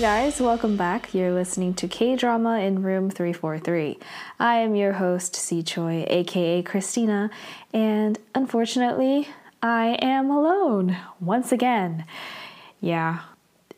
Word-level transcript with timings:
Guys, 0.00 0.40
welcome 0.40 0.78
back. 0.78 1.12
You're 1.12 1.34
listening 1.34 1.74
to 1.74 1.86
K 1.86 2.16
Drama 2.16 2.60
in 2.60 2.80
Room 2.80 3.10
343. 3.10 3.98
I 4.38 4.56
am 4.56 4.74
your 4.74 4.94
host, 4.94 5.36
C 5.36 5.62
Choi, 5.62 6.06
aka 6.08 6.62
Christina, 6.62 7.28
and 7.74 8.18
unfortunately, 8.34 9.28
I 9.62 9.98
am 10.00 10.30
alone 10.30 10.96
once 11.20 11.52
again. 11.52 12.06
Yeah, 12.80 13.20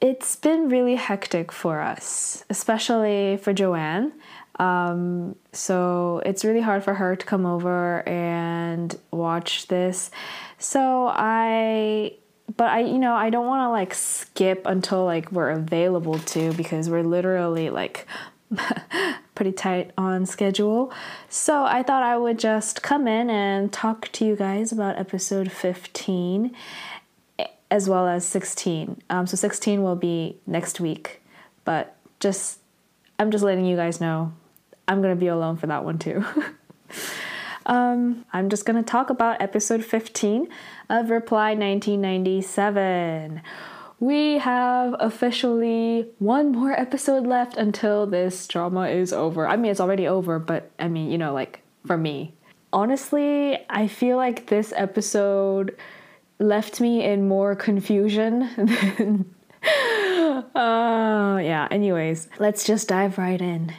it's 0.01 0.37
been 0.37 0.69
really 0.69 0.95
hectic 0.95 1.51
for 1.51 1.81
us, 1.81 2.45
especially 2.49 3.37
for 3.39 3.53
Joanne. 3.53 4.13
Um, 4.61 5.35
so 5.53 6.23
it's 6.25 6.45
really 6.45 6.61
hard 6.61 6.85
for 6.85 6.95
her 6.95 7.17
to 7.17 7.27
come 7.27 7.45
over 7.45 8.09
and 8.09 8.97
watch 9.11 9.67
this. 9.67 10.13
So 10.59 11.09
I 11.13 12.13
but 12.57 12.69
I, 12.69 12.81
you 12.81 12.99
know, 12.99 13.15
I 13.15 13.31
don't 13.31 13.47
want 13.47 13.63
to 13.67 13.71
like 13.71 13.95
skip 13.95 14.67
until 14.67 15.05
like 15.05 15.33
we're 15.33 15.51
available 15.51 16.19
to 16.19 16.53
because 16.55 16.91
we're 16.91 17.03
literally 17.03 17.71
like 17.71 18.07
pretty 19.35 19.53
tight 19.53 19.93
on 19.97 20.27
schedule. 20.27 20.93
So 21.29 21.65
I 21.65 21.83
thought 21.83 22.03
I 22.03 22.17
would 22.17 22.39
just 22.39 22.83
come 22.83 23.07
in 23.07 23.31
and 23.31 23.73
talk 23.73 24.11
to 24.13 24.25
you 24.25 24.37
guys 24.37 24.73
about 24.73 24.99
episode 24.99 25.51
15 25.51 26.55
as 27.71 27.89
well 27.89 28.07
as 28.07 28.27
16. 28.27 29.03
Um, 29.09 29.27
so 29.27 29.37
16 29.37 29.83
will 29.83 29.97
be 29.97 30.37
next 30.47 30.79
week, 30.79 31.23
but 31.65 31.97
just 32.21 32.59
I'm 33.19 33.31
just 33.31 33.43
letting 33.43 33.65
you 33.65 33.77
guys 33.77 34.01
know 34.01 34.33
I'm 34.87 35.01
gonna 35.01 35.17
be 35.17 35.29
alone 35.29 35.57
for 35.57 35.67
that 35.69 35.85
one 35.85 35.99
too. 35.99 36.25
um, 37.67 38.25
I'm 38.33 38.51
just 38.51 38.67
gonna 38.67 38.83
talk 38.83 39.11
about 39.11 39.41
episode 39.41 39.85
15 39.85 40.49
of 40.93 41.09
Reply 41.09 41.55
1997. 41.55 43.41
We 43.99 44.39
have 44.39 44.95
officially 45.01 46.07
one 46.19 46.53
more 46.53 46.73
episode 46.73 47.27
left 47.27 47.57
until 47.57 48.07
this 48.07 48.47
drama 48.47 48.89
is 48.89 49.11
over. 49.13 49.49
I 49.49 49.57
mean, 49.57 49.71
it's 49.71 49.81
already 49.81 50.07
over, 50.07 50.39
but 50.39 50.71
I 50.79 50.89
mean, 50.89 51.11
you 51.11 51.17
know, 51.17 51.33
like 51.33 51.61
for 51.87 51.97
me. 51.97 52.35
Honestly, 52.75 53.59
I 53.71 53.89
feel 53.89 54.19
like 54.19 54.49
this 54.49 54.73
episode 54.77 55.77
left 56.39 56.81
me 56.81 57.03
in 57.03 57.27
more 57.27 57.57
confusion 57.57 58.51
than. 58.57 59.35
uh, 60.55 61.39
yeah, 61.43 61.69
anyways, 61.71 62.29
let's 62.39 62.65
just 62.65 62.89
dive 62.89 63.17
right 63.17 63.41
in. 63.41 63.73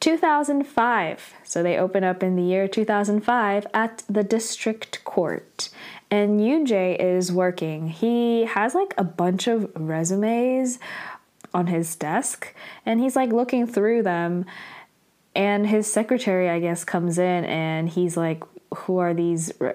2005. 0.00 1.34
So 1.44 1.62
they 1.62 1.78
open 1.78 2.02
up 2.02 2.22
in 2.22 2.34
the 2.34 2.42
year 2.42 2.66
2005 2.66 3.66
at 3.72 4.02
the 4.08 4.24
district 4.24 5.04
court 5.04 5.70
and 6.14 6.38
Yoonjae 6.38 7.00
is 7.00 7.32
working. 7.32 7.88
He 7.88 8.44
has 8.44 8.72
like 8.74 8.94
a 8.96 9.02
bunch 9.02 9.48
of 9.48 9.70
resumes 9.74 10.78
on 11.52 11.66
his 11.66 11.96
desk 11.96 12.54
and 12.86 13.00
he's 13.00 13.16
like 13.16 13.32
looking 13.32 13.66
through 13.66 14.04
them 14.04 14.44
and 15.34 15.66
his 15.66 15.90
secretary 15.90 16.48
I 16.48 16.60
guess 16.60 16.84
comes 16.84 17.18
in 17.18 17.44
and 17.44 17.88
he's 17.88 18.16
like 18.16 18.44
who 18.76 18.98
are 18.98 19.12
these 19.12 19.52
re- 19.58 19.74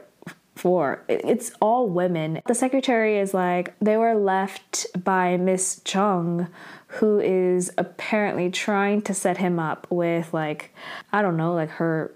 for? 0.56 1.04
It's 1.08 1.54
all 1.62 1.88
women. 1.88 2.42
The 2.48 2.56
secretary 2.56 3.18
is 3.18 3.34
like 3.34 3.74
they 3.80 3.98
were 3.98 4.16
left 4.16 4.88
by 5.04 5.36
Miss 5.38 5.82
Chung 5.84 6.48
who 6.88 7.20
is 7.20 7.72
apparently 7.78 8.50
trying 8.50 9.02
to 9.04 9.14
set 9.14 9.38
him 9.38 9.60
up 9.60 9.88
with 9.90 10.34
like 10.34 10.74
I 11.12 11.22
don't 11.22 11.38
know, 11.38 11.54
like 11.54 11.70
her 11.72 12.14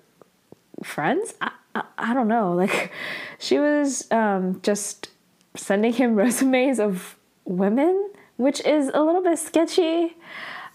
friends. 0.81 1.33
I, 1.41 1.51
I, 1.75 1.83
I 1.97 2.13
don't 2.13 2.27
know. 2.27 2.53
Like 2.63 2.91
she 3.39 3.59
was 3.59 4.09
um, 4.11 4.61
just 4.61 5.09
sending 5.55 5.93
him 5.93 6.15
resumes 6.23 6.79
of 6.79 7.17
women, 7.45 8.11
which 8.37 8.61
is 8.61 8.89
a 8.93 9.01
little 9.01 9.23
bit 9.23 9.39
sketchy. 9.39 10.15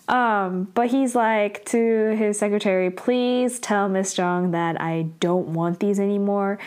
Um, 0.09 0.65
but 0.73 0.89
he's 0.89 1.15
like 1.15 1.67
to 1.67 2.17
his 2.17 2.39
secretary, 2.39 2.91
please 2.91 3.61
tell 3.61 3.91
Miss 3.91 4.17
Jung 4.17 4.53
that 4.53 4.81
I 4.81 5.03
don't 5.21 5.49
want 5.49 5.81
these 5.81 6.01
anymore, 6.01 6.59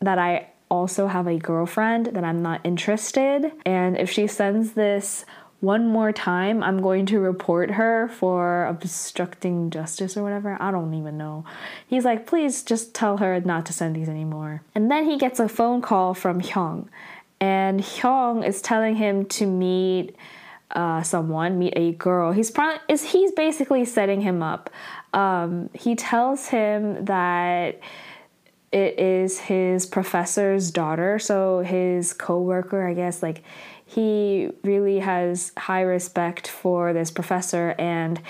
that 0.00 0.18
I 0.18 0.48
also 0.68 1.06
have 1.06 1.28
a 1.28 1.38
girlfriend, 1.38 2.06
that 2.06 2.24
I'm 2.24 2.42
not 2.42 2.60
interested. 2.64 3.52
And 3.64 3.96
if 3.96 4.10
she 4.10 4.26
sends 4.26 4.72
this 4.72 5.24
one 5.60 5.88
more 5.88 6.12
time, 6.12 6.62
I'm 6.62 6.80
going 6.80 7.06
to 7.06 7.18
report 7.18 7.72
her 7.72 8.08
for 8.08 8.66
obstructing 8.66 9.70
justice 9.70 10.16
or 10.16 10.22
whatever. 10.22 10.56
I 10.60 10.70
don't 10.70 10.94
even 10.94 11.18
know. 11.18 11.44
He's 11.86 12.04
like, 12.04 12.26
please 12.26 12.62
just 12.62 12.94
tell 12.94 13.16
her 13.16 13.40
not 13.40 13.66
to 13.66 13.72
send 13.72 13.96
these 13.96 14.08
anymore. 14.08 14.62
And 14.74 14.90
then 14.90 15.04
he 15.04 15.18
gets 15.18 15.40
a 15.40 15.48
phone 15.48 15.82
call 15.82 16.14
from 16.14 16.40
Hyung, 16.40 16.88
and 17.40 17.80
Hyung 17.80 18.46
is 18.46 18.62
telling 18.62 18.96
him 18.96 19.24
to 19.26 19.46
meet 19.46 20.14
uh, 20.72 21.02
someone, 21.02 21.58
meet 21.58 21.72
a 21.76 21.92
girl. 21.92 22.32
He's 22.32 22.50
probably 22.50 22.80
is 22.88 23.02
he's 23.02 23.32
basically 23.32 23.84
setting 23.84 24.20
him 24.20 24.42
up. 24.42 24.70
Um, 25.12 25.70
he 25.72 25.94
tells 25.94 26.48
him 26.48 27.06
that 27.06 27.80
it 28.70 28.98
is 28.98 29.38
his 29.40 29.86
professor's 29.86 30.70
daughter, 30.70 31.18
so 31.18 31.60
his 31.60 32.12
coworker, 32.12 32.86
I 32.86 32.94
guess, 32.94 33.22
like 33.22 33.42
he 33.88 34.50
really 34.62 34.98
has 34.98 35.52
high 35.56 35.80
respect 35.80 36.46
for 36.46 36.92
this 36.92 37.10
professor 37.10 37.74
and 37.78 38.20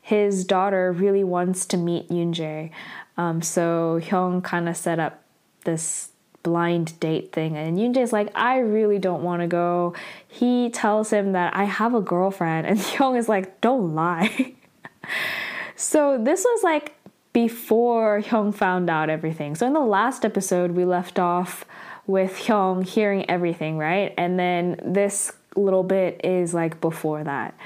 his 0.00 0.44
daughter 0.44 0.90
really 0.90 1.22
wants 1.22 1.66
to 1.66 1.76
meet 1.76 2.08
Yoonjae. 2.08 2.70
Um, 3.18 3.42
so 3.42 4.00
Hyung 4.02 4.42
kind 4.42 4.70
of 4.70 4.76
set 4.76 4.98
up 4.98 5.22
this 5.64 6.08
blind 6.42 6.98
date 6.98 7.32
thing 7.32 7.56
and 7.56 7.78
Yoonjae's 7.78 8.12
like 8.12 8.30
I 8.34 8.58
really 8.58 8.98
don't 8.98 9.22
want 9.22 9.42
to 9.42 9.46
go. 9.46 9.94
He 10.26 10.70
tells 10.70 11.10
him 11.10 11.32
that 11.32 11.54
I 11.54 11.64
have 11.64 11.94
a 11.94 12.00
girlfriend 12.00 12.66
and 12.68 12.78
Hyung 12.78 13.18
is 13.18 13.28
like 13.28 13.60
don't 13.60 13.94
lie. 13.94 14.54
so 15.76 16.16
this 16.16 16.42
was 16.42 16.62
like 16.64 16.94
before 17.32 18.20
Hyung 18.20 18.54
found 18.54 18.90
out 18.90 19.08
everything. 19.08 19.54
So 19.54 19.66
in 19.66 19.72
the 19.72 19.80
last 19.80 20.24
episode 20.24 20.72
we 20.72 20.84
left 20.84 21.18
off 21.18 21.64
with 22.06 22.32
Hyung 22.32 22.84
hearing 22.86 23.28
everything, 23.30 23.78
right? 23.78 24.12
And 24.18 24.38
then 24.38 24.78
this 24.84 25.32
little 25.56 25.82
bit 25.82 26.20
is 26.24 26.52
like 26.52 26.80
before 26.80 27.24
that. 27.24 27.56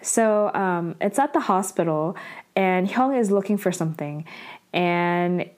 So 0.00 0.52
um, 0.54 0.96
it's 1.00 1.18
at 1.18 1.32
the 1.32 1.40
hospital, 1.40 2.16
and 2.56 2.88
Hyung 2.88 3.18
is 3.18 3.30
looking 3.30 3.56
for 3.56 3.70
something. 3.70 4.24
And 4.72 5.48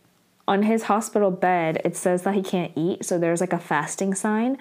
on 0.47 0.62
his 0.62 0.84
hospital 0.84 1.31
bed, 1.31 1.81
it 1.84 1.97
says 1.97 2.22
that 2.22 2.34
he 2.34 2.43
can't 2.43 2.72
eat, 2.76 3.04
so 3.04 3.19
there's 3.19 3.41
like 3.41 3.53
a 3.53 3.59
fasting 3.59 4.14
sign. 4.14 4.59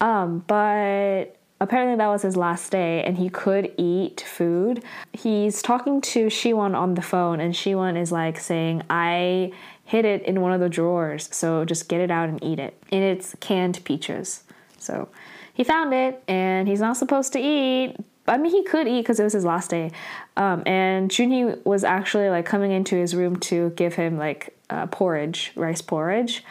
Um, 0.00 0.44
but 0.46 1.36
apparently 1.60 1.96
that 1.96 2.08
was 2.08 2.22
his 2.22 2.36
last 2.36 2.72
day 2.72 3.04
and 3.04 3.18
he 3.18 3.28
could 3.28 3.72
eat 3.76 4.24
food. 4.26 4.82
He's 5.12 5.62
talking 5.62 6.00
to 6.02 6.26
Shiwon 6.26 6.74
on 6.74 6.94
the 6.94 7.02
phone 7.02 7.40
and 7.40 7.54
Shiwon 7.54 8.00
is 8.00 8.10
like 8.10 8.38
saying, 8.38 8.82
I 8.88 9.52
hid 9.84 10.04
it 10.04 10.22
in 10.22 10.40
one 10.40 10.52
of 10.52 10.60
the 10.60 10.68
drawers. 10.68 11.28
So 11.32 11.64
just 11.64 11.88
get 11.88 12.00
it 12.00 12.10
out 12.10 12.28
and 12.28 12.42
eat 12.42 12.58
it. 12.58 12.82
And 12.90 13.02
it's 13.02 13.34
canned 13.40 13.84
peaches. 13.84 14.44
So 14.78 15.08
he 15.52 15.64
found 15.64 15.92
it 15.92 16.22
and 16.26 16.66
he's 16.66 16.80
not 16.80 16.96
supposed 16.96 17.32
to 17.34 17.40
eat. 17.40 17.96
I 18.26 18.38
mean, 18.38 18.52
he 18.52 18.62
could 18.62 18.86
eat 18.88 19.02
because 19.02 19.20
it 19.20 19.24
was 19.24 19.32
his 19.32 19.44
last 19.44 19.70
day. 19.70 19.90
Um, 20.36 20.62
and 20.64 21.10
Junhee 21.10 21.64
was 21.66 21.84
actually 21.84 22.30
like 22.30 22.46
coming 22.46 22.70
into 22.70 22.96
his 22.96 23.14
room 23.14 23.36
to 23.40 23.70
give 23.70 23.94
him 23.94 24.16
like 24.16 24.56
uh, 24.70 24.86
porridge, 24.86 25.52
rice 25.56 25.82
porridge. 25.82 26.44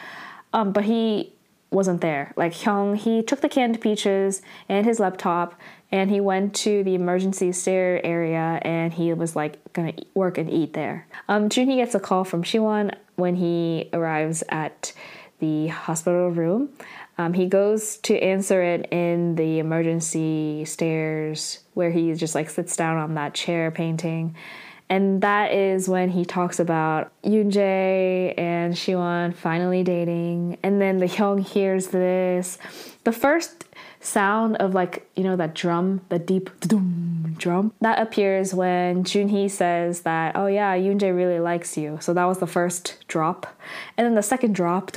Um, 0.54 0.72
but 0.72 0.84
he 0.84 1.34
wasn't 1.72 2.02
there. 2.02 2.34
Like 2.36 2.54
Hyung, 2.54 2.98
he 2.98 3.22
took 3.22 3.42
the 3.42 3.50
canned 3.50 3.80
peaches 3.82 4.42
and 4.68 4.86
his 4.86 5.00
laptop 5.00 5.60
and 5.92 6.10
he 6.10 6.20
went 6.20 6.56
to 6.56 6.84
the 6.84 6.96
emergency 6.96 7.52
stair 7.52 8.04
area 8.06 8.60
and 8.64 8.94
he 8.94 9.14
was 9.14 9.36
like 9.36 9.74
gonna 9.74 9.94
work 10.14 10.38
and 10.38 10.50
eat 10.50 10.74
there. 10.74 11.08
Um, 11.28 11.50
Junhee 11.50 11.78
gets 11.78 11.96
a 11.96 12.00
call 12.00 12.24
from 12.24 12.44
Shiwon 12.44 12.94
when 13.16 13.36
he 13.36 13.90
arrives 13.94 14.44
at 14.50 14.94
the 15.40 15.68
hospital 15.68 16.30
room. 16.30 16.70
Um, 17.18 17.34
he 17.34 17.48
goes 17.48 17.98
to 17.98 18.18
answer 18.18 18.62
it 18.62 18.88
in 18.92 19.36
the 19.36 19.60
emergency 19.60 20.64
stairs 20.66 21.60
where 21.74 21.92
he 21.92 22.14
just 22.14 22.36
like 22.36 22.50
sits 22.50 22.76
down 22.76 22.98
on 22.98 23.16
that 23.16 23.34
chair 23.34 23.72
painting. 23.72 24.36
And 24.90 25.22
that 25.22 25.52
is 25.54 25.88
when 25.88 26.10
he 26.10 26.26
talks 26.26 26.60
about 26.60 27.12
Yoonjae 27.24 28.34
and 28.38 28.74
Shiwon 28.74 29.36
finally 29.36 29.84
dating. 29.84 30.58
And 30.64 30.82
then 30.82 30.98
the 30.98 31.06
Hyung 31.06 31.46
hears 31.46 31.88
this. 31.88 32.58
The 33.04 33.12
first 33.12 33.66
sound 34.02 34.56
of 34.58 34.74
like 34.74 35.10
you 35.16 35.24
know 35.24 35.36
that 35.36 35.54
drum 35.54 36.02
the 36.10 36.18
deep 36.18 36.50
drum 37.38 37.74
that 37.82 38.00
appears 38.00 38.54
when 38.54 39.04
junhee 39.04 39.50
says 39.50 40.02
that 40.02 40.36
oh 40.36 40.48
yeah 40.48 40.74
yoonjae 40.76 41.14
really 41.14 41.40
likes 41.40 41.78
you 41.78 41.98
so 42.00 42.14
that 42.14 42.24
was 42.24 42.40
the 42.40 42.48
first 42.48 42.96
drop 43.08 43.46
and 43.98 44.08
then 44.08 44.16
the 44.16 44.24
second 44.24 44.56
drop 44.56 44.92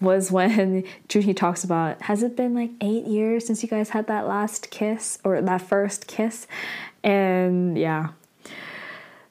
was 0.00 0.32
when 0.32 0.82
junhee 1.08 1.36
talks 1.36 1.62
about 1.62 2.00
has 2.02 2.22
it 2.22 2.34
been 2.34 2.54
like 2.54 2.70
eight 2.80 3.04
years 3.04 3.46
since 3.46 3.62
you 3.62 3.68
guys 3.68 3.90
had 3.90 4.06
that 4.06 4.26
last 4.26 4.70
kiss 4.70 5.18
or 5.22 5.40
that 5.42 5.60
first 5.60 6.06
kiss 6.06 6.46
and 7.04 7.76
yeah 7.76 8.08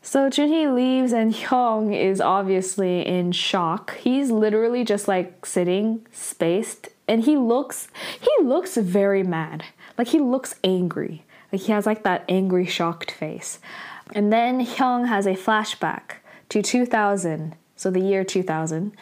so 0.02 0.30
Junhee 0.30 0.74
leaves 0.74 1.14
and 1.14 1.34
Hyung 1.34 1.96
is 1.96 2.20
obviously 2.20 3.06
in 3.06 3.32
shock. 3.32 3.98
He's 3.98 4.32
literally 4.32 4.84
just 4.84 5.08
like 5.08 5.46
sitting 5.46 6.06
spaced 6.12 6.90
and 7.08 7.24
he 7.26 7.38
looks 7.38 7.90
he 8.20 8.32
looks 8.44 8.78
very 8.78 9.24
mad. 9.24 9.66
Like 9.98 10.08
he 10.08 10.20
looks 10.20 10.56
angry. 10.64 11.26
Like 11.52 11.62
he 11.62 11.72
has 11.72 11.86
like 11.86 12.04
that 12.04 12.24
angry, 12.30 12.66
shocked 12.66 13.12
face. 13.12 13.60
And 14.14 14.32
then 14.32 14.66
Hyung 14.66 15.08
has 15.08 15.26
a 15.26 15.36
flashback 15.36 16.18
to 16.50 16.62
2000, 16.62 17.56
so 17.76 17.92
the 17.92 18.00
year 18.00 18.24
2000. 18.24 18.94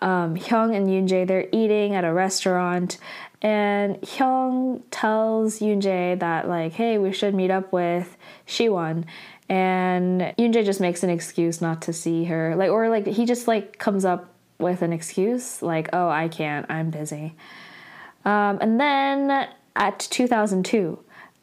Um, 0.00 0.36
Hyung 0.36 0.74
and 0.76 0.86
Yoonjae 0.86 1.26
they're 1.26 1.48
eating 1.52 1.94
at 1.94 2.04
a 2.04 2.12
restaurant, 2.12 2.98
and 3.42 3.96
Hyung 3.96 4.82
tells 4.90 5.58
Yoonjae 5.58 6.18
that 6.20 6.48
like, 6.48 6.72
hey, 6.72 6.98
we 6.98 7.12
should 7.12 7.34
meet 7.34 7.50
up 7.50 7.72
with 7.72 8.16
Siwon, 8.46 9.04
and 9.48 10.20
Yoonjae 10.38 10.64
just 10.64 10.80
makes 10.80 11.02
an 11.02 11.10
excuse 11.10 11.60
not 11.60 11.82
to 11.82 11.92
see 11.92 12.24
her, 12.24 12.54
like, 12.56 12.70
or 12.70 12.88
like 12.88 13.06
he 13.06 13.24
just 13.24 13.48
like 13.48 13.78
comes 13.78 14.04
up 14.04 14.32
with 14.58 14.82
an 14.82 14.92
excuse 14.92 15.62
like, 15.62 15.88
oh, 15.92 16.08
I 16.08 16.28
can't, 16.28 16.66
I'm 16.68 16.90
busy. 16.90 17.34
Um, 18.24 18.58
and 18.60 18.80
then 18.80 19.48
at 19.76 19.98
2002, 20.00 20.98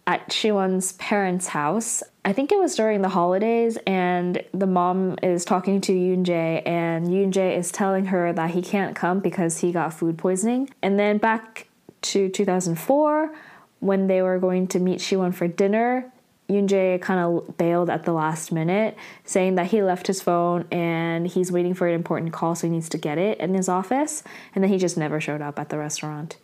at 0.07 0.29
Siwon's 0.29 0.91
parents' 0.93 1.47
house, 1.47 2.03
I 2.23 2.33
think 2.33 2.51
it 2.51 2.59
was 2.59 2.75
during 2.75 3.01
the 3.01 3.09
holidays, 3.09 3.77
and 3.87 4.43
the 4.53 4.67
mom 4.67 5.17
is 5.23 5.45
talking 5.45 5.81
to 5.81 5.93
Yoonjae, 5.93 6.67
and 6.67 7.07
Yoonjae 7.07 7.57
is 7.57 7.71
telling 7.71 8.05
her 8.07 8.31
that 8.33 8.51
he 8.51 8.61
can't 8.61 8.95
come 8.95 9.19
because 9.19 9.59
he 9.59 9.71
got 9.71 9.93
food 9.93 10.17
poisoning. 10.17 10.69
And 10.81 10.99
then 10.99 11.17
back 11.17 11.67
to 12.03 12.29
2004, 12.29 13.35
when 13.79 14.07
they 14.07 14.21
were 14.21 14.37
going 14.37 14.67
to 14.67 14.79
meet 14.79 14.99
Siwon 14.99 15.33
for 15.33 15.47
dinner, 15.47 16.11
Yoonjae 16.49 17.01
kind 17.01 17.19
of 17.19 17.57
bailed 17.57 17.89
at 17.89 18.03
the 18.03 18.13
last 18.13 18.51
minute, 18.51 18.95
saying 19.23 19.55
that 19.55 19.67
he 19.67 19.81
left 19.81 20.07
his 20.07 20.21
phone 20.21 20.65
and 20.71 21.27
he's 21.27 21.51
waiting 21.51 21.73
for 21.73 21.87
an 21.87 21.95
important 21.95 22.33
call, 22.33 22.55
so 22.55 22.67
he 22.67 22.73
needs 22.73 22.89
to 22.89 22.97
get 22.97 23.17
it 23.17 23.39
in 23.39 23.53
his 23.53 23.67
office. 23.67 24.23
And 24.53 24.63
then 24.63 24.71
he 24.71 24.77
just 24.77 24.97
never 24.97 25.19
showed 25.19 25.41
up 25.41 25.57
at 25.57 25.69
the 25.69 25.77
restaurant. 25.77 26.37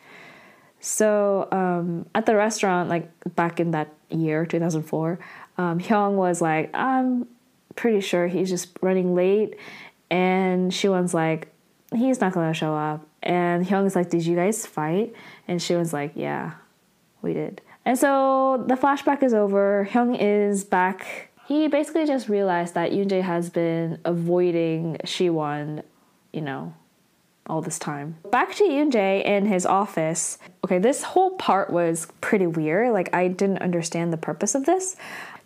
So 0.80 1.48
um, 1.52 2.08
at 2.16 2.26
the 2.26 2.36
restaurant, 2.36 2.90
like 2.90 3.12
back 3.36 3.60
in 3.60 3.72
that 3.72 3.94
year, 4.10 4.46
2004, 4.46 5.20
um, 5.58 5.80
Hyung 5.80 6.16
was 6.16 6.42
like, 6.42 6.72
I'm 6.74 7.28
pretty 7.76 8.02
sure 8.02 8.28
he's 8.28 8.50
just 8.50 8.70
running 8.82 9.14
late. 9.14 9.56
And 10.10 10.72
Siwon's 10.72 11.14
like, 11.14 11.50
he's 11.96 12.20
not 12.20 12.34
gonna 12.34 12.54
show 12.54 12.76
up. 12.76 13.06
And 13.22 13.66
Hyung's 13.66 13.96
like, 13.96 14.10
Did 14.10 14.26
you 14.26 14.36
guys 14.36 14.66
fight? 14.66 15.14
And 15.48 15.60
Siwon's 15.60 15.94
like, 15.94 16.14
Yeah, 16.16 16.54
we 17.22 17.34
did. 17.34 17.62
And 17.86 17.98
so 17.98 18.64
the 18.68 18.76
flashback 18.76 19.24
is 19.24 19.34
over. 19.34 19.88
Hyung 19.92 20.18
is 20.20 20.64
back. 20.64 21.30
He 21.48 21.68
basically 21.68 22.06
just 22.06 22.30
realized 22.30 22.76
that 22.76 22.92
Yoonjae 22.92 23.24
has 23.24 23.50
been 23.50 24.00
avoiding 24.06 24.98
Siwon, 25.04 25.84
you 26.32 26.42
know, 26.42 26.74
all 27.48 27.62
this 27.62 27.80
time. 27.80 28.18
Back 28.30 28.54
to 28.56 28.64
Yoonjae 28.64 29.26
in 29.26 29.48
his 29.48 29.66
office. 29.66 30.38
Okay, 30.64 30.78
this 30.78 31.04
whole 31.04 31.32
part 31.32 31.72
was 31.72 32.08
pretty 32.22 32.48
weird. 32.48 32.94
Like 32.94 33.14
I 33.14 33.28
didn't 33.28 33.62
understand 33.62 34.14
the 34.14 34.18
purpose 34.18 34.56
of 34.56 34.66
this. 34.66 34.96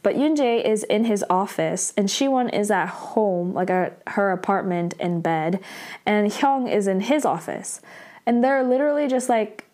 But 0.03 0.15
Yoonjae 0.15 0.63
is 0.63 0.83
in 0.83 1.05
his 1.05 1.25
office 1.31 1.91
and 1.97 2.07
Siwon 2.07 2.53
is 2.53 2.69
at 2.69 2.89
home, 2.89 3.53
like 3.53 3.71
at 3.71 3.99
her 4.07 4.31
apartment 4.31 4.93
in 4.99 5.21
bed, 5.21 5.59
and 6.05 6.29
Hyung 6.31 6.71
is 6.71 6.85
in 6.85 6.99
his 6.99 7.25
office. 7.25 7.81
And 8.27 8.43
they're 8.43 8.63
literally 8.63 9.07
just 9.07 9.29
like 9.29 9.64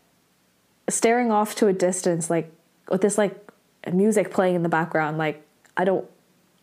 staring 0.91 1.31
off 1.31 1.55
to 1.55 1.67
a 1.67 1.73
distance, 1.73 2.29
like 2.29 2.51
with 2.89 3.01
this 3.01 3.17
like 3.17 3.35
music 3.91 4.31
playing 4.31 4.55
in 4.55 4.63
the 4.63 4.69
background. 4.69 5.17
Like 5.17 5.45
I 5.77 5.83
don't 5.83 6.05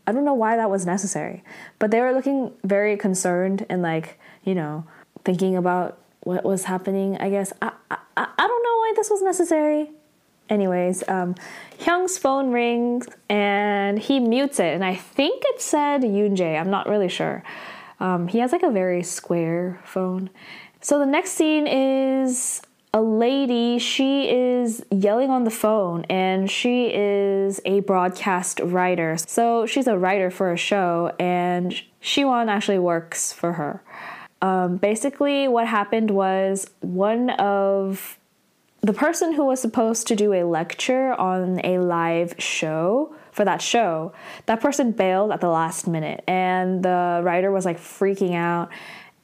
I 0.06 0.12
don't 0.12 0.24
know 0.24 0.34
why 0.34 0.56
that 0.56 0.70
was 0.70 0.86
necessary. 0.86 1.42
But 1.78 1.90
they 1.90 2.00
were 2.00 2.12
looking 2.12 2.52
very 2.64 2.96
concerned 2.96 3.66
and 3.68 3.82
like, 3.82 4.18
you 4.44 4.54
know, 4.54 4.86
thinking 5.24 5.56
about 5.56 5.98
what 6.20 6.44
was 6.44 6.64
happening. 6.64 7.16
I 7.18 7.30
guess 7.30 7.52
I 7.60 7.72
I, 7.90 7.98
I 8.16 8.46
don't 8.46 8.62
know 8.62 8.78
why 8.78 8.92
this 8.96 9.10
was 9.10 9.22
necessary. 9.22 9.90
Anyways, 10.48 11.06
um, 11.08 11.34
Hyung's 11.78 12.16
phone 12.16 12.52
rings 12.52 13.06
and 13.28 13.98
he 13.98 14.18
mutes 14.18 14.58
it, 14.58 14.74
and 14.74 14.82
I 14.82 14.94
think 14.94 15.42
it 15.46 15.60
said 15.60 16.00
Yoonjae. 16.00 16.58
I'm 16.58 16.70
not 16.70 16.88
really 16.88 17.10
sure. 17.10 17.42
Um, 18.00 18.28
he 18.28 18.38
has 18.38 18.52
like 18.52 18.62
a 18.62 18.70
very 18.70 19.02
square 19.02 19.80
phone. 19.84 20.30
So 20.80 20.98
the 20.98 21.06
next 21.06 21.32
scene 21.32 21.66
is 21.66 22.62
a 22.92 23.02
lady. 23.02 23.78
She 23.78 24.30
is 24.30 24.84
yelling 24.90 25.30
on 25.30 25.44
the 25.44 25.50
phone, 25.50 26.04
and 26.08 26.50
she 26.50 26.90
is 26.92 27.60
a 27.64 27.80
broadcast 27.80 28.60
writer. 28.60 29.16
So 29.18 29.66
she's 29.66 29.86
a 29.86 29.98
writer 29.98 30.30
for 30.30 30.52
a 30.52 30.56
show, 30.56 31.12
and 31.18 31.74
Siwon 32.02 32.48
actually 32.48 32.78
works 32.78 33.32
for 33.32 33.52
her. 33.54 33.82
Um, 34.40 34.76
basically, 34.76 35.48
what 35.48 35.66
happened 35.66 36.10
was 36.10 36.70
one 36.80 37.30
of 37.30 38.18
the 38.80 38.92
person 38.92 39.32
who 39.32 39.44
was 39.44 39.60
supposed 39.60 40.06
to 40.06 40.16
do 40.16 40.32
a 40.32 40.44
lecture 40.44 41.12
on 41.12 41.60
a 41.64 41.78
live 41.78 42.34
show 42.38 43.14
for 43.32 43.44
that 43.44 43.60
show, 43.60 44.12
that 44.46 44.60
person 44.60 44.92
bailed 44.92 45.32
at 45.32 45.40
the 45.40 45.48
last 45.48 45.86
minute, 45.86 46.22
and 46.26 46.82
the 46.82 47.20
writer 47.22 47.50
was 47.50 47.64
like 47.64 47.78
freaking 47.78 48.34
out, 48.34 48.70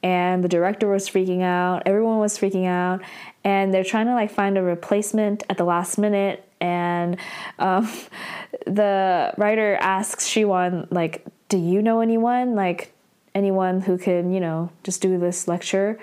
and 0.05 0.45
the 0.45 0.49
director 0.49 0.87
was 0.87 1.09
freaking 1.09 1.41
out, 1.43 1.83
everyone 1.87 2.19
was 2.19 2.39
freaking 2.39 2.67
out, 2.67 3.01
and 3.43 3.73
they're 3.73 3.83
trying 3.83 4.07
to 4.07 4.13
like 4.13 4.31
find 4.31 4.59
a 4.59 4.63
replacement 4.63 5.43
at 5.49 5.57
the 5.57 5.65
last 5.65 5.97
minute, 5.97 6.47
and 6.61 7.17
um, 7.59 7.91
the 8.67 9.33
writer 9.39 9.77
asks 9.81 10.29
Siwon 10.29 10.87
like, 10.93 11.25
"Do 11.49 11.59
you 11.59 11.83
know 11.83 12.01
anyone 12.01 12.55
like?" 12.55 12.93
anyone 13.35 13.81
who 13.81 13.99
can, 13.99 14.33
you 14.33 14.39
know, 14.39 14.71
just 14.85 15.03
do 15.03 15.19
this 15.19 15.49
lecture 15.49 15.99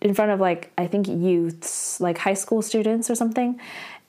in 0.00 0.12
front 0.12 0.32
of 0.32 0.40
like 0.40 0.72
I 0.76 0.86
think 0.86 1.08
youths, 1.08 2.00
like 2.00 2.18
high 2.18 2.34
school 2.34 2.62
students 2.62 3.10
or 3.10 3.14
something. 3.14 3.60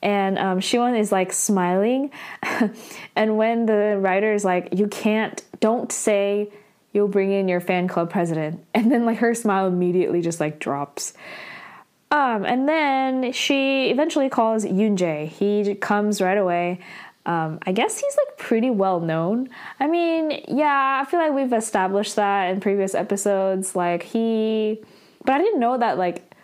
And 0.02 0.38
um, 0.38 0.60
is 0.60 1.12
like 1.12 1.34
smiling, 1.34 2.12
and 3.16 3.38
when 3.38 3.66
the 3.66 3.98
writer 4.00 4.34
is 4.34 4.46
like, 4.46 4.70
"You 4.72 4.88
can't, 4.88 5.42
don't 5.62 5.92
say 5.92 6.52
you'll 6.96 7.08
bring 7.08 7.32
in 7.32 7.48
your 7.48 7.60
fan 7.60 7.88
club 7.88 8.10
president," 8.10 8.66
and 8.74 8.92
then 8.92 9.06
like 9.06 9.18
her 9.20 9.36
smile 9.36 9.68
immediately 9.68 10.22
just 10.22 10.40
like 10.40 10.60
drops. 10.60 11.14
Um, 12.12 12.46
and 12.46 12.70
then 12.70 13.34
she 13.34 13.90
eventually 13.90 14.30
calls 14.30 14.64
Yoonjae. 14.64 15.28
He 15.28 15.76
comes 15.76 16.22
right 16.22 16.38
away. 16.38 16.80
Um, 17.26 17.60
I 17.66 17.72
guess 17.72 18.00
he's 18.00 18.16
like 18.16 18.38
pretty 18.38 18.70
well 18.70 19.00
known. 19.00 19.50
I 19.80 19.88
mean, 19.88 20.44
yeah, 20.48 21.02
I 21.04 21.10
feel 21.10 21.20
like 21.20 21.34
we've 21.34 21.52
established 21.52 22.16
that 22.16 22.52
in 22.52 22.60
previous 22.62 22.94
episodes. 22.94 23.76
Like 23.76 24.04
he, 24.04 24.82
but 25.24 25.34
I 25.34 25.40
didn't 25.40 25.60
know 25.60 25.78
that 25.78 25.98
like 25.98 26.36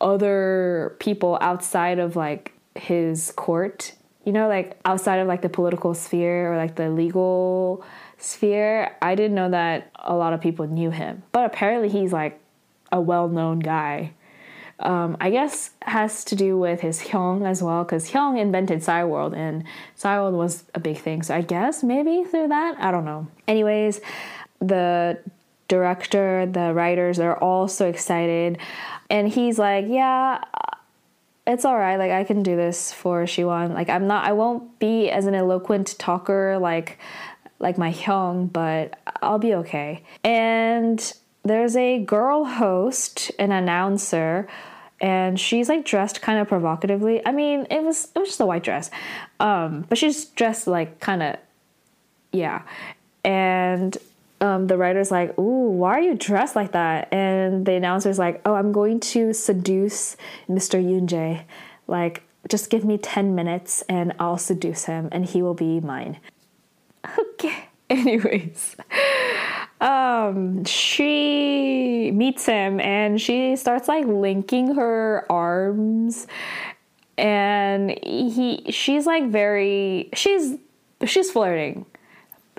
other 0.00 0.96
people 0.98 1.38
outside 1.40 2.00
of 2.00 2.16
like 2.16 2.52
his 2.74 3.32
court, 3.32 3.94
you 4.24 4.32
know, 4.32 4.48
like 4.48 4.78
outside 4.84 5.18
of 5.18 5.28
like 5.28 5.42
the 5.42 5.48
political 5.48 5.94
sphere 5.94 6.52
or 6.52 6.56
like 6.56 6.74
the 6.74 6.90
legal 6.90 7.84
sphere, 8.24 8.96
I 9.02 9.14
didn't 9.14 9.34
know 9.34 9.50
that 9.50 9.90
a 9.96 10.14
lot 10.14 10.32
of 10.32 10.40
people 10.40 10.66
knew 10.66 10.90
him. 10.90 11.22
But 11.32 11.44
apparently 11.44 11.88
he's 11.88 12.12
like 12.12 12.40
a 12.90 13.00
well 13.00 13.28
known 13.28 13.60
guy 13.60 14.12
um, 14.80 15.16
I 15.20 15.30
guess 15.30 15.70
has 15.82 16.24
to 16.24 16.36
do 16.36 16.58
with 16.58 16.80
his 16.80 17.00
Hyung 17.00 17.48
as 17.48 17.62
well, 17.62 17.84
because 17.84 18.10
Hyung 18.10 18.38
invented 18.38 18.80
Cyworld 18.80 19.36
and 19.36 19.64
Cyworld 19.96 20.32
was 20.32 20.64
a 20.74 20.80
big 20.80 20.98
thing. 20.98 21.22
So 21.22 21.34
I 21.34 21.42
guess 21.42 21.82
maybe 21.82 22.24
through 22.24 22.48
that, 22.48 22.76
I 22.78 22.90
don't 22.90 23.04
know. 23.04 23.28
Anyways, 23.46 24.00
the 24.60 25.18
director, 25.68 26.46
the 26.46 26.74
writers 26.74 27.20
are 27.20 27.36
all 27.38 27.68
so 27.68 27.86
excited, 27.88 28.58
and 29.08 29.28
he's 29.28 29.58
like, 29.58 29.86
"Yeah, 29.88 30.42
it's 31.46 31.64
all 31.64 31.78
right. 31.78 31.96
Like 31.96 32.10
I 32.10 32.24
can 32.24 32.42
do 32.42 32.56
this 32.56 32.92
for 32.92 33.24
Siwon. 33.24 33.74
Like 33.74 33.88
I'm 33.88 34.06
not. 34.08 34.26
I 34.26 34.32
won't 34.32 34.78
be 34.80 35.08
as 35.08 35.26
an 35.26 35.34
eloquent 35.34 35.96
talker 35.98 36.58
like." 36.58 36.98
Like 37.64 37.78
my 37.78 37.92
Hyung, 37.92 38.52
but 38.52 38.96
I'll 39.22 39.40
be 39.40 39.54
okay. 39.54 40.04
And 40.22 41.12
there's 41.42 41.74
a 41.74 41.98
girl 41.98 42.44
host, 42.44 43.32
an 43.38 43.50
announcer, 43.50 44.46
and 45.00 45.40
she's 45.40 45.68
like 45.68 45.84
dressed 45.84 46.22
kind 46.22 46.38
of 46.38 46.46
provocatively. 46.46 47.26
I 47.26 47.32
mean, 47.32 47.66
it 47.70 47.82
was 47.82 48.12
it 48.14 48.18
was 48.18 48.28
just 48.28 48.40
a 48.40 48.46
white 48.46 48.62
dress, 48.62 48.90
um, 49.40 49.86
but 49.88 49.98
she's 49.98 50.26
dressed 50.26 50.66
like 50.66 51.00
kind 51.00 51.22
of, 51.22 51.36
yeah. 52.32 52.62
And 53.24 53.96
um, 54.42 54.66
the 54.66 54.76
writer's 54.76 55.10
like, 55.10 55.36
"Ooh, 55.38 55.70
why 55.70 55.92
are 55.98 56.02
you 56.02 56.14
dressed 56.14 56.54
like 56.54 56.72
that?" 56.72 57.12
And 57.12 57.64
the 57.64 57.72
announcer's 57.72 58.18
like, 58.18 58.42
"Oh, 58.44 58.54
I'm 58.54 58.72
going 58.72 59.00
to 59.00 59.32
seduce 59.32 60.16
Mr. 60.48 60.82
Yoonjae. 60.82 61.44
Like, 61.86 62.22
just 62.48 62.68
give 62.68 62.84
me 62.84 62.98
ten 62.98 63.34
minutes, 63.34 63.82
and 63.88 64.12
I'll 64.18 64.38
seduce 64.38 64.84
him, 64.84 65.08
and 65.12 65.24
he 65.24 65.40
will 65.40 65.54
be 65.54 65.80
mine." 65.80 66.18
Okay. 67.18 67.68
Anyways, 67.90 68.76
um, 69.80 70.64
she 70.64 72.10
meets 72.12 72.46
him 72.46 72.80
and 72.80 73.20
she 73.20 73.56
starts 73.56 73.88
like 73.88 74.06
linking 74.06 74.74
her 74.74 75.26
arms, 75.30 76.26
and 77.18 77.90
he 78.02 78.64
she's 78.70 79.06
like 79.06 79.28
very 79.28 80.08
she's 80.14 80.56
she's 81.04 81.30
flirting. 81.30 81.84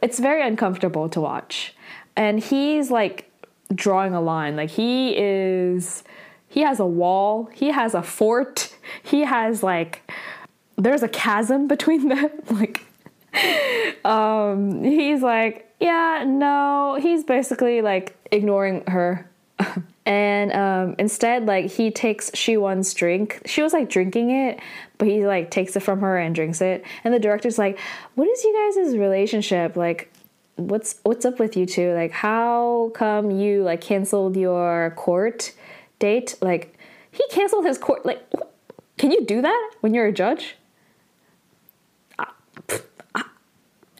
It's 0.03 0.19
very 0.19 0.45
uncomfortable 0.47 1.09
to 1.09 1.19
watch, 1.19 1.73
and 2.15 2.39
he's 2.39 2.91
like 2.91 3.29
drawing 3.73 4.13
a 4.13 4.21
line. 4.21 4.55
Like 4.55 4.69
he 4.69 5.17
is, 5.17 6.03
he 6.47 6.61
has 6.61 6.79
a 6.79 6.85
wall, 6.85 7.49
he 7.51 7.71
has 7.71 7.95
a 7.95 8.03
fort, 8.03 8.75
he 9.03 9.21
has 9.21 9.63
like 9.63 10.09
there's 10.77 11.03
a 11.03 11.07
chasm 11.07 11.67
between 11.67 12.09
them. 12.09 12.29
like, 12.51 12.84
um, 14.05 14.83
he's 14.83 15.21
like, 15.21 15.73
yeah, 15.79 16.23
no, 16.25 16.97
he's 16.99 17.23
basically 17.23 17.81
like 17.81 18.17
ignoring 18.31 18.83
her. 18.87 19.29
and 20.05 20.51
um, 20.53 20.95
instead, 20.99 21.45
like 21.45 21.71
he 21.71 21.91
takes 21.91 22.31
Shiwon's 22.31 22.93
drink. 22.93 23.41
She 23.45 23.61
was 23.61 23.73
like 23.73 23.89
drinking 23.89 24.31
it, 24.31 24.59
but 24.97 25.07
he 25.07 25.25
like 25.25 25.51
takes 25.51 25.75
it 25.75 25.81
from 25.81 26.01
her 26.01 26.17
and 26.17 26.33
drinks 26.35 26.61
it. 26.61 26.83
And 27.03 27.13
the 27.13 27.19
director's 27.19 27.57
like, 27.57 27.79
"What 28.15 28.27
is 28.27 28.43
you 28.43 28.73
guys' 28.75 28.97
relationship? 28.97 29.75
Like, 29.75 30.11
what's 30.55 30.99
what's 31.03 31.25
up 31.25 31.39
with 31.39 31.55
you 31.55 31.65
two? 31.65 31.93
Like, 31.93 32.11
how 32.11 32.91
come 32.93 33.31
you 33.31 33.63
like 33.63 33.81
canceled 33.81 34.35
your 34.35 34.93
court 34.95 35.53
date? 35.99 36.35
Like, 36.41 36.77
he 37.11 37.25
canceled 37.29 37.65
his 37.65 37.77
court. 37.77 38.05
Like, 38.05 38.21
can 38.97 39.11
you 39.11 39.25
do 39.25 39.41
that 39.41 39.71
when 39.81 39.93
you're 39.93 40.07
a 40.07 40.13
judge?" 40.13 40.55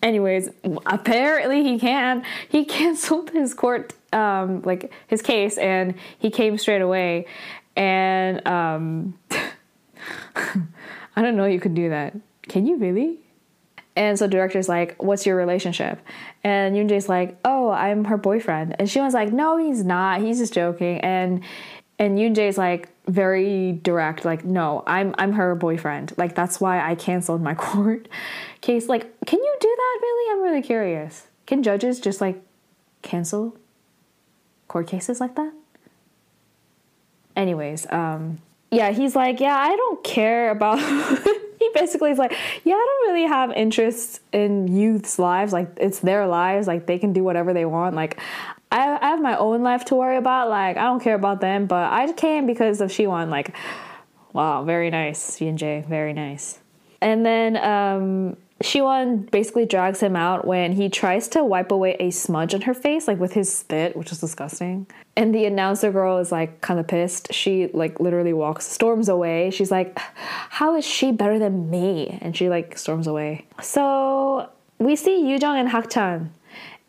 Anyways, 0.01 0.49
apparently 0.85 1.63
he 1.63 1.79
can. 1.79 2.23
He 2.49 2.65
canceled 2.77 3.31
his 3.31 3.53
court, 3.53 3.93
um, 4.13 4.61
like 4.63 4.91
his 5.07 5.21
case, 5.21 5.57
and 5.57 5.95
he 6.17 6.29
came 6.29 6.57
straight 6.57 6.81
away. 6.81 7.27
And 7.75 8.45
um, 8.47 9.17
I 10.35 11.21
don't 11.21 11.35
know 11.35 11.45
you 11.45 11.59
could 11.59 11.75
do 11.75 11.89
that. 11.89 12.15
Can 12.43 12.65
you 12.65 12.77
really? 12.77 13.19
And 13.97 14.19
so 14.19 14.27
director's 14.27 14.67
like, 14.67 15.01
"What's 15.01 15.25
your 15.25 15.37
relationship?" 15.37 15.99
And 16.43 16.75
Yoonjae's 16.75 17.07
like, 17.07 17.37
"Oh, 17.45 17.69
I'm 17.69 18.05
her 18.05 18.17
boyfriend." 18.17 18.75
And 18.77 18.89
she 18.89 18.99
was 18.99 19.13
like, 19.13 19.31
"No, 19.31 19.57
he's 19.57 19.85
not. 19.85 20.21
He's 20.21 20.37
just 20.37 20.53
joking." 20.53 20.99
And 20.99 21.41
and 21.97 22.17
Yoonjae's 22.17 22.57
like 22.57 22.89
very 23.07 23.73
direct, 23.83 24.25
like, 24.25 24.43
"No, 24.43 24.83
I'm 24.85 25.15
I'm 25.17 25.33
her 25.33 25.55
boyfriend. 25.55 26.13
Like 26.17 26.35
that's 26.35 26.59
why 26.59 26.87
I 26.87 26.95
canceled 26.95 27.41
my 27.41 27.53
court 27.67 28.07
case. 28.61 28.87
Like, 28.87 29.03
can 29.25 29.39
you 29.39 29.55
do 29.59 29.75
that 29.77 29.99
really? 30.01 30.33
I'm 30.33 30.43
really 30.43 30.61
curious. 30.61 31.27
Can 31.45 31.63
judges 31.63 31.99
just 31.99 32.21
like 32.21 32.41
cancel 33.01 33.55
court 34.67 34.87
cases 34.87 35.19
like 35.19 35.35
that? 35.35 35.53
Anyways, 37.35 37.85
um, 37.91 38.39
yeah, 38.71 38.91
he's 38.91 39.15
like, 39.15 39.39
yeah, 39.39 39.57
I 39.57 39.75
don't 39.75 40.03
care 40.03 40.51
about. 40.51 40.79
he 41.59 41.69
basically 41.73 42.11
is 42.11 42.17
like, 42.17 42.35
yeah, 42.63 42.73
I 42.73 42.85
don't 42.85 43.13
really 43.13 43.27
have 43.27 43.51
interests 43.51 44.19
in 44.31 44.67
youth's 44.67 45.17
lives. 45.19 45.53
Like, 45.53 45.69
it's 45.77 45.99
their 45.99 46.27
lives. 46.27 46.67
Like, 46.67 46.85
they 46.85 46.99
can 46.99 47.13
do 47.13 47.23
whatever 47.23 47.53
they 47.53 47.65
want. 47.65 47.95
Like, 47.95 48.19
I, 48.75 48.97
I 49.01 49.09
have 49.11 49.21
my 49.21 49.37
own 49.37 49.63
life 49.63 49.85
to 49.85 49.95
worry 49.95 50.17
about. 50.17 50.49
Like, 50.49 50.75
I 50.75 50.83
don't 50.83 50.99
care 50.99 51.15
about 51.15 51.39
them, 51.39 51.65
but 51.65 51.91
I 51.93 52.11
came 52.11 52.45
because 52.45 52.81
of 52.81 52.89
Shiwon. 52.89 53.29
Like, 53.29 53.55
wow, 54.33 54.65
very 54.65 54.89
nice, 54.89 55.39
Yoonjae, 55.39 55.87
very 55.87 56.11
nice. 56.11 56.59
And 57.01 57.25
then 57.25 57.55
um, 57.55 58.35
Shiwon 58.61 59.31
basically 59.31 59.65
drags 59.65 60.01
him 60.01 60.17
out 60.17 60.45
when 60.45 60.73
he 60.73 60.89
tries 60.89 61.29
to 61.29 61.43
wipe 61.45 61.71
away 61.71 61.95
a 62.01 62.11
smudge 62.11 62.53
on 62.53 62.61
her 62.61 62.73
face, 62.73 63.07
like 63.07 63.17
with 63.17 63.31
his 63.31 63.53
spit, 63.53 63.95
which 63.95 64.11
is 64.11 64.19
disgusting. 64.19 64.87
And 65.15 65.33
the 65.33 65.45
announcer 65.45 65.89
girl 65.89 66.17
is 66.17 66.33
like 66.33 66.59
kind 66.59 66.77
of 66.77 66.85
pissed. 66.85 67.33
She 67.33 67.67
like 67.67 68.01
literally 68.01 68.33
walks, 68.33 68.67
storms 68.67 69.07
away. 69.07 69.51
She's 69.51 69.71
like, 69.71 69.97
"How 69.97 70.75
is 70.75 70.85
she 70.85 71.13
better 71.13 71.39
than 71.39 71.69
me?" 71.69 72.19
And 72.21 72.35
she 72.35 72.49
like 72.49 72.77
storms 72.77 73.07
away. 73.07 73.45
So 73.61 74.49
we 74.79 74.97
see 74.97 75.23
Yujong 75.23 75.57
and 75.57 75.69
Hakchan, 75.69 76.29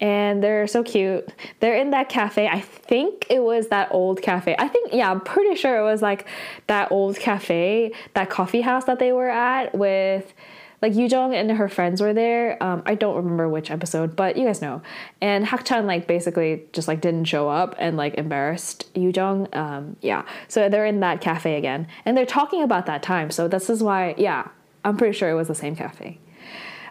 and 0.00 0.42
they're 0.42 0.66
so 0.66 0.82
cute. 0.82 1.28
They're 1.60 1.76
in 1.76 1.90
that 1.90 2.08
cafe. 2.08 2.48
I 2.48 2.60
think 2.60 3.26
it 3.30 3.42
was 3.42 3.68
that 3.68 3.88
old 3.92 4.20
cafe. 4.20 4.54
I 4.58 4.68
think 4.68 4.92
yeah, 4.92 5.10
I'm 5.10 5.20
pretty 5.20 5.54
sure 5.56 5.78
it 5.78 5.84
was 5.84 6.02
like 6.02 6.26
that 6.66 6.92
old 6.92 7.18
cafe, 7.18 7.92
that 8.14 8.28
coffee 8.28 8.60
house 8.60 8.84
that 8.84 8.98
they 8.98 9.12
were 9.12 9.30
at 9.30 9.74
with 9.74 10.34
like 10.82 10.92
Yujong 10.92 11.34
and 11.34 11.50
her 11.52 11.68
friends 11.68 12.00
were 12.00 12.12
there. 12.12 12.62
Um, 12.62 12.82
I 12.84 12.94
don't 12.94 13.16
remember 13.16 13.48
which 13.48 13.70
episode, 13.70 14.14
but 14.14 14.36
you 14.36 14.44
guys 14.44 14.60
know. 14.60 14.82
And 15.20 15.46
Hakchan 15.46 15.84
like 15.84 16.06
basically 16.06 16.64
just 16.72 16.86
like 16.88 17.00
didn't 17.00 17.24
show 17.24 17.48
up 17.48 17.74
and 17.78 17.96
like 17.96 18.14
embarrassed 18.14 18.92
Yujong. 18.94 19.54
Um, 19.56 19.96
yeah, 20.02 20.24
so 20.48 20.68
they're 20.68 20.86
in 20.86 21.00
that 21.00 21.20
cafe 21.20 21.56
again, 21.56 21.88
and 22.04 22.16
they're 22.16 22.26
talking 22.26 22.62
about 22.62 22.86
that 22.86 23.02
time. 23.02 23.30
So 23.30 23.48
this 23.48 23.70
is 23.70 23.82
why, 23.82 24.14
yeah, 24.18 24.48
I'm 24.84 24.96
pretty 24.96 25.16
sure 25.16 25.30
it 25.30 25.34
was 25.34 25.48
the 25.48 25.54
same 25.54 25.74
cafe. 25.74 26.18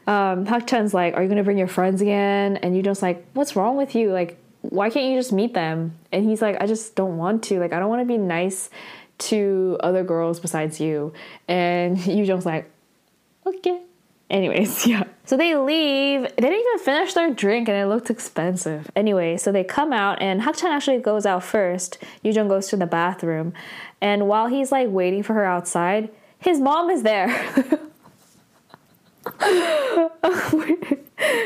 Um, 0.07 0.45
Hakchan's 0.45 0.93
like, 0.93 1.15
"Are 1.15 1.23
you 1.23 1.29
gonna 1.29 1.43
bring 1.43 1.57
your 1.57 1.67
friends 1.67 2.01
again?" 2.01 2.57
And 2.57 2.75
Yujong's 2.75 3.01
like, 3.01 3.25
"What's 3.33 3.55
wrong 3.55 3.75
with 3.77 3.95
you? 3.95 4.11
Like, 4.11 4.37
why 4.61 4.89
can't 4.89 5.05
you 5.05 5.17
just 5.17 5.33
meet 5.33 5.53
them?" 5.53 5.97
And 6.11 6.25
he's 6.25 6.41
like, 6.41 6.61
"I 6.61 6.67
just 6.67 6.95
don't 6.95 7.17
want 7.17 7.43
to. 7.45 7.59
Like, 7.59 7.73
I 7.73 7.79
don't 7.79 7.89
want 7.89 8.01
to 8.01 8.07
be 8.07 8.17
nice." 8.17 8.69
to 9.17 9.77
other 9.81 10.03
girls 10.03 10.39
besides 10.39 10.79
you. 10.79 11.13
And 11.47 11.97
Yujong's 11.97 12.45
like, 12.45 12.69
okay. 13.45 13.81
Anyways, 14.29 14.87
yeah. 14.87 15.03
So 15.25 15.37
they 15.37 15.55
leave. 15.55 16.21
They 16.23 16.41
didn't 16.41 16.59
even 16.59 16.79
finish 16.79 17.13
their 17.13 17.33
drink 17.33 17.69
and 17.69 17.77
it 17.77 17.87
looked 17.87 18.09
expensive. 18.09 18.89
Anyway, 18.95 19.37
so 19.37 19.51
they 19.51 19.63
come 19.63 19.93
out 19.93 20.21
and 20.21 20.41
Hakchan 20.41 20.65
actually 20.65 20.99
goes 20.99 21.25
out 21.25 21.43
first. 21.43 21.99
Yujong 22.23 22.49
goes 22.49 22.67
to 22.69 22.77
the 22.77 22.87
bathroom. 22.87 23.53
And 24.01 24.27
while 24.27 24.47
he's 24.47 24.71
like 24.71 24.89
waiting 24.89 25.23
for 25.23 25.33
her 25.33 25.45
outside, 25.45 26.09
his 26.39 26.59
mom 26.59 26.89
is 26.89 27.03
there. 27.03 27.29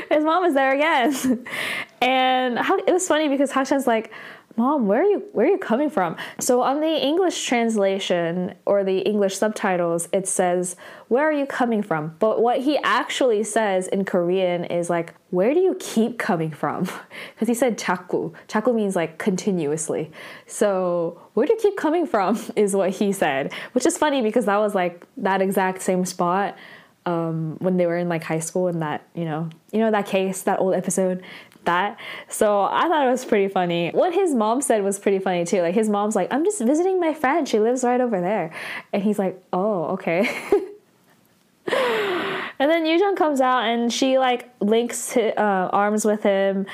his 0.10 0.24
mom 0.24 0.46
is 0.46 0.54
there 0.54 0.74
again. 0.74 1.46
And 2.02 2.58
it 2.88 2.94
was 2.94 3.08
funny 3.08 3.30
because 3.30 3.52
Hakchan's 3.52 3.88
like, 3.88 4.12
mom 4.60 4.88
where 4.88 5.02
are 5.02 5.06
you 5.06 5.24
where 5.32 5.48
are 5.48 5.50
you 5.50 5.58
coming 5.58 5.90
from? 5.90 6.18
So 6.40 6.62
on 6.62 6.82
the 6.82 6.96
english 7.02 7.46
translation 7.46 8.56
or 8.66 8.84
the 8.84 9.00
english 9.00 9.38
subtitles 9.38 10.10
it 10.12 10.28
says 10.28 10.76
where 11.08 11.24
are 11.24 11.32
you 11.32 11.46
coming 11.46 11.82
from? 11.82 12.16
But 12.20 12.42
what 12.42 12.60
he 12.60 12.78
actually 12.84 13.44
says 13.44 13.88
in 13.88 14.04
korean 14.04 14.66
is 14.66 14.90
like 14.90 15.14
where 15.30 15.54
do 15.54 15.62
you 15.62 15.76
keep 15.80 16.20
coming 16.20 16.52
from? 16.52 16.90
Because 17.34 17.48
he 17.48 17.54
said 17.54 17.78
chaku. 17.78 18.34
Chaku 18.50 18.76
means 18.76 18.96
like 18.98 19.18
continuously. 19.18 20.12
So 20.46 21.22
where 21.36 21.48
do 21.48 21.54
you 21.54 21.60
keep 21.60 21.78
coming 21.78 22.06
from 22.06 22.38
is 22.58 22.76
what 22.76 22.90
he 22.90 23.14
said 23.14 23.54
which 23.72 23.86
is 23.86 23.98
funny 23.98 24.22
because 24.22 24.46
that 24.46 24.58
was 24.58 24.76
like 24.76 25.06
that 25.16 25.42
exact 25.42 25.82
same 25.82 26.04
spot 26.06 26.58
um, 27.10 27.58
when 27.60 27.78
they 27.78 27.86
were 27.86 27.98
in 27.98 28.10
like 28.10 28.24
high 28.24 28.40
school 28.40 28.68
and 28.68 28.82
that 28.82 29.02
you 29.16 29.26
know 29.26 29.50
you 29.72 29.80
know 29.80 29.92
that 29.92 30.06
case 30.06 30.44
that 30.44 30.60
old 30.60 30.74
episode 30.74 31.24
that. 31.66 32.00
So 32.28 32.64
I 32.64 32.88
thought 32.88 33.06
it 33.06 33.12
was 33.12 33.26
pretty 33.26 33.48
funny. 33.48 33.92
What 33.92 34.14
his 34.14 34.34
mom 34.34 34.62
said 34.62 34.84
was 34.84 35.00
pretty 35.00 35.20
funny 35.20 35.46
too. 35.46 35.62
Like 35.62 35.76
his 35.76 35.90
mom's 35.90 36.16
like, 36.16 36.34
I'm 36.34 36.44
just 36.44 36.62
visiting 36.62 37.00
my 37.00 37.14
friend. 37.14 37.48
She 37.48 37.60
lives 37.60 37.84
right 37.84 38.02
over 38.02 38.20
there. 38.20 38.52
And 38.94 39.04
he's 39.04 39.20
like, 39.20 39.42
oh, 39.54 39.86
okay. 39.96 40.20
and 41.68 42.72
then 42.72 42.86
Yujong 42.86 43.16
comes 43.16 43.42
out 43.42 43.64
and 43.64 43.92
she 43.92 44.18
like 44.18 44.50
links 44.62 45.16
uh, 45.16 45.70
arms 45.72 46.06
with 46.06 46.24
him. 46.24 46.66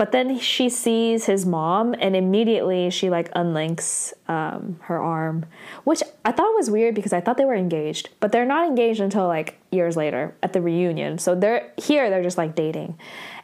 But 0.00 0.12
then 0.12 0.38
she 0.38 0.70
sees 0.70 1.26
his 1.26 1.44
mom 1.44 1.94
and 1.98 2.16
immediately 2.16 2.88
she 2.88 3.10
like 3.10 3.30
unlinks 3.36 4.14
um, 4.28 4.80
her 4.84 4.98
arm, 4.98 5.44
which 5.84 6.02
I 6.24 6.32
thought 6.32 6.56
was 6.56 6.70
weird 6.70 6.94
because 6.94 7.12
I 7.12 7.20
thought 7.20 7.36
they 7.36 7.44
were 7.44 7.54
engaged, 7.54 8.08
but 8.18 8.32
they're 8.32 8.46
not 8.46 8.66
engaged 8.66 9.00
until 9.00 9.26
like 9.26 9.58
years 9.70 9.98
later 9.98 10.34
at 10.42 10.54
the 10.54 10.62
reunion. 10.62 11.18
So 11.18 11.34
they're 11.34 11.70
here, 11.76 12.08
they're 12.08 12.22
just 12.22 12.38
like 12.38 12.54
dating. 12.54 12.98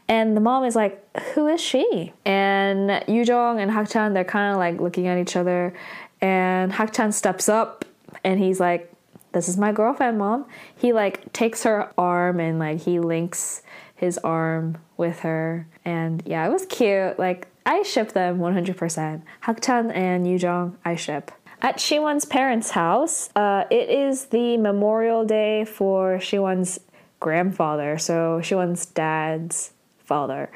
And 0.08 0.34
the 0.34 0.40
mom 0.40 0.64
is 0.64 0.74
like, 0.74 1.04
Who 1.34 1.46
is 1.46 1.60
she? 1.60 2.14
And 2.24 2.88
Yujong 3.06 3.60
and 3.60 3.70
Hakchan, 3.70 4.14
they're 4.14 4.24
kind 4.24 4.54
of 4.54 4.58
like 4.58 4.80
looking 4.80 5.08
at 5.08 5.18
each 5.18 5.36
other. 5.36 5.74
And 6.22 6.72
Hakchan 6.72 7.12
steps 7.12 7.50
up 7.50 7.84
and 8.24 8.40
he's 8.40 8.60
like, 8.60 8.90
This 9.32 9.50
is 9.50 9.58
my 9.58 9.72
girlfriend, 9.72 10.16
mom. 10.16 10.46
He 10.74 10.94
like 10.94 11.30
takes 11.34 11.64
her 11.64 11.92
arm 11.98 12.40
and 12.40 12.58
like 12.58 12.80
he 12.80 12.98
links 12.98 13.60
his 13.96 14.18
arm 14.18 14.78
with 14.96 15.20
her. 15.20 15.66
And 15.84 16.22
yeah, 16.24 16.46
it 16.46 16.52
was 16.52 16.66
cute. 16.66 17.18
Like, 17.18 17.48
I 17.64 17.82
ship 17.82 18.12
them 18.12 18.38
100%. 18.38 19.22
Hakchan 19.42 19.94
and 19.94 20.26
Yujong, 20.26 20.76
I 20.84 20.94
ship. 20.94 21.32
At 21.62 21.78
Shiwon's 21.78 22.26
parents' 22.26 22.70
house, 22.70 23.30
uh, 23.34 23.64
it 23.70 23.88
is 23.88 24.26
the 24.26 24.56
memorial 24.58 25.24
day 25.24 25.64
for 25.64 26.18
Shiwon's 26.18 26.78
grandfather, 27.18 27.96
so 27.98 28.40
Shiwon's 28.42 28.86
dad's 28.86 29.72
father 29.98 30.50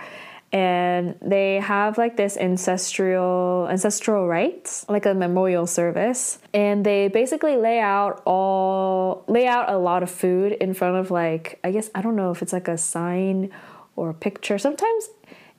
and 0.53 1.17
they 1.23 1.61
have 1.61 1.97
like 1.97 2.17
this 2.17 2.37
ancestral 2.37 3.69
ancestral 3.71 4.27
rites 4.27 4.85
like 4.89 5.07
a 5.07 5.15
memorial 5.15 5.67
service. 5.67 6.39
And 6.53 6.85
they 6.85 7.09
basically 7.09 7.57
lay 7.57 7.79
out 7.79 8.23
all 8.27 9.25
lay 9.29 9.47
out 9.47 9.71
a 9.71 9.79
lot 9.79 10.03
of 10.03 10.11
food 10.11 10.53
in 10.53 10.75
front 10.75 10.97
of 10.97 11.11
like 11.11 11.61
i 11.63 11.71
guess 11.71 11.91
i 11.95 12.03
don't 12.03 12.17
know 12.17 12.31
if 12.31 12.43
it's 12.43 12.53
like 12.53 12.69
a 12.69 12.79
sign 12.79 13.51
or 13.97 14.11
a 14.11 14.15
picture. 14.15 14.59
Sometimes 14.59 15.09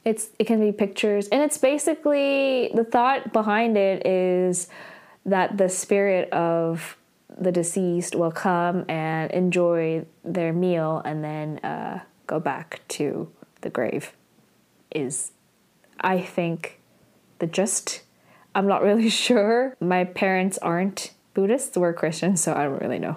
it's 0.03 0.29
it 0.39 0.45
can 0.45 0.59
be 0.59 0.71
pictures. 0.71 1.27
And 1.29 1.41
it's 1.41 1.57
basically 1.57 2.71
the 2.73 2.83
thought 2.83 3.31
behind 3.31 3.77
it 3.77 4.05
is 4.05 4.67
that 5.25 5.57
the 5.57 5.69
spirit 5.69 6.29
of 6.33 6.97
the 7.37 7.51
deceased 7.51 8.15
will 8.15 8.31
come 8.31 8.83
and 8.89 9.31
enjoy 9.31 10.05
their 10.25 10.51
meal 10.51 11.01
and 11.05 11.23
then 11.23 11.59
uh, 11.59 12.01
go 12.27 12.39
back 12.39 12.81
to 12.89 13.31
the 13.61 13.69
grave 13.69 14.11
is, 14.91 15.31
I 15.99 16.21
think, 16.21 16.79
the 17.39 17.47
just. 17.47 18.03
I'm 18.53 18.67
not 18.67 18.83
really 18.83 19.09
sure. 19.27 19.75
My 19.79 20.03
parents 20.03 20.57
aren't 20.57 21.13
Buddhists 21.33 21.77
were 21.77 21.93
Christians, 21.93 22.41
so 22.41 22.53
I 22.53 22.63
don't 22.63 22.81
really 22.81 22.99
know. 22.99 23.15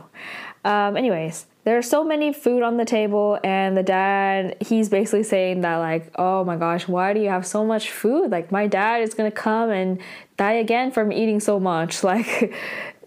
Um, 0.65 0.97
anyways, 0.97 1.47
there's 1.65 1.89
so 1.89 2.05
many 2.05 2.33
food 2.33 2.63
on 2.63 2.77
the 2.77 2.85
table, 2.85 3.39
and 3.43 3.77
the 3.77 3.83
dad, 3.83 4.57
he's 4.61 4.89
basically 4.89 5.25
saying 5.25 5.63
that, 5.63 5.77
like, 5.77 6.13
oh 6.17 6.45
my 6.45 6.57
gosh, 6.57 6.87
why 6.87 7.13
do 7.13 7.21
you 7.21 7.29
have 7.29 7.47
so 7.47 7.65
much 7.65 7.91
food? 7.91 8.31
Like, 8.31 8.53
my 8.53 8.67
dad 8.67 9.03
is 9.03 9.15
gonna 9.15 9.31
come 9.31 9.71
and 9.71 10.01
die 10.37 10.55
again 10.55 10.91
from 10.93 11.13
eating 11.13 11.41
so 11.41 11.59
much. 11.59 12.03
Like, 12.15 12.55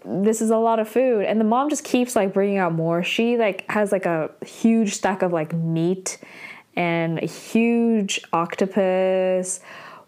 this 0.04 0.40
is 0.40 0.50
a 0.50 0.56
lot 0.56 0.78
of 0.78 0.88
food. 0.88 1.24
And 1.24 1.40
the 1.40 1.44
mom 1.44 1.70
just 1.70 1.84
keeps 1.84 2.14
like 2.16 2.32
bringing 2.32 2.58
out 2.58 2.72
more. 2.72 3.02
She 3.02 3.36
like 3.36 3.68
has 3.70 3.92
like 3.92 4.06
a 4.06 4.30
huge 4.44 4.94
stack 4.94 5.22
of 5.22 5.32
like 5.32 5.52
meat 5.52 6.18
and 6.78 7.18
a 7.18 7.26
huge 7.26 8.20
octopus, 8.32 9.60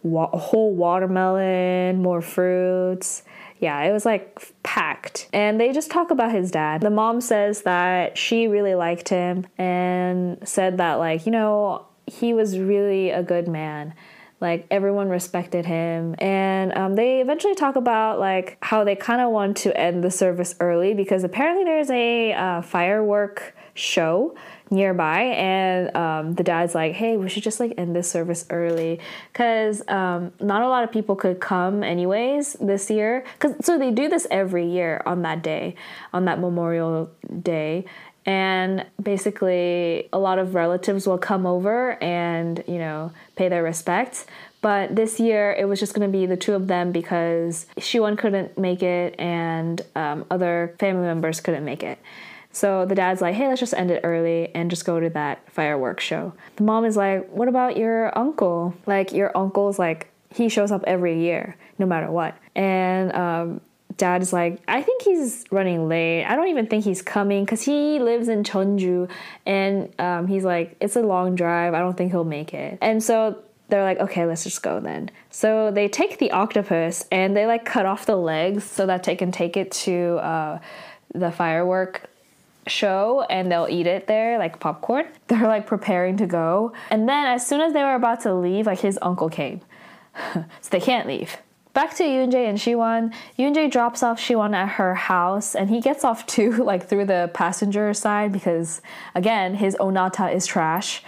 wa- 0.03 0.31
a 0.33 0.39
whole 0.39 0.75
watermelon, 0.75 2.01
more 2.01 2.23
fruits 2.23 3.23
yeah, 3.61 3.83
it 3.83 3.93
was 3.93 4.07
like 4.07 4.53
packed. 4.63 5.29
And 5.35 5.61
they 5.61 5.71
just 5.73 5.91
talk 5.91 6.11
about 6.11 6.33
his 6.33 6.51
dad. 6.51 6.81
The 6.81 6.89
mom 6.89 7.21
says 7.21 7.63
that 7.63 8.17
she 8.17 8.49
really 8.49 8.75
liked 8.75 9.11
him 9.11 9.47
and 9.59 10.39
said 10.49 10.79
that, 10.79 10.95
like, 10.95 11.27
you 11.27 11.33
know, 11.33 11.87
he 12.07 12.33
was 12.33 12.59
really 12.59 13.11
a 13.11 13.23
good 13.23 13.47
man 13.47 13.95
like 14.41 14.67
everyone 14.71 15.09
respected 15.09 15.67
him 15.67 16.15
and 16.19 16.73
um, 16.77 16.95
they 16.95 17.21
eventually 17.21 17.55
talk 17.55 17.77
about 17.77 18.19
like 18.19 18.57
how 18.63 18.85
they 18.85 18.97
kind 18.97 19.21
of 19.21 19.31
want 19.31 19.57
to 19.57 19.77
end 19.79 20.03
the 20.03 20.11
service 20.11 20.55
early 20.61 20.95
because 20.95 21.25
apparently 21.25 21.65
there's 21.65 21.91
a 21.91 22.33
uh, 22.33 22.63
firework 22.63 23.55
show 23.75 24.35
nearby 24.71 25.23
and 25.23 25.95
um, 25.97 26.35
the 26.35 26.45
dad's 26.45 26.77
like 26.77 26.93
hey 26.93 27.17
we 27.17 27.29
should 27.29 27.43
just 27.43 27.59
like 27.59 27.75
end 27.77 27.95
this 27.95 28.11
service 28.11 28.47
early. 28.51 29.01
Because 29.33 29.87
um, 29.89 30.33
not 30.41 30.63
a 30.63 30.69
lot 30.69 30.85
of 30.85 30.93
people 30.93 31.17
could 31.17 31.41
come 31.41 31.83
anyways 31.83 32.55
this 32.55 32.91
year. 32.91 33.25
Because 33.35 33.65
so 33.65 33.79
they 33.79 33.91
do 33.91 34.09
this 34.09 34.27
every 34.31 34.67
year 34.67 35.03
on 35.07 35.23
that 35.23 35.43
day 35.43 35.75
on 36.13 36.25
that 36.27 36.41
memorial 36.41 37.11
day. 37.43 37.85
And 38.27 38.87
basically 39.03 40.09
a 40.13 40.19
lot 40.19 40.39
of 40.39 40.55
relatives 40.55 41.07
will 41.07 41.19
come 41.19 41.47
over 41.47 42.03
and 42.03 42.63
you 42.69 42.79
know 42.79 43.13
pay 43.37 43.49
their 43.49 43.63
respects. 43.63 44.27
But 44.63 44.95
this 44.95 45.19
year 45.19 45.53
it 45.59 45.67
was 45.67 45.81
just 45.81 45.95
going 45.95 46.07
to 46.07 46.17
be 46.17 46.27
the 46.27 46.37
two 46.37 46.53
of 46.53 46.67
them 46.67 46.93
because 46.93 47.67
Shiwon 47.79 48.19
couldn't 48.19 48.59
make 48.59 48.83
it 48.83 49.19
and 49.19 49.81
um, 49.97 50.27
other 50.31 50.77
family 50.79 51.07
members 51.07 51.41
couldn't 51.41 51.65
make 51.65 51.83
it 51.83 51.99
so 52.53 52.85
the 52.85 52.95
dad's 52.95 53.21
like, 53.21 53.35
hey, 53.35 53.47
let's 53.49 53.61
just 53.61 53.75
end 53.75 53.91
it 53.91 54.01
early 54.03 54.53
and 54.55 54.71
just 54.71 54.85
go 54.85 54.99
to 54.99 55.09
that 55.11 55.51
fireworks 55.51 56.03
show. 56.03 56.33
The 56.57 56.65
mom 56.65 56.85
is 56.85 56.97
like, 56.97 57.29
what 57.31 57.49
about 57.49 57.77
your 57.77 58.17
uncle? 58.19 58.75
Like, 58.87 59.13
your 59.13 59.37
uncle's 59.37 59.79
like, 59.79 60.09
he 60.35 60.49
shows 60.49 60.73
up 60.73 60.83
every 60.87 61.21
year, 61.21 61.57
no 61.79 61.87
matter 61.87 62.11
what. 62.11 62.37
And 62.57 63.13
um, 63.15 63.61
dad 63.97 64.23
is 64.23 64.33
like, 64.33 64.61
I 64.67 64.83
think 64.83 65.03
he's 65.03 65.45
running 65.51 65.89
late. 65.89 66.25
I 66.25 66.35
don't 66.35 66.49
even 66.49 66.67
think 66.67 66.85
he's 66.85 67.03
coming 67.03 67.45
because 67.45 67.63
he 67.63 68.01
lives 68.01 68.29
in 68.29 68.43
Jeonju. 68.43 69.09
And 69.47 69.95
um, 70.01 70.27
he's 70.27 70.45
like, 70.45 70.77
it's 70.81 70.97
a 70.97 71.03
long 71.03 71.37
drive. 71.37 71.75
I 71.75 71.79
don't 71.79 71.97
think 71.97 72.11
he'll 72.11 72.25
make 72.25 72.53
it. 72.53 72.79
And 72.81 73.03
so 73.03 73.43
they're 73.69 73.85
like, 73.85 74.01
okay, 74.01 74.27
let's 74.27 74.43
just 74.43 74.63
go 74.63 74.81
then. 74.81 75.11
So 75.31 75.71
they 75.71 75.89
take 75.89 76.19
the 76.19 76.33
octopus 76.33 77.07
and 77.13 77.37
they 77.37 77.47
like 77.47 77.65
cut 77.65 77.87
off 77.87 78.07
the 78.07 78.17
legs 78.17 78.65
so 78.65 78.87
that 78.87 79.05
they 79.05 79.15
can 79.15 79.31
take 79.31 79.57
it 79.57 79.71
to 79.73 80.17
uh, 80.17 80.59
the 81.15 81.31
firework 81.31 82.10
show 82.71 83.27
and 83.29 83.51
they'll 83.51 83.69
eat 83.69 83.87
it 83.87 84.07
there 84.07 84.39
like 84.39 84.61
popcorn. 84.61 85.07
They're 85.29 85.47
like 85.47 85.67
preparing 85.67 86.17
to 86.19 86.27
go. 86.27 86.73
And 86.91 87.09
then 87.09 87.27
as 87.27 87.47
soon 87.47 87.61
as 87.61 87.73
they 87.73 87.83
were 87.83 87.95
about 87.95 88.21
to 88.23 88.35
leave, 88.35 88.67
like 88.67 88.81
his 88.81 88.99
uncle 89.03 89.29
came. 89.29 89.61
so 90.35 90.45
they 90.71 90.81
can't 90.81 91.07
leave. 91.07 91.37
Back 91.73 91.95
to 91.97 92.03
Yoonjae 92.03 92.49
and 92.49 92.59
Shiwon. 92.59 93.15
Yoonjae 93.39 93.71
drops 93.71 94.03
off 94.03 94.21
Shiwon 94.21 94.55
at 94.55 94.71
her 94.71 94.95
house 94.95 95.55
and 95.55 95.71
he 95.71 95.81
gets 95.81 96.03
off 96.03 96.27
too, 96.27 96.51
like 96.65 96.89
through 96.89 97.05
the 97.05 97.31
passenger 97.33 97.93
side 97.95 98.33
because 98.33 98.83
again, 99.15 99.55
his 99.55 99.77
onata 99.77 100.35
is 100.35 100.47
trash. 100.47 101.03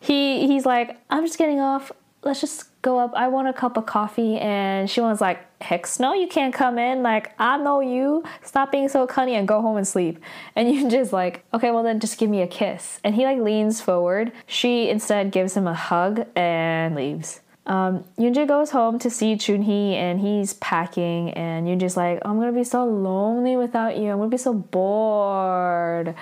He 0.00 0.46
he's 0.46 0.66
like, 0.66 0.98
I'm 1.10 1.24
just 1.24 1.38
getting 1.38 1.60
off. 1.60 1.90
Let's 2.22 2.40
just 2.40 2.66
go 2.84 2.98
up. 2.98 3.12
I 3.14 3.26
want 3.28 3.48
a 3.48 3.52
cup 3.52 3.76
of 3.76 3.86
coffee. 3.86 4.36
And 4.38 4.88
she 4.88 5.00
was 5.00 5.20
like, 5.20 5.40
heck 5.60 5.88
no, 5.98 6.14
you 6.14 6.28
can't 6.28 6.54
come 6.54 6.78
in. 6.78 7.02
Like, 7.02 7.32
I 7.40 7.56
know 7.56 7.80
you. 7.80 8.22
Stop 8.42 8.70
being 8.70 8.88
so 8.88 9.06
cunny 9.08 9.32
and 9.32 9.48
go 9.48 9.60
home 9.60 9.76
and 9.76 9.88
sleep. 9.88 10.22
And 10.56 10.70
you 10.70 10.88
just 10.88 11.12
like, 11.12 11.44
okay, 11.52 11.72
well 11.72 11.82
then 11.82 11.98
just 11.98 12.16
give 12.18 12.30
me 12.30 12.42
a 12.42 12.46
kiss. 12.46 13.00
And 13.02 13.14
he 13.14 13.24
like 13.24 13.38
leans 13.38 13.80
forward. 13.80 14.30
She 14.46 14.88
instead 14.88 15.32
gives 15.32 15.56
him 15.56 15.66
a 15.66 15.74
hug 15.74 16.26
and 16.36 16.94
leaves. 16.94 17.40
Um, 17.66 18.04
Yoonjae 18.18 18.46
goes 18.46 18.70
home 18.70 18.98
to 18.98 19.10
see 19.10 19.36
Junhee 19.36 19.94
and 19.94 20.20
he's 20.20 20.52
packing 20.54 21.30
and 21.30 21.66
Yoonjae's 21.66 21.96
like, 21.96 22.20
I'm 22.22 22.38
gonna 22.38 22.52
be 22.52 22.62
so 22.62 22.84
lonely 22.84 23.56
without 23.56 23.96
you. 23.96 24.10
I'm 24.10 24.18
gonna 24.18 24.28
be 24.28 24.36
so 24.36 24.52
bored. 24.52 26.14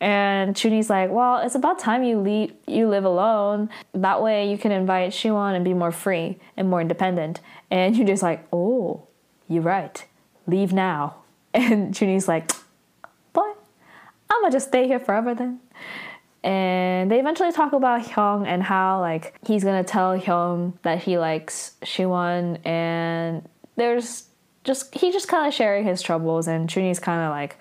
And 0.00 0.56
Junie's 0.56 0.88
like, 0.88 1.10
well, 1.10 1.38
it's 1.38 1.54
about 1.54 1.78
time 1.78 2.02
you 2.02 2.18
leave, 2.18 2.54
you 2.66 2.88
live 2.88 3.04
alone. 3.04 3.68
That 3.92 4.22
way 4.22 4.50
you 4.50 4.56
can 4.56 4.72
invite 4.72 5.12
Shiwon 5.12 5.54
and 5.54 5.64
be 5.64 5.74
more 5.74 5.92
free 5.92 6.38
and 6.56 6.70
more 6.70 6.80
independent. 6.80 7.40
And 7.70 7.96
you're 7.96 8.06
just 8.06 8.22
like, 8.22 8.46
oh, 8.52 9.06
you're 9.48 9.62
right. 9.62 10.04
Leave 10.46 10.72
now. 10.72 11.16
And 11.52 11.92
Junie's 11.92 12.28
like, 12.28 12.52
boy, 13.32 13.50
I'm 14.30 14.40
gonna 14.40 14.52
just 14.52 14.68
stay 14.68 14.86
here 14.86 15.00
forever 15.00 15.34
then. 15.34 15.58
And 16.44 17.10
they 17.10 17.18
eventually 17.18 17.50
talk 17.50 17.72
about 17.72 18.02
Hyung 18.02 18.46
and 18.46 18.62
how 18.62 19.00
like 19.00 19.34
he's 19.44 19.64
gonna 19.64 19.82
tell 19.82 20.16
Hyung 20.16 20.74
that 20.82 21.02
he 21.02 21.18
likes 21.18 21.74
Shiwon 21.82 22.64
and 22.64 23.48
there's 23.74 24.28
just 24.62 24.94
he 24.94 25.10
just 25.10 25.26
kind 25.26 25.48
of 25.48 25.52
sharing 25.52 25.84
his 25.84 26.02
troubles 26.02 26.46
and 26.46 26.68
Junie's 26.72 27.00
kind 27.00 27.20
of 27.22 27.30
like 27.30 27.56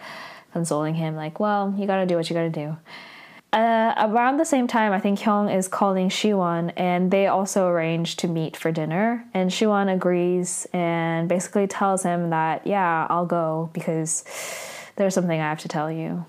consoling 0.51 0.95
him, 0.95 1.15
like, 1.15 1.39
well, 1.39 1.73
you 1.77 1.85
gotta 1.85 2.05
do 2.05 2.15
what 2.15 2.29
you 2.29 2.33
gotta 2.35 2.49
do. 2.49 2.77
Uh, 3.51 3.95
around 3.97 4.37
the 4.37 4.45
same 4.45 4.67
time, 4.67 4.91
I 4.91 4.99
think 4.99 5.19
Hyung 5.19 5.53
is 5.53 5.67
calling 5.67 6.09
Shiwon, 6.09 6.71
and 6.77 7.09
they 7.09 7.25
also 7.25 7.67
arrange 7.67 8.15
to 8.17 8.27
meet 8.27 8.55
for 8.55 8.71
dinner. 8.71 9.25
And 9.33 9.49
Shiwon 9.49 9.91
agrees 9.91 10.67
and 10.71 11.27
basically 11.27 11.65
tells 11.65 12.03
him 12.03 12.29
that, 12.29 12.67
yeah, 12.67 13.07
I'll 13.09 13.25
go 13.25 13.71
because 13.73 14.23
there's 14.97 15.15
something 15.15 15.39
I 15.39 15.49
have 15.49 15.59
to 15.61 15.67
tell 15.67 15.91
you. 15.91 16.25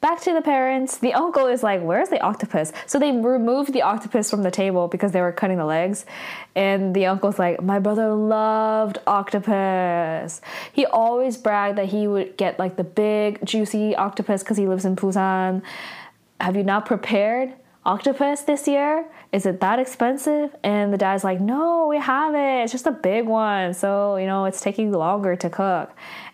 Back 0.00 0.20
to 0.22 0.34
the 0.34 0.42
parents. 0.42 0.98
The 0.98 1.14
uncle 1.14 1.46
is 1.46 1.62
like, 1.62 1.80
Where's 1.80 2.10
the 2.10 2.20
octopus? 2.20 2.72
So 2.86 2.98
they 2.98 3.12
removed 3.12 3.72
the 3.72 3.82
octopus 3.82 4.30
from 4.30 4.42
the 4.42 4.50
table 4.50 4.88
because 4.88 5.12
they 5.12 5.20
were 5.20 5.32
cutting 5.32 5.56
the 5.56 5.64
legs. 5.64 6.04
And 6.54 6.94
the 6.94 7.06
uncle's 7.06 7.38
like, 7.38 7.62
My 7.62 7.78
brother 7.78 8.12
loved 8.12 8.98
octopus. 9.06 10.42
He 10.72 10.84
always 10.84 11.36
bragged 11.38 11.78
that 11.78 11.86
he 11.86 12.06
would 12.06 12.36
get 12.36 12.58
like 12.58 12.76
the 12.76 12.84
big, 12.84 13.44
juicy 13.44 13.96
octopus 13.96 14.42
because 14.42 14.58
he 14.58 14.66
lives 14.68 14.84
in 14.84 14.96
Busan. 14.96 15.62
Have 16.40 16.56
you 16.56 16.62
not 16.62 16.84
prepared 16.84 17.54
octopus 17.86 18.42
this 18.42 18.68
year? 18.68 19.06
Is 19.32 19.46
it 19.46 19.60
that 19.60 19.78
expensive? 19.78 20.54
And 20.62 20.92
the 20.92 20.98
dad's 20.98 21.24
like, 21.24 21.40
No, 21.40 21.86
we 21.86 21.98
have 21.98 22.34
it. 22.34 22.64
It's 22.64 22.72
just 22.72 22.86
a 22.86 22.92
big 22.92 23.26
one. 23.26 23.72
So, 23.72 24.16
you 24.16 24.26
know, 24.26 24.44
it's 24.44 24.60
taking 24.60 24.92
longer 24.92 25.36
to 25.36 25.48
cook. 25.48 25.90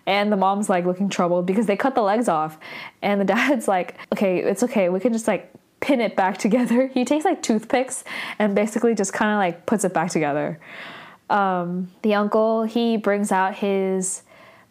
And 0.07 0.33
the 0.33 0.37
mom's 0.37 0.69
like 0.69 0.85
looking 0.85 1.09
troubled 1.09 1.47
because 1.47 1.67
they 1.67 1.77
cut 1.77 1.95
the 1.95 2.03
legs 2.03 2.29
off. 2.29 2.59
And 3.03 3.21
the 3.21 3.25
dad's 3.35 3.69
like, 3.69 3.97
okay, 4.13 4.39
it's 4.39 4.63
okay. 4.63 4.89
We 4.89 5.01
can 5.01 5.13
just 5.13 5.29
like 5.29 5.53
pin 5.81 6.01
it 6.01 6.17
back 6.17 6.39
together. 6.39 6.87
He 6.95 7.05
takes 7.05 7.25
like 7.25 7.43
toothpicks 7.43 8.05
and 8.39 8.55
basically 8.55 8.95
just 8.95 9.13
kind 9.13 9.33
of 9.33 9.39
like 9.39 9.67
puts 9.67 9.85
it 9.85 9.93
back 9.93 10.11
together. 10.11 10.59
Um, 11.29 11.91
the 12.03 12.15
uncle, 12.15 12.65
he 12.65 12.97
brings 12.97 13.33
out 13.33 13.55
his 13.55 14.23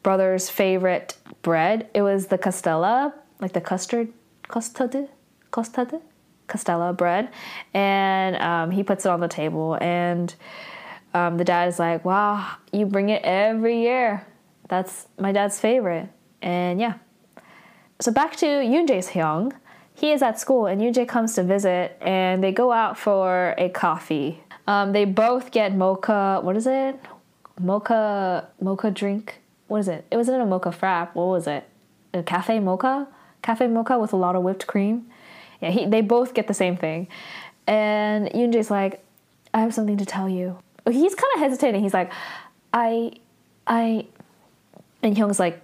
brother's 0.03 0.49
favorite 0.49 1.17
bread. 1.41 1.89
It 1.93 2.01
was 2.01 2.27
the 2.27 2.37
castella, 2.37 3.13
like 3.39 3.53
the 3.53 3.61
custard, 3.61 4.09
custard, 4.47 5.09
custard, 5.51 6.01
castella 6.47 6.95
bread. 6.95 7.29
And 7.73 8.35
um, 8.37 8.71
he 8.71 8.83
puts 8.83 9.05
it 9.05 9.09
on 9.09 9.19
the 9.19 9.27
table. 9.27 9.77
And 9.81 10.33
um, 11.13 11.37
the 11.37 11.43
dad 11.43 11.67
is 11.67 11.79
like, 11.79 12.05
wow, 12.05 12.55
you 12.71 12.85
bring 12.85 13.09
it 13.09 13.23
every 13.23 13.81
year. 13.81 14.25
That's 14.71 15.07
my 15.19 15.33
dad's 15.33 15.59
favorite. 15.59 16.07
And 16.41 16.79
yeah. 16.79 16.93
So 17.99 18.09
back 18.09 18.37
to 18.37 18.45
Yoonjae's 18.45 19.09
Hyung. 19.09 19.51
He 19.93 20.13
is 20.13 20.21
at 20.21 20.39
school 20.39 20.65
and 20.65 20.79
Yoonjae 20.79 21.09
comes 21.09 21.35
to 21.35 21.43
visit 21.43 21.97
and 21.99 22.41
they 22.41 22.53
go 22.53 22.71
out 22.71 22.97
for 22.97 23.53
a 23.57 23.67
coffee. 23.67 24.41
Um, 24.67 24.93
they 24.93 25.03
both 25.03 25.51
get 25.51 25.75
mocha, 25.75 26.39
what 26.41 26.55
is 26.55 26.67
it? 26.67 26.97
Mocha, 27.59 28.47
mocha 28.61 28.91
drink. 28.91 29.41
What 29.67 29.81
is 29.81 29.89
it? 29.89 30.05
It 30.09 30.15
wasn't 30.15 30.41
a 30.41 30.45
mocha 30.45 30.69
frap. 30.69 31.15
What 31.15 31.25
was 31.25 31.47
it? 31.47 31.65
A 32.13 32.23
cafe 32.23 32.61
mocha? 32.61 33.09
Cafe 33.41 33.67
mocha 33.67 33.99
with 33.99 34.13
a 34.13 34.15
lot 34.15 34.37
of 34.37 34.43
whipped 34.43 34.67
cream. 34.67 35.07
Yeah, 35.59 35.71
he, 35.71 35.85
they 35.85 35.99
both 35.99 36.33
get 36.33 36.47
the 36.47 36.53
same 36.53 36.77
thing. 36.77 37.09
And 37.67 38.29
Yoonjae's 38.29 38.71
like, 38.71 39.03
I 39.53 39.59
have 39.59 39.73
something 39.73 39.97
to 39.97 40.05
tell 40.05 40.29
you. 40.29 40.59
He's 40.89 41.13
kind 41.13 41.31
of 41.35 41.41
hesitating. 41.41 41.83
He's 41.83 41.93
like, 41.93 42.09
I, 42.73 43.11
I, 43.67 44.05
and 45.03 45.15
Hyung's 45.15 45.39
like, 45.39 45.61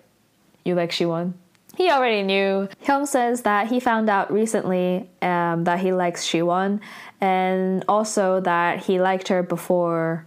You 0.63 0.75
like 0.75 0.91
Shiwon? 0.91 1.33
He 1.75 1.91
already 1.91 2.23
knew. 2.23 2.67
Hyung 2.83 3.07
says 3.07 3.43
that 3.43 3.67
he 3.67 3.79
found 3.79 4.09
out 4.09 4.31
recently 4.31 5.09
um, 5.21 5.63
that 5.65 5.79
he 5.79 5.93
likes 5.93 6.25
Shiwon 6.25 6.79
and 7.21 7.85
also 7.87 8.39
that 8.41 8.85
he 8.85 8.99
liked 8.99 9.27
her 9.27 9.43
before 9.43 10.25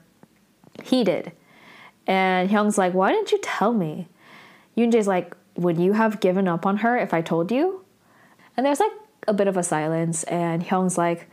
he 0.84 1.02
did. 1.02 1.32
And 2.06 2.48
Hyung's 2.48 2.78
like, 2.78 2.94
Why 2.94 3.12
didn't 3.12 3.32
you 3.32 3.38
tell 3.42 3.72
me? 3.72 4.08
Yoonjae's 4.76 5.08
like, 5.08 5.36
Would 5.56 5.78
you 5.78 5.92
have 5.92 6.20
given 6.20 6.46
up 6.46 6.66
on 6.66 6.78
her 6.78 6.96
if 6.96 7.12
I 7.12 7.20
told 7.20 7.50
you? 7.50 7.84
And 8.56 8.64
there's 8.64 8.80
like 8.80 8.92
a 9.26 9.34
bit 9.34 9.48
of 9.48 9.56
a 9.56 9.62
silence, 9.62 10.24
and 10.24 10.64
Hyung's 10.64 10.98
like, 10.98 11.28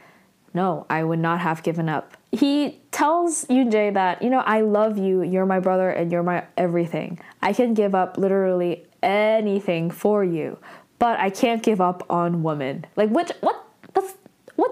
No, 0.57 0.87
I 0.89 1.03
would 1.03 1.19
not 1.19 1.39
have 1.41 1.61
given 1.61 1.87
up. 1.87 2.17
He 2.31 2.81
tells 2.89 3.45
Yoonjae 3.45 3.93
that, 3.93 4.23
you 4.23 4.31
know, 4.31 4.39
I 4.39 4.61
love 4.61 4.97
you, 4.97 5.21
you're 5.21 5.45
my 5.45 5.59
brother, 5.59 5.91
and 5.91 6.11
you're 6.11 6.23
my 6.23 6.45
everything. 6.57 7.19
I 7.43 7.53
can 7.53 7.75
give 7.75 7.93
up 7.93 8.17
literally 8.17 8.83
anything 9.03 9.91
for 9.91 10.23
you, 10.23 10.57
but 10.97 11.19
I 11.19 11.29
can't 11.29 11.61
give 11.61 11.79
up 11.79 12.03
on 12.09 12.41
women. 12.41 12.87
Like, 12.95 13.11
which, 13.11 13.29
what? 13.41 13.67
That's, 13.93 14.15
what? 14.55 14.71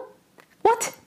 What? 0.63 0.97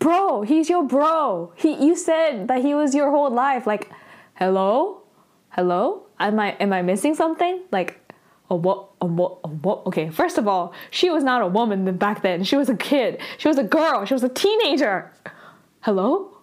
Bro, 0.00 0.42
he's 0.42 0.68
your 0.68 0.82
bro. 0.82 1.52
He, 1.54 1.74
you 1.74 1.94
said 1.94 2.48
that 2.48 2.62
he 2.62 2.74
was 2.74 2.92
your 2.92 3.12
whole 3.12 3.30
life. 3.30 3.68
Like, 3.68 3.88
hello? 4.34 5.02
Hello? 5.50 6.08
Am 6.18 6.40
I, 6.40 6.56
am 6.58 6.72
I 6.72 6.82
missing 6.82 7.14
something? 7.14 7.62
Like, 7.70 8.00
a 8.50 8.56
what 8.56 8.85
a 9.06 9.12
what 9.12 9.38
a 9.44 9.48
what 9.48 9.86
okay 9.86 10.10
first 10.10 10.38
of 10.38 10.48
all 10.48 10.74
she 10.90 11.10
was 11.10 11.24
not 11.24 11.42
a 11.42 11.46
woman 11.46 11.96
back 11.96 12.22
then. 12.22 12.44
She 12.44 12.56
was 12.56 12.68
a 12.68 12.76
kid. 12.76 13.20
She 13.38 13.48
was 13.48 13.58
a 13.58 13.62
girl. 13.62 14.04
She 14.04 14.14
was 14.14 14.22
a 14.22 14.28
teenager. 14.28 15.12
Hello? 15.80 16.36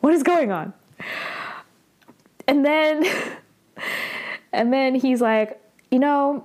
What 0.00 0.12
is 0.14 0.22
going 0.22 0.50
on? 0.50 0.72
And 2.48 2.64
then 2.64 3.04
and 4.52 4.72
then 4.72 4.94
he's 4.94 5.20
like 5.20 5.60
you 5.90 5.98
know 5.98 6.44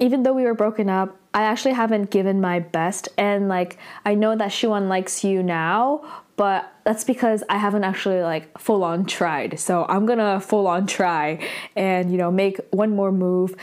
even 0.00 0.22
though 0.22 0.32
we 0.32 0.44
were 0.44 0.54
broken 0.54 0.88
up 0.88 1.16
i 1.34 1.42
actually 1.42 1.74
haven't 1.74 2.10
given 2.10 2.40
my 2.40 2.58
best. 2.58 3.08
And 3.16 3.48
like 3.48 3.78
i 4.04 4.14
know 4.14 4.34
that 4.36 4.50
Siwon 4.50 4.88
likes 4.88 5.22
you 5.24 5.42
now 5.42 6.21
but 6.36 6.72
that's 6.84 7.04
because 7.04 7.42
I 7.48 7.58
haven't 7.58 7.84
actually 7.84 8.22
like 8.22 8.58
full 8.58 8.84
on 8.84 9.04
tried. 9.04 9.58
So 9.60 9.86
I'm 9.88 10.06
gonna 10.06 10.40
full 10.40 10.66
on 10.66 10.86
try 10.86 11.46
and 11.76 12.10
you 12.10 12.18
know 12.18 12.30
make 12.30 12.58
one 12.70 12.94
more 12.94 13.12
move 13.12 13.54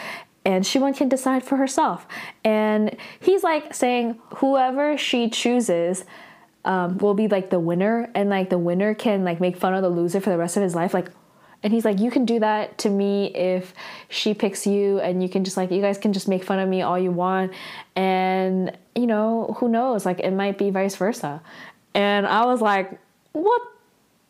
and 0.45 0.63
Siwon 0.63 0.95
can 0.95 1.09
decide 1.09 1.43
for 1.43 1.57
herself. 1.57 2.07
And 2.43 2.95
he's 3.19 3.43
like 3.43 3.73
saying 3.73 4.19
whoever 4.37 4.97
she 4.97 5.29
chooses 5.29 6.05
um, 6.65 6.97
will 6.97 7.13
be 7.13 7.27
like 7.27 7.49
the 7.49 7.59
winner 7.59 8.09
and 8.15 8.29
like 8.29 8.49
the 8.49 8.57
winner 8.57 8.93
can 8.93 9.23
like 9.23 9.39
make 9.39 9.57
fun 9.57 9.73
of 9.73 9.81
the 9.81 9.89
loser 9.89 10.19
for 10.19 10.29
the 10.29 10.37
rest 10.37 10.57
of 10.57 10.63
his 10.63 10.75
life. 10.75 10.93
Like 10.93 11.09
and 11.61 11.73
he's 11.73 11.83
like, 11.83 11.99
you 11.99 12.09
can 12.09 12.23
do 12.23 12.39
that 12.39 12.77
to 12.79 12.89
me 12.89 13.35
if 13.35 13.73
she 14.07 14.33
picks 14.33 14.65
you, 14.65 14.99
and 14.99 15.21
you 15.21 15.27
can 15.27 15.43
just 15.43 15.57
like, 15.57 15.71
you 15.71 15.81
guys 15.81 15.97
can 15.97 16.13
just 16.13 16.27
make 16.27 16.43
fun 16.43 16.57
of 16.59 16.69
me 16.69 16.81
all 16.81 16.97
you 16.97 17.11
want. 17.11 17.51
And, 17.97 18.77
you 18.95 19.07
know, 19.07 19.55
who 19.59 19.67
knows? 19.67 20.05
Like, 20.05 20.21
it 20.21 20.31
might 20.31 20.57
be 20.57 20.69
vice 20.69 20.95
versa. 20.95 21.41
And 21.93 22.27
I 22.27 22.45
was 22.45 22.61
like, 22.61 22.99
what 23.31 23.61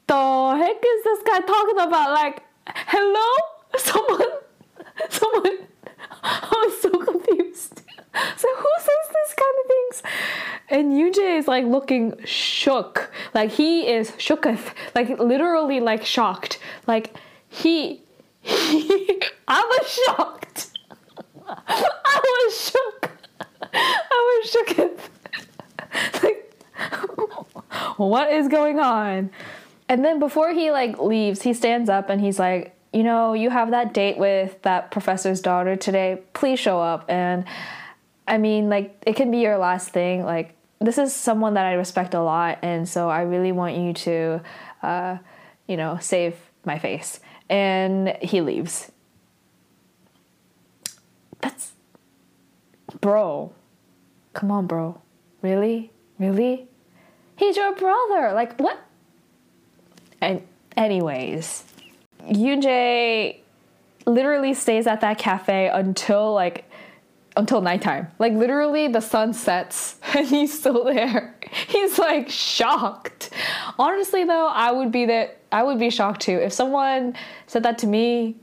the 0.07 0.55
heck 0.57 0.83
is 0.83 1.03
this 1.03 1.19
guy 1.23 1.39
talking 1.41 1.79
about? 1.79 2.11
Like, 2.11 2.43
hello? 2.65 3.45
Someone, 3.77 4.27
someone, 5.09 5.57
I 6.23 6.65
was 6.65 6.81
so 6.81 6.89
confused. 6.89 7.81
So 8.35 8.47
who 8.55 8.69
says 8.77 9.13
this 9.13 9.35
kind 9.35 9.55
of 9.59 9.67
things? 9.67 10.03
And 10.69 10.93
UJ 10.93 11.37
is 11.37 11.47
like 11.47 11.65
looking 11.65 12.15
shook. 12.25 13.11
Like 13.33 13.51
he 13.51 13.87
is 13.87 14.11
shooketh. 14.11 14.73
Like 14.95 15.19
literally 15.19 15.79
like 15.79 16.03
shocked. 16.05 16.59
Like 16.87 17.15
he, 17.47 18.01
he 18.41 19.21
I 19.47 19.61
was 19.61 19.99
shocked. 20.05 20.71
I 21.47 22.21
was 22.23 22.71
shook. 22.71 23.11
I 23.73 24.41
was 24.43 24.51
shooketh. 24.51 25.09
What 28.07 28.31
is 28.31 28.47
going 28.47 28.79
on? 28.79 29.31
And 29.87 30.05
then 30.05 30.19
before 30.19 30.51
he 30.51 30.71
like 30.71 30.99
leaves, 30.99 31.41
he 31.41 31.53
stands 31.53 31.89
up 31.89 32.09
and 32.09 32.21
he's 32.21 32.39
like, 32.39 32.75
you 32.93 33.03
know, 33.03 33.33
you 33.33 33.49
have 33.49 33.71
that 33.71 33.93
date 33.93 34.17
with 34.17 34.61
that 34.63 34.91
professor's 34.91 35.41
daughter 35.41 35.75
today. 35.75 36.21
Please 36.33 36.59
show 36.59 36.79
up. 36.79 37.05
And 37.09 37.45
I 38.27 38.37
mean, 38.37 38.69
like, 38.69 38.95
it 39.05 39.15
can 39.15 39.31
be 39.31 39.39
your 39.39 39.57
last 39.57 39.89
thing. 39.89 40.23
Like, 40.23 40.55
this 40.79 40.97
is 40.97 41.13
someone 41.13 41.55
that 41.55 41.65
I 41.65 41.73
respect 41.73 42.13
a 42.13 42.21
lot, 42.21 42.59
and 42.61 42.87
so 42.87 43.09
I 43.09 43.21
really 43.21 43.51
want 43.51 43.75
you 43.75 43.91
to, 43.93 44.41
uh, 44.81 45.17
you 45.67 45.75
know, 45.75 45.97
save 45.99 46.35
my 46.63 46.79
face. 46.79 47.19
And 47.49 48.15
he 48.21 48.39
leaves. 48.41 48.91
That's, 51.41 51.73
bro. 53.01 53.51
Come 54.33 54.51
on, 54.51 54.67
bro. 54.67 55.01
Really? 55.41 55.91
Really? 56.17 56.68
He's 57.39 57.55
your 57.55 57.73
brother. 57.73 58.33
Like, 58.33 58.59
what? 58.59 58.77
And, 60.19 60.45
anyways, 60.75 61.63
Yoonjae 62.27 63.37
literally 64.05 64.53
stays 64.53 64.87
at 64.87 64.99
that 64.99 65.17
cafe 65.17 65.69
until 65.69 66.33
like 66.33 66.65
until 67.37 67.61
nighttime. 67.61 68.07
Like 68.19 68.33
literally 68.33 68.89
the 68.89 68.99
sun 68.99 69.33
sets 69.33 69.99
and 70.13 70.27
he's 70.27 70.59
still 70.59 70.83
there. 70.83 71.35
He's 71.67 71.97
like 71.97 72.29
shocked. 72.29 73.29
Honestly 73.77 74.25
though, 74.25 74.47
I 74.47 74.71
would 74.71 74.91
be 74.91 75.05
that 75.05 75.37
I 75.51 75.63
would 75.63 75.79
be 75.79 75.89
shocked 75.89 76.21
too. 76.21 76.37
If 76.37 76.51
someone 76.51 77.15
said 77.47 77.63
that 77.63 77.77
to 77.79 77.87
me, 77.87 78.35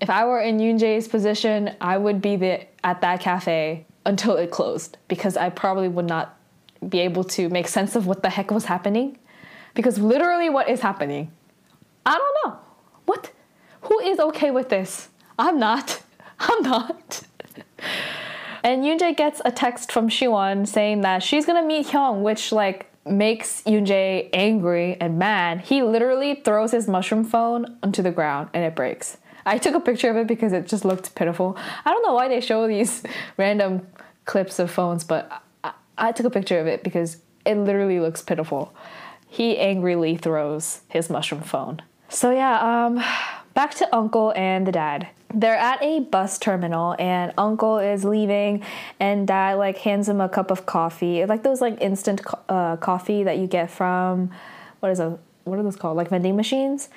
if 0.00 0.10
I 0.10 0.26
were 0.26 0.40
in 0.40 0.58
Yoonjae's 0.58 1.08
position, 1.08 1.74
I 1.80 1.96
would 1.96 2.20
be 2.20 2.36
the, 2.36 2.66
at 2.84 3.00
that 3.00 3.20
cafe 3.20 3.86
until 4.04 4.36
it 4.36 4.50
closed 4.50 4.98
because 5.08 5.36
I 5.36 5.48
probably 5.48 5.88
would 5.88 6.06
not 6.06 6.37
be 6.86 7.00
able 7.00 7.24
to 7.24 7.48
make 7.48 7.68
sense 7.68 7.96
of 7.96 8.06
what 8.06 8.22
the 8.22 8.30
heck 8.30 8.50
was 8.50 8.66
happening. 8.66 9.18
Because 9.74 9.98
literally, 9.98 10.50
what 10.50 10.68
is 10.68 10.80
happening? 10.80 11.30
I 12.04 12.16
don't 12.16 12.36
know. 12.44 12.58
What? 13.06 13.32
Who 13.82 14.00
is 14.00 14.18
okay 14.18 14.50
with 14.50 14.68
this? 14.68 15.08
I'm 15.38 15.58
not. 15.58 16.02
I'm 16.40 16.62
not. 16.62 17.22
and 18.62 18.84
Yoonjae 18.84 19.16
gets 19.16 19.40
a 19.44 19.50
text 19.50 19.92
from 19.92 20.08
Shiwon 20.08 20.66
saying 20.66 21.02
that 21.02 21.22
she's 21.22 21.46
gonna 21.46 21.64
meet 21.64 21.86
Hyung, 21.86 22.22
which 22.22 22.52
like 22.52 22.86
makes 23.06 23.62
Yoonjae 23.62 24.30
angry 24.32 24.96
and 25.00 25.18
mad. 25.18 25.62
He 25.62 25.82
literally 25.82 26.34
throws 26.44 26.72
his 26.72 26.88
mushroom 26.88 27.24
phone 27.24 27.78
onto 27.82 28.02
the 28.02 28.10
ground 28.10 28.50
and 28.52 28.64
it 28.64 28.74
breaks. 28.74 29.16
I 29.46 29.58
took 29.58 29.74
a 29.74 29.80
picture 29.80 30.10
of 30.10 30.16
it 30.16 30.26
because 30.26 30.52
it 30.52 30.66
just 30.66 30.84
looked 30.84 31.14
pitiful. 31.14 31.56
I 31.84 31.90
don't 31.90 32.02
know 32.02 32.14
why 32.14 32.28
they 32.28 32.40
show 32.40 32.66
these 32.68 33.02
random 33.36 33.86
clips 34.26 34.58
of 34.58 34.70
phones, 34.70 35.04
but 35.04 35.42
I 35.98 36.12
took 36.12 36.26
a 36.26 36.30
picture 36.30 36.58
of 36.60 36.66
it 36.66 36.82
because 36.82 37.18
it 37.44 37.56
literally 37.56 38.00
looks 38.00 38.22
pitiful. 38.22 38.74
He 39.28 39.58
angrily 39.58 40.16
throws 40.16 40.80
his 40.88 41.10
mushroom 41.10 41.42
phone. 41.42 41.82
So 42.08 42.30
yeah, 42.30 42.86
um, 42.86 43.02
back 43.54 43.74
to 43.74 43.94
Uncle 43.94 44.32
and 44.36 44.66
the 44.66 44.72
dad. 44.72 45.08
They're 45.34 45.56
at 45.56 45.82
a 45.82 46.00
bus 46.00 46.38
terminal 46.38 46.96
and 46.98 47.34
Uncle 47.36 47.78
is 47.78 48.04
leaving 48.04 48.62
and 48.98 49.26
dad 49.28 49.54
like 49.54 49.76
hands 49.78 50.08
him 50.08 50.22
a 50.22 50.28
cup 50.28 50.50
of 50.50 50.64
coffee. 50.64 51.24
Like 51.26 51.42
those 51.42 51.60
like 51.60 51.80
instant 51.82 52.22
uh, 52.48 52.76
coffee 52.76 53.24
that 53.24 53.36
you 53.36 53.46
get 53.46 53.70
from 53.70 54.30
what 54.80 54.90
is 54.90 55.00
a 55.00 55.18
what 55.44 55.58
are 55.58 55.62
those 55.62 55.76
called? 55.76 55.96
Like 55.96 56.08
vending 56.08 56.36
machines. 56.36 56.88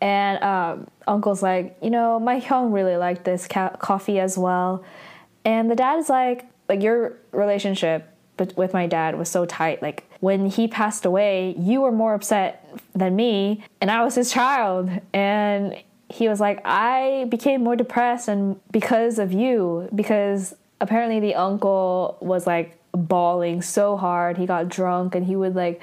And 0.00 0.42
um, 0.42 0.88
Uncle's 1.06 1.42
like, 1.42 1.76
you 1.82 1.90
know, 1.90 2.18
my 2.18 2.40
Hyung 2.40 2.72
really 2.72 2.96
liked 2.96 3.24
this 3.24 3.46
ca- 3.46 3.76
coffee 3.76 4.18
as 4.18 4.36
well. 4.38 4.84
And 5.44 5.70
the 5.70 5.76
dad's 5.76 6.08
like, 6.08 6.46
like 6.68 6.82
your 6.82 7.16
relationship 7.32 8.09
with 8.56 8.72
my 8.72 8.86
dad 8.86 9.16
was 9.16 9.28
so 9.28 9.44
tight. 9.46 9.82
Like 9.82 10.10
when 10.20 10.46
he 10.46 10.68
passed 10.68 11.04
away, 11.04 11.54
you 11.58 11.80
were 11.82 11.92
more 11.92 12.14
upset 12.14 12.68
than 12.94 13.16
me, 13.16 13.64
and 13.80 13.90
I 13.90 14.02
was 14.04 14.14
his 14.14 14.32
child. 14.32 14.90
And 15.12 15.76
he 16.08 16.28
was 16.28 16.40
like, 16.40 16.60
I 16.64 17.26
became 17.28 17.62
more 17.62 17.76
depressed 17.76 18.28
and 18.28 18.60
because 18.72 19.18
of 19.18 19.32
you, 19.32 19.88
because 19.94 20.54
apparently 20.80 21.20
the 21.20 21.36
uncle 21.36 22.18
was 22.20 22.46
like 22.46 22.76
bawling 22.92 23.62
so 23.62 23.96
hard. 23.96 24.36
He 24.36 24.46
got 24.46 24.68
drunk 24.68 25.14
and 25.14 25.24
he 25.24 25.36
would 25.36 25.54
like 25.54 25.80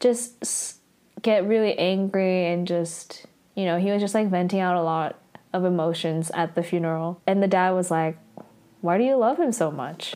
just 0.00 0.78
get 1.20 1.46
really 1.46 1.78
angry 1.78 2.46
and 2.46 2.66
just, 2.66 3.26
you 3.54 3.66
know, 3.66 3.78
he 3.78 3.90
was 3.90 4.00
just 4.00 4.14
like 4.14 4.28
venting 4.28 4.60
out 4.60 4.76
a 4.76 4.82
lot 4.82 5.18
of 5.52 5.64
emotions 5.64 6.30
at 6.32 6.54
the 6.54 6.62
funeral. 6.62 7.20
And 7.26 7.42
the 7.42 7.48
dad 7.48 7.70
was 7.72 7.90
like, 7.90 8.16
Why 8.80 8.96
do 8.96 9.04
you 9.04 9.16
love 9.16 9.38
him 9.38 9.52
so 9.52 9.70
much? 9.70 10.14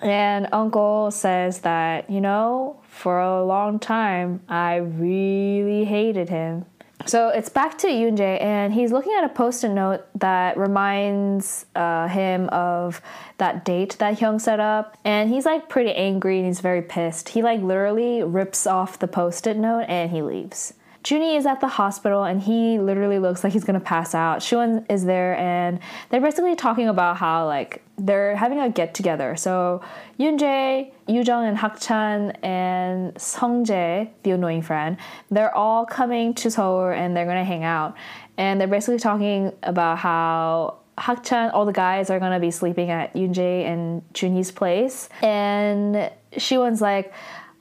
And 0.00 0.48
Uncle 0.52 1.10
says 1.10 1.60
that, 1.60 2.08
you 2.08 2.20
know, 2.20 2.80
for 2.88 3.20
a 3.20 3.44
long 3.44 3.78
time, 3.78 4.40
I 4.48 4.76
really 4.76 5.84
hated 5.84 6.28
him. 6.28 6.64
So 7.06 7.28
it's 7.28 7.48
back 7.48 7.78
to 7.78 7.86
Yoonjae, 7.86 8.42
and 8.42 8.74
he's 8.74 8.92
looking 8.92 9.14
at 9.16 9.24
a 9.24 9.28
post 9.30 9.64
it 9.64 9.70
note 9.70 10.04
that 10.16 10.58
reminds 10.58 11.64
uh, 11.74 12.08
him 12.08 12.48
of 12.50 13.00
that 13.38 13.64
date 13.64 13.96
that 13.98 14.18
Hyung 14.18 14.40
set 14.40 14.60
up. 14.60 14.98
And 15.04 15.30
he's 15.30 15.46
like 15.46 15.68
pretty 15.68 15.92
angry 15.92 16.38
and 16.38 16.46
he's 16.46 16.60
very 16.60 16.82
pissed. 16.82 17.30
He 17.30 17.42
like 17.42 17.62
literally 17.62 18.22
rips 18.22 18.66
off 18.66 18.98
the 18.98 19.08
post 19.08 19.46
it 19.46 19.56
note 19.56 19.86
and 19.88 20.10
he 20.10 20.20
leaves. 20.20 20.74
Junie 21.06 21.36
is 21.36 21.46
at 21.46 21.60
the 21.60 21.68
hospital 21.68 22.24
and 22.24 22.40
he 22.40 22.78
literally 22.78 23.18
looks 23.18 23.42
like 23.42 23.52
he's 23.52 23.64
gonna 23.64 23.80
pass 23.80 24.14
out. 24.14 24.40
Siwon 24.40 24.84
is 24.90 25.04
there 25.04 25.36
and 25.36 25.80
they're 26.10 26.20
basically 26.20 26.54
talking 26.54 26.88
about 26.88 27.16
how 27.16 27.46
like 27.46 27.82
they're 27.96 28.36
having 28.36 28.60
a 28.60 28.68
get 28.68 28.94
together. 28.94 29.36
So 29.36 29.82
Yoonjae, 30.18 30.92
Yoojung, 31.08 31.48
and 31.48 31.58
Hakchan 31.58 32.36
and 32.44 33.14
Sungjae, 33.14 34.10
the 34.22 34.30
annoying 34.32 34.62
friend, 34.62 34.98
they're 35.30 35.54
all 35.54 35.86
coming 35.86 36.34
to 36.34 36.50
Seoul 36.50 36.88
and 36.88 37.16
they're 37.16 37.26
gonna 37.26 37.44
hang 37.44 37.64
out. 37.64 37.96
And 38.36 38.60
they're 38.60 38.68
basically 38.68 38.98
talking 38.98 39.52
about 39.62 39.98
how 39.98 40.76
Hakchan, 40.98 41.52
all 41.54 41.64
the 41.64 41.72
guys 41.72 42.10
are 42.10 42.20
gonna 42.20 42.40
be 42.40 42.50
sleeping 42.50 42.90
at 42.90 43.14
Yoonjae 43.14 43.64
and 43.64 44.02
Junie's 44.12 44.50
place. 44.50 45.08
And 45.22 46.10
Siwon's 46.32 46.82
like, 46.82 47.12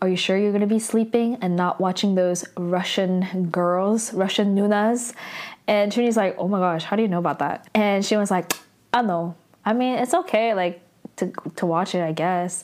are 0.02 0.08
you 0.08 0.16
sure 0.16 0.38
you're 0.38 0.52
going 0.52 0.62
to 0.62 0.68
be 0.68 0.80
sleeping 0.80 1.38
and 1.42 1.56
not 1.56 1.82
watching 1.82 2.16
those 2.16 2.46
Russian 2.58 3.50
girls, 3.50 4.14
Russian 4.14 4.56
nunas? 4.56 5.14
And 5.68 5.92
Junie's 5.92 6.18
like, 6.18 6.36
oh 6.38 6.48
my 6.48 6.60
gosh, 6.60 6.84
how 6.84 6.96
do 6.96 7.02
you 7.02 7.08
know 7.08 7.20
about 7.20 7.40
that? 7.40 7.70
And 7.76 8.06
she 8.06 8.16
was 8.16 8.32
like, 8.32 8.54
I 8.94 9.02
know. 9.02 9.36
I 9.66 9.74
mean, 9.74 9.96
it's 9.96 10.14
okay, 10.14 10.54
like, 10.54 10.82
to, 11.18 11.34
to 11.58 11.66
watch 11.66 11.96
it, 11.96 12.02
I 12.02 12.14
guess. 12.14 12.64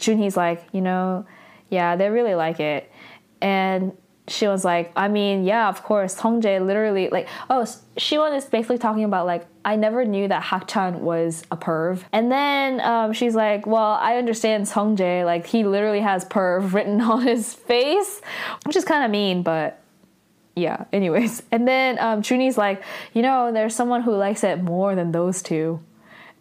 Junie's 0.00 0.36
like, 0.36 0.64
you 0.72 0.80
know, 0.80 1.26
yeah, 1.70 1.96
they 1.96 2.08
really 2.08 2.34
like 2.34 2.60
it. 2.60 2.90
And 3.40 3.96
she 4.28 4.48
was 4.48 4.64
like, 4.64 4.92
I 4.96 5.08
mean, 5.08 5.44
yeah, 5.44 5.68
of 5.68 5.82
course. 5.82 6.16
Hongjae 6.16 6.64
literally 6.64 7.08
like, 7.10 7.28
oh, 7.48 7.64
Siwon 7.96 8.36
is 8.36 8.44
basically 8.46 8.78
talking 8.78 9.04
about 9.04 9.26
like, 9.26 9.46
I 9.64 9.76
never 9.76 10.04
knew 10.04 10.28
that 10.28 10.42
Hakchan 10.42 11.00
was 11.00 11.44
a 11.50 11.56
perv. 11.56 12.02
And 12.12 12.30
then 12.30 12.80
um, 12.80 13.12
she's 13.12 13.34
like, 13.34 13.66
well, 13.66 13.98
I 14.00 14.16
understand 14.16 14.66
Sungjae, 14.66 15.24
like 15.24 15.46
he 15.46 15.64
literally 15.64 16.00
has 16.00 16.24
perv 16.24 16.72
written 16.74 17.00
on 17.00 17.22
his 17.22 17.54
face, 17.54 18.20
which 18.64 18.76
is 18.76 18.84
kind 18.84 19.04
of 19.04 19.10
mean, 19.10 19.42
but 19.42 19.80
yeah. 20.56 20.84
Anyways, 20.92 21.42
and 21.52 21.68
then 21.68 21.98
um, 22.00 22.22
like, 22.56 22.82
you 23.12 23.22
know, 23.22 23.52
there's 23.52 23.74
someone 23.74 24.02
who 24.02 24.14
likes 24.14 24.42
it 24.42 24.62
more 24.62 24.94
than 24.94 25.12
those 25.12 25.42
two, 25.42 25.80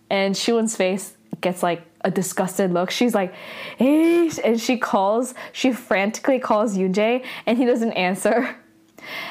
and 0.10 0.34
Siwon's 0.36 0.76
face 0.76 1.15
gets 1.42 1.64
like 1.64 1.84
a 2.02 2.12
disgusted 2.12 2.72
look. 2.72 2.92
She's 2.92 3.16
like, 3.16 3.34
hey, 3.78 4.30
and 4.44 4.60
she 4.60 4.78
calls, 4.78 5.34
she 5.52 5.72
frantically 5.72 6.40
calls 6.40 6.78
Yoonjae, 6.78 7.26
and 7.46 7.58
he 7.58 7.66
doesn't 7.66 7.94
answer. 7.94 8.56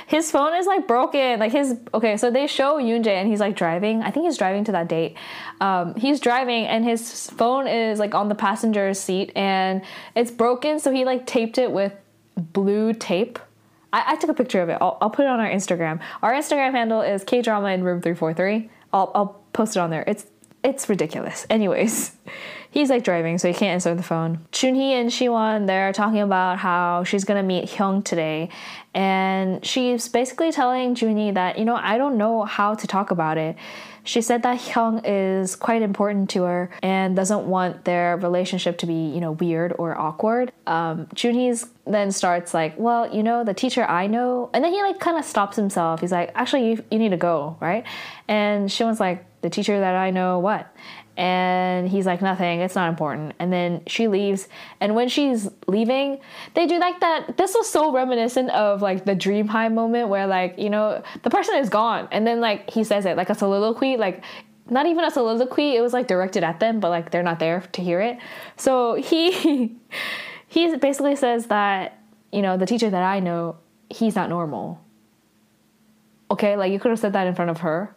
His 0.07 0.31
phone 0.31 0.55
is 0.55 0.67
like 0.67 0.87
broken. 0.87 1.41
Like 1.41 1.53
his 1.53 1.77
okay, 1.93 2.17
so 2.17 2.31
they 2.31 2.47
show 2.47 2.77
Yoonjae 2.77 3.09
and 3.09 3.29
he's 3.29 3.41
like 3.41 3.57
driving. 3.57 4.03
I 4.03 4.11
think 4.11 4.27
he's 4.27 4.39
driving 4.39 4.65
to 4.65 4.73
that 4.73 4.89
date. 4.89 5.17
Um, 5.61 5.95
he's 5.97 6.21
driving 6.21 6.67
and 6.67 6.85
his 6.85 7.31
phone 7.31 7.67
is 7.67 7.99
like 7.99 8.15
on 8.15 8.29
the 8.29 8.35
passenger 8.35 8.93
seat 8.95 9.33
and 9.35 9.83
it's 10.15 10.31
broken. 10.31 10.79
So 10.79 10.93
he 10.93 11.05
like 11.05 11.27
taped 11.27 11.59
it 11.59 11.73
with 11.73 11.93
blue 12.37 12.93
tape. 12.93 13.39
I, 13.93 14.13
I 14.13 14.17
took 14.17 14.31
a 14.31 14.35
picture 14.35 14.61
of 14.61 14.69
it. 14.69 14.79
I'll, 14.81 14.99
I'll 15.01 15.11
put 15.11 15.25
it 15.25 15.29
on 15.29 15.41
our 15.41 15.51
Instagram. 15.51 16.01
Our 16.23 16.33
Instagram 16.33 16.73
handle 16.73 17.01
is 17.01 17.25
K 17.25 17.43
Drama 17.43 17.69
in 17.69 17.85
Room 17.85 18.01
Three 18.01 18.15
Four 18.15 18.35
Three. 18.35 18.71
I'll 18.93 19.11
I'll 19.15 19.43
post 19.53 19.77
it 19.77 19.81
on 19.81 19.91
there. 19.91 20.05
It's 20.07 20.27
it's 20.65 20.89
ridiculous. 20.89 21.47
Anyways, 21.51 22.13
he's 22.71 22.91
like 22.91 23.05
driving, 23.05 23.39
so 23.39 23.47
he 23.49 23.55
can't 23.55 23.75
answer 23.75 23.95
the 23.95 24.03
phone. 24.03 24.47
Junhee 24.51 24.93
and 25.01 25.11
Siwon, 25.11 25.67
they're 25.67 25.93
talking 25.93 26.21
about 26.21 26.59
how 26.59 27.05
she's 27.05 27.25
gonna 27.25 27.43
meet 27.43 27.67
Hyung 27.67 28.05
today, 28.05 28.49
and 28.95 29.65
she's 29.65 30.09
basically 30.09 30.51
telling 30.51 30.97
Junie 30.97 31.33
that, 31.33 31.59
you 31.59 31.65
know, 31.65 31.77
I 31.77 31.99
don't 31.99 32.17
know 32.17 32.45
how 32.45 32.75
to 32.75 32.87
talk 32.87 33.11
about 33.11 33.39
it. 33.39 33.57
She 34.07 34.21
said 34.21 34.43
that 34.43 34.59
Hyung 34.59 35.01
is 35.05 35.57
quite 35.57 35.81
important 35.81 36.29
to 36.31 36.43
her 36.43 36.71
and 36.83 37.17
doesn't 37.17 37.47
want 37.47 37.87
their 37.87 38.19
relationship 38.19 38.77
to 38.79 38.87
be, 38.87 38.93
you 38.93 39.19
know, 39.19 39.33
weird 39.33 39.75
or 39.79 39.99
awkward. 39.99 40.53
Um, 40.67 41.07
Junhee's 41.15 41.67
then 41.87 42.13
starts 42.13 42.53
like, 42.53 42.75
well, 42.79 43.13
you 43.15 43.23
know, 43.23 43.45
the 43.45 43.55
teacher 43.55 43.83
I 43.83 44.07
know, 44.07 44.51
and 44.53 44.63
then 44.63 44.73
he 44.73 44.83
like 44.83 45.01
kind 45.01 45.19
of 45.19 45.25
stops 45.25 45.57
himself. 45.57 46.01
He's 46.01 46.13
like, 46.13 46.33
actually, 46.35 46.71
you, 46.71 46.85
you 46.91 46.99
need 46.99 47.11
to 47.11 47.17
go, 47.17 47.57
right? 47.61 47.85
And 48.29 48.69
Siwon's 48.69 49.01
like, 49.01 49.25
the 49.45 49.51
teacher 49.51 49.79
that 49.79 49.95
I 49.95 50.11
know, 50.11 50.39
what? 50.39 50.75
And 51.19 51.87
he's 51.87 52.07
like, 52.07 52.23
nothing, 52.23 52.61
it's 52.61 52.75
not 52.75 52.89
important. 52.89 53.35
And 53.39 53.53
then 53.53 53.83
she 53.87 54.09
leaves. 54.09 54.49
And 54.81 54.95
when 54.95 55.09
she's 55.09 55.49
leaving, 55.69 56.19
they 56.55 56.67
do 56.67 56.79
like 56.81 56.99
that. 57.01 57.37
This 57.37 57.55
was 57.55 57.69
so 57.69 57.93
reminiscent 57.93 58.49
of 58.51 58.81
like 58.81 59.05
the 59.05 59.15
dream 59.15 59.47
high 59.47 59.69
moment 59.69 60.09
where, 60.09 60.27
like, 60.27 60.59
you 60.59 60.71
know, 60.71 61.03
the 61.23 61.31
person 61.31 61.57
is 61.57 61.69
gone. 61.69 62.09
And 62.11 62.27
then, 62.27 62.41
like, 62.41 62.71
he 62.71 62.85
says 62.85 63.05
it 63.05 63.19
like 63.19 63.29
a 63.29 63.35
soliloquy, 63.35 63.99
like, 63.99 64.25
not 64.71 64.87
even 64.87 65.05
a 65.05 65.11
soliloquy, 65.11 65.77
it 65.77 65.83
was 65.83 65.93
like 65.93 66.09
directed 66.09 66.43
at 66.43 66.59
them, 66.59 66.81
but 66.81 66.89
like 66.89 67.11
they're 67.11 67.23
not 67.23 67.39
there 67.39 67.61
to 67.73 67.83
hear 67.83 68.01
it. 68.01 68.17
So 68.57 68.95
he, 68.95 69.77
he 70.49 70.77
basically 70.77 71.17
says 71.17 71.47
that, 71.49 71.99
you 72.33 72.41
know, 72.41 72.57
the 72.57 72.65
teacher 72.65 72.89
that 72.89 73.03
I 73.03 73.21
know, 73.21 73.59
he's 73.91 74.17
not 74.17 74.31
normal. 74.31 74.83
Okay, 76.31 76.57
like 76.57 76.73
you 76.73 76.81
could 76.81 76.89
have 76.89 76.99
said 76.99 77.13
that 77.13 77.27
in 77.27 77.35
front 77.35 77.51
of 77.51 77.59
her. 77.59 77.95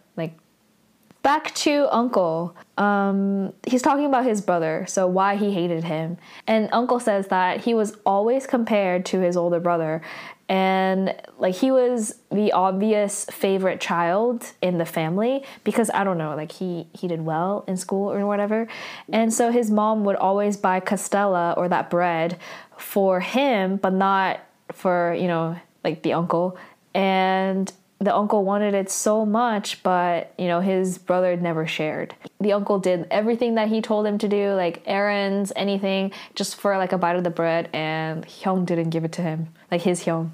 Back 1.24 1.54
to 1.56 1.88
Uncle. 1.94 2.56
Um, 2.78 3.54
he's 3.68 3.82
talking 3.82 4.06
about 4.06 4.26
his 4.26 4.40
brother, 4.40 4.86
so 4.88 5.08
why 5.08 5.36
he 5.36 5.52
hated 5.52 5.84
him. 5.84 6.18
And 6.46 6.70
Uncle 6.72 7.00
says 7.00 7.28
that 7.28 7.62
he 7.62 7.74
was 7.74 7.98
always 8.06 8.48
compared 8.48 9.06
to 9.08 9.20
his 9.20 9.36
older 9.36 9.60
brother, 9.60 10.02
and 10.50 11.14
like 11.38 11.56
he 11.56 11.72
was 11.72 12.16
the 12.32 12.54
obvious 12.54 13.26
favorite 13.26 13.82
child 13.82 14.54
in 14.62 14.78
the 14.78 14.86
family 14.86 15.44
because 15.66 15.92
I 15.94 16.06
don't 16.06 16.18
know, 16.18 16.36
like 16.36 16.54
he 16.54 16.88
he 16.94 17.08
did 17.08 17.26
well 17.26 17.66
in 17.68 17.76
school 17.76 18.12
or 18.12 18.26
whatever. 18.26 18.68
And 19.12 19.34
so 19.34 19.52
his 19.52 19.70
mom 19.70 20.06
would 20.06 20.16
always 20.16 20.56
buy 20.56 20.80
castella 20.80 21.58
or 21.58 21.68
that 21.68 21.90
bread 21.90 22.40
for 22.78 23.20
him, 23.20 23.76
but 23.76 23.92
not 23.92 24.40
for, 24.72 25.14
you 25.20 25.28
know, 25.28 25.58
like 25.84 26.04
the 26.04 26.14
uncle. 26.14 26.58
And 26.94 27.72
the 28.00 28.16
uncle 28.16 28.44
wanted 28.44 28.76
it 28.76 28.92
so 28.92 29.26
much, 29.26 29.82
but 29.82 30.34
you 30.38 30.48
know, 30.48 30.60
his 30.60 30.98
brother 30.98 31.36
never 31.36 31.66
shared. 31.66 32.14
The 32.40 32.54
uncle 32.54 32.80
did 32.80 33.08
everything 33.10 33.56
that 33.56 33.70
he 33.70 33.82
told 33.82 34.06
him 34.06 34.18
to 34.20 34.28
do, 34.28 34.54
like 34.54 34.84
errands, 34.86 35.52
anything, 35.56 36.12
just 36.36 36.58
for 36.58 36.78
like 36.78 36.92
a 36.92 36.98
bite 36.98 37.16
of 37.16 37.24
the 37.24 37.30
bread, 37.32 37.70
and 37.74 38.26
Hyung 38.26 38.66
didn't 38.66 38.92
give 38.92 39.04
it 39.04 39.14
to 39.14 39.22
him, 39.22 39.48
like 39.72 39.82
his 39.82 40.04
Hyung. 40.04 40.32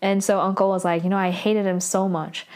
And 0.00 0.24
so 0.24 0.40
uncle 0.40 0.68
was 0.68 0.84
like, 0.84 1.04
you 1.04 1.10
know, 1.10 1.16
I 1.16 1.30
hated 1.30 1.66
him 1.66 1.80
so 1.80 2.08
much. 2.08 2.46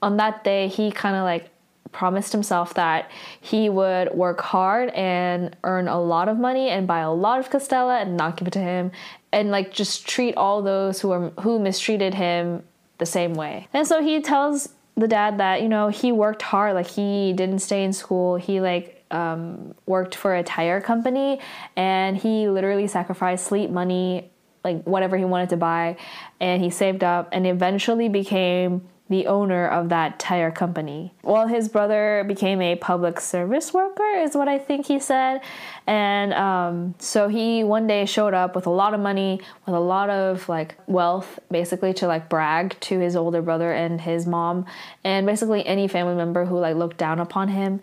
On 0.00 0.16
that 0.16 0.44
day, 0.44 0.68
he 0.68 0.90
kind 0.90 1.16
of 1.16 1.24
like 1.24 1.50
promised 1.92 2.32
himself 2.32 2.74
that 2.74 3.10
he 3.40 3.68
would 3.68 4.14
work 4.14 4.40
hard 4.40 4.90
and 4.90 5.56
earn 5.64 5.88
a 5.88 6.00
lot 6.00 6.28
of 6.28 6.38
money 6.38 6.68
and 6.68 6.86
buy 6.86 7.00
a 7.00 7.10
lot 7.10 7.40
of 7.40 7.50
castella 7.50 8.00
and 8.00 8.16
not 8.16 8.36
give 8.36 8.46
it 8.46 8.52
to 8.52 8.60
him 8.60 8.92
and 9.32 9.50
like 9.50 9.72
just 9.72 10.06
treat 10.06 10.36
all 10.36 10.62
those 10.62 11.00
who 11.00 11.10
are 11.10 11.30
who 11.40 11.58
mistreated 11.58 12.14
him 12.14 12.62
the 13.00 13.06
same 13.06 13.34
way. 13.34 13.66
And 13.72 13.84
so 13.86 14.00
he 14.00 14.20
tells 14.20 14.68
the 14.96 15.08
dad 15.08 15.38
that, 15.38 15.62
you 15.62 15.68
know, 15.68 15.88
he 15.88 16.12
worked 16.12 16.42
hard, 16.42 16.74
like 16.74 16.86
he 16.86 17.32
didn't 17.32 17.58
stay 17.58 17.82
in 17.82 17.92
school. 17.92 18.36
He 18.36 18.60
like 18.60 19.04
um, 19.10 19.74
worked 19.86 20.14
for 20.14 20.36
a 20.36 20.44
tire 20.44 20.80
company 20.80 21.40
and 21.74 22.16
he 22.16 22.48
literally 22.48 22.86
sacrificed 22.86 23.46
sleep 23.46 23.70
money, 23.70 24.30
like 24.62 24.84
whatever 24.84 25.16
he 25.16 25.24
wanted 25.24 25.48
to 25.48 25.56
buy, 25.56 25.96
and 26.38 26.62
he 26.62 26.70
saved 26.70 27.02
up 27.02 27.30
and 27.32 27.46
eventually 27.46 28.08
became 28.08 28.86
the 29.10 29.26
owner 29.26 29.66
of 29.66 29.88
that 29.88 30.20
tire 30.20 30.52
company. 30.52 31.12
Well, 31.24 31.48
his 31.48 31.68
brother 31.68 32.24
became 32.26 32.62
a 32.62 32.76
public 32.76 33.18
service 33.20 33.74
worker, 33.74 34.08
is 34.14 34.36
what 34.36 34.46
I 34.46 34.56
think 34.56 34.86
he 34.86 35.00
said. 35.00 35.40
And 35.88 36.32
um, 36.32 36.94
so 36.98 37.26
he 37.26 37.64
one 37.64 37.88
day 37.88 38.06
showed 38.06 38.34
up 38.34 38.54
with 38.54 38.66
a 38.66 38.70
lot 38.70 38.94
of 38.94 39.00
money, 39.00 39.40
with 39.66 39.74
a 39.74 39.80
lot 39.80 40.10
of 40.10 40.48
like 40.48 40.76
wealth, 40.86 41.40
basically 41.50 41.92
to 41.94 42.06
like 42.06 42.28
brag 42.28 42.78
to 42.82 43.00
his 43.00 43.16
older 43.16 43.42
brother 43.42 43.72
and 43.72 44.00
his 44.00 44.28
mom, 44.28 44.64
and 45.02 45.26
basically 45.26 45.66
any 45.66 45.88
family 45.88 46.14
member 46.14 46.44
who 46.44 46.58
like 46.58 46.76
looked 46.76 46.96
down 46.96 47.18
upon 47.18 47.48
him. 47.48 47.80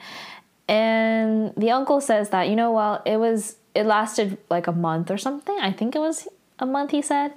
And 0.69 1.53
the 1.57 1.71
uncle 1.71 1.99
says 1.99 2.29
that, 2.29 2.47
you 2.47 2.55
know, 2.55 2.71
well, 2.71 3.01
it 3.05 3.17
was, 3.17 3.57
it 3.75 3.85
lasted 3.85 4.37
like 4.49 4.67
a 4.67 4.71
month 4.71 5.11
or 5.11 5.17
something. 5.17 5.57
I 5.59 5.73
think 5.73 5.93
it 5.93 5.99
was 5.99 6.27
a 6.59 6.65
month, 6.65 6.91
he 6.91 7.01
said. 7.01 7.33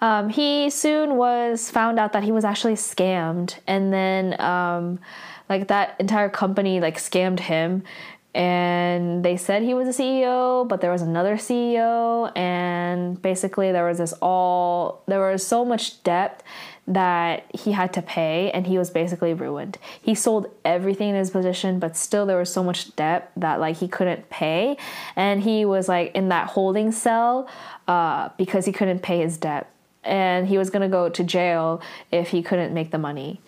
Um, 0.00 0.28
he 0.28 0.70
soon 0.70 1.16
was 1.16 1.70
found 1.70 1.98
out 1.98 2.12
that 2.12 2.22
he 2.22 2.32
was 2.32 2.44
actually 2.44 2.74
scammed, 2.74 3.58
and 3.66 3.92
then 3.92 4.38
um, 4.40 4.98
like 5.48 5.68
that 5.68 5.96
entire 5.98 6.28
company 6.28 6.80
like 6.80 6.98
scammed 6.98 7.40
him. 7.40 7.82
And 8.34 9.24
they 9.24 9.38
said 9.38 9.62
he 9.62 9.72
was 9.72 9.98
a 9.98 10.02
CEO, 10.02 10.68
but 10.68 10.82
there 10.82 10.90
was 10.90 11.00
another 11.00 11.36
CEO, 11.36 12.36
and 12.36 13.20
basically 13.22 13.72
there 13.72 13.86
was 13.86 13.96
this 13.96 14.12
all 14.20 15.02
there 15.06 15.20
was 15.20 15.46
so 15.46 15.64
much 15.64 16.02
debt 16.02 16.42
that 16.88 17.44
he 17.52 17.72
had 17.72 17.92
to 17.92 18.00
pay 18.00 18.50
and 18.52 18.66
he 18.66 18.78
was 18.78 18.90
basically 18.90 19.34
ruined. 19.34 19.76
He 20.00 20.14
sold 20.14 20.46
everything 20.64 21.08
in 21.08 21.14
his 21.16 21.30
position, 21.30 21.80
but 21.80 21.96
still 21.96 22.26
there 22.26 22.38
was 22.38 22.52
so 22.52 22.62
much 22.62 22.94
debt 22.94 23.32
that 23.36 23.58
like 23.58 23.78
he 23.78 23.88
couldn't 23.88 24.30
pay 24.30 24.76
and 25.16 25.42
he 25.42 25.64
was 25.64 25.88
like 25.88 26.14
in 26.14 26.28
that 26.28 26.48
holding 26.48 26.92
cell 26.92 27.48
uh, 27.88 28.28
because 28.36 28.66
he 28.66 28.72
couldn't 28.72 29.00
pay 29.00 29.18
his 29.18 29.36
debt 29.36 29.68
and 30.06 30.46
he 30.46 30.58
was 30.58 30.70
going 30.70 30.82
to 30.82 30.88
go 30.88 31.08
to 31.08 31.24
jail 31.24 31.82
if 32.10 32.28
he 32.28 32.42
couldn't 32.42 32.72
make 32.72 32.90
the 32.90 32.98
money. 32.98 33.40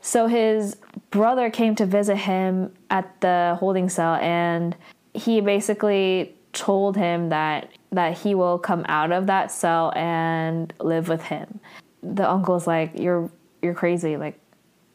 So 0.00 0.26
his 0.26 0.76
brother 1.10 1.48
came 1.48 1.74
to 1.76 1.86
visit 1.86 2.16
him 2.16 2.72
at 2.90 3.20
the 3.20 3.56
holding 3.58 3.88
cell 3.88 4.16
and 4.16 4.76
he 5.14 5.40
basically 5.40 6.34
told 6.52 6.96
him 6.96 7.30
that 7.30 7.70
that 7.90 8.18
he 8.18 8.34
will 8.34 8.58
come 8.58 8.84
out 8.88 9.12
of 9.12 9.26
that 9.28 9.50
cell 9.50 9.92
and 9.96 10.72
live 10.80 11.08
with 11.08 11.22
him. 11.22 11.60
the 12.02 12.28
uncle's 12.30 12.66
like, 12.66 12.98
"You're 12.98 13.30
you're 13.62 13.74
crazy. 13.74 14.18
Like, 14.18 14.38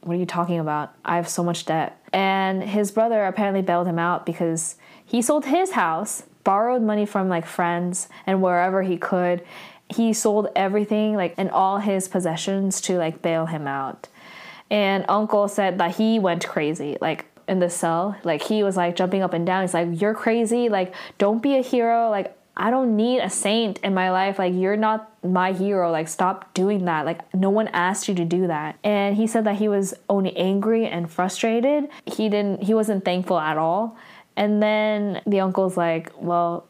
what 0.01 0.13
are 0.13 0.19
you 0.19 0.27
talking 0.27 0.59
about? 0.59 0.93
I 1.03 1.15
have 1.15 1.27
so 1.27 1.43
much 1.43 1.65
debt." 1.65 1.97
And 2.13 2.61
his 2.63 2.91
brother 2.91 3.25
apparently 3.25 3.63
bailed 3.63 3.87
him 3.87 3.97
out 3.97 4.25
because 4.27 4.75
he 5.03 5.21
sold 5.23 5.45
his 5.45 5.71
house, 5.71 6.23
borrowed 6.43 6.83
money 6.83 7.05
from 7.05 7.27
like 7.27 7.45
friends 7.47 8.09
and 8.27 8.41
wherever 8.43 8.83
he 8.83 8.97
could. 8.97 9.41
He 9.89 10.13
sold 10.13 10.47
everything, 10.55 11.15
like, 11.15 11.33
and 11.37 11.49
all 11.49 11.79
his 11.79 12.07
possessions 12.07 12.79
to 12.81 12.97
like 12.97 13.21
bail 13.21 13.47
him 13.47 13.67
out. 13.67 14.07
And 14.69 15.03
uncle 15.09 15.47
said 15.47 15.79
that 15.79 15.95
he 15.95 16.19
went 16.19 16.47
crazy, 16.47 16.97
like 17.01 17.25
in 17.47 17.59
the 17.59 17.69
cell. 17.69 18.15
Like 18.23 18.43
he 18.43 18.63
was 18.63 18.77
like 18.77 18.95
jumping 18.95 19.23
up 19.23 19.33
and 19.33 19.45
down. 19.45 19.63
He's 19.63 19.73
like, 19.73 19.99
You're 19.99 20.13
crazy. 20.13 20.69
Like, 20.69 20.93
don't 21.17 21.41
be 21.41 21.57
a 21.57 21.61
hero. 21.61 22.09
Like, 22.09 22.35
I 22.55 22.71
don't 22.71 22.97
need 22.97 23.19
a 23.19 23.29
saint 23.29 23.79
in 23.79 23.93
my 23.93 24.11
life. 24.11 24.37
Like, 24.37 24.53
you're 24.53 24.75
not 24.75 25.09
my 25.23 25.53
hero. 25.53 25.91
Like, 25.91 26.09
stop 26.09 26.53
doing 26.53 26.85
that. 26.85 27.05
Like, 27.05 27.33
no 27.33 27.49
one 27.49 27.69
asked 27.69 28.09
you 28.09 28.15
to 28.15 28.25
do 28.25 28.47
that. 28.47 28.77
And 28.83 29.15
he 29.15 29.27
said 29.27 29.45
that 29.45 29.55
he 29.55 29.69
was 29.69 29.93
only 30.09 30.35
angry 30.35 30.85
and 30.85 31.09
frustrated. 31.09 31.87
He 32.05 32.27
didn't, 32.27 32.63
he 32.63 32.73
wasn't 32.73 33.05
thankful 33.05 33.39
at 33.39 33.57
all. 33.57 33.97
And 34.35 34.61
then 34.61 35.21
the 35.25 35.39
uncle's 35.39 35.77
like, 35.77 36.11
Well, 36.17 36.67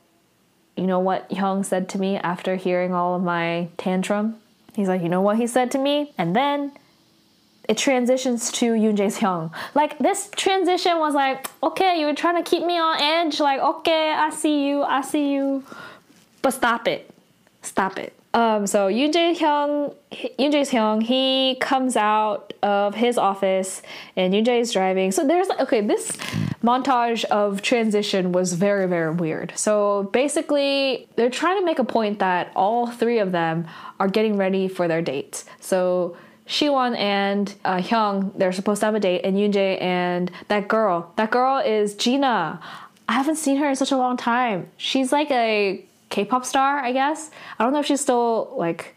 you 0.79 0.87
know 0.87 0.99
what 0.99 1.29
Hyung 1.29 1.65
said 1.65 1.89
to 1.89 1.99
me 1.99 2.17
after 2.17 2.55
hearing 2.55 2.93
all 2.93 3.15
of 3.15 3.23
my 3.23 3.69
tantrum? 3.77 4.37
He's 4.75 4.87
like, 4.87 5.01
You 5.01 5.09
know 5.09 5.21
what 5.21 5.37
he 5.37 5.47
said 5.47 5.71
to 5.71 5.77
me? 5.77 6.13
And 6.17 6.35
then 6.35 6.71
it 7.69 7.77
transitions 7.77 8.51
to 8.53 8.73
Yoon 8.73 8.97
Jae 8.97 9.15
Hyung. 9.19 9.51
Like 9.75 9.99
this 9.99 10.29
transition 10.35 10.97
was 10.97 11.13
like, 11.13 11.47
okay, 11.61 11.99
you 11.99 12.07
were 12.07 12.15
trying 12.15 12.43
to 12.43 12.49
keep 12.49 12.65
me 12.65 12.79
on 12.79 12.99
edge. 12.99 13.39
Like, 13.39 13.61
okay, 13.61 14.11
I 14.11 14.31
see 14.31 14.67
you, 14.67 14.81
I 14.81 15.01
see 15.01 15.33
you, 15.33 15.63
but 16.41 16.51
stop 16.51 16.87
it, 16.87 17.13
stop 17.61 17.99
it. 17.99 18.18
Um, 18.33 18.67
so 18.67 18.89
Yoon 18.89 19.11
Jae 19.11 19.35
Hyung, 19.35 19.95
Yoon 20.11 20.51
Jae 20.51 20.61
Hyung, 20.61 21.01
he 21.01 21.57
comes 21.59 21.97
out 21.97 22.53
of 22.61 22.93
his 22.93 23.17
office, 23.17 23.81
and 24.15 24.33
Yoon 24.33 24.45
Jae 24.45 24.59
is 24.59 24.71
driving. 24.71 25.11
So 25.11 25.25
there's 25.25 25.49
okay, 25.49 25.81
this 25.81 26.11
montage 26.63 27.23
of 27.25 27.61
transition 27.61 28.31
was 28.31 28.53
very 28.53 28.87
very 28.87 29.13
weird. 29.13 29.53
So 29.55 30.09
basically, 30.13 31.07
they're 31.15 31.31
trying 31.31 31.59
to 31.59 31.65
make 31.65 31.79
a 31.79 31.83
point 31.83 32.19
that 32.19 32.51
all 32.55 32.85
three 32.87 33.17
of 33.17 33.31
them 33.31 33.67
are 33.99 34.07
getting 34.07 34.37
ready 34.37 34.67
for 34.67 34.87
their 34.87 35.01
dates. 35.01 35.45
So 35.59 36.15
Shiwon 36.45 36.97
and 36.97 37.53
uh, 37.65 37.77
Hyung, 37.77 38.37
they're 38.37 38.51
supposed 38.51 38.81
to 38.81 38.87
have 38.87 38.95
a 38.95 38.99
date, 38.99 39.21
and 39.23 39.37
Yoonjae 39.37 39.81
and 39.81 40.31
that 40.49 40.67
girl. 40.67 41.13
That 41.15 41.31
girl 41.31 41.57
is 41.59 41.95
Gina. 41.95 42.59
I 43.07 43.13
haven't 43.13 43.37
seen 43.37 43.57
her 43.57 43.67
in 43.67 43.75
such 43.75 43.91
a 43.91 43.97
long 43.97 44.17
time. 44.17 44.69
She's 44.77 45.11
like 45.11 45.31
a 45.31 45.83
K-pop 46.09 46.45
star, 46.45 46.79
I 46.79 46.91
guess. 46.91 47.31
I 47.57 47.63
don't 47.63 47.73
know 47.73 47.79
if 47.79 47.85
she's 47.85 48.01
still 48.01 48.53
like 48.57 48.95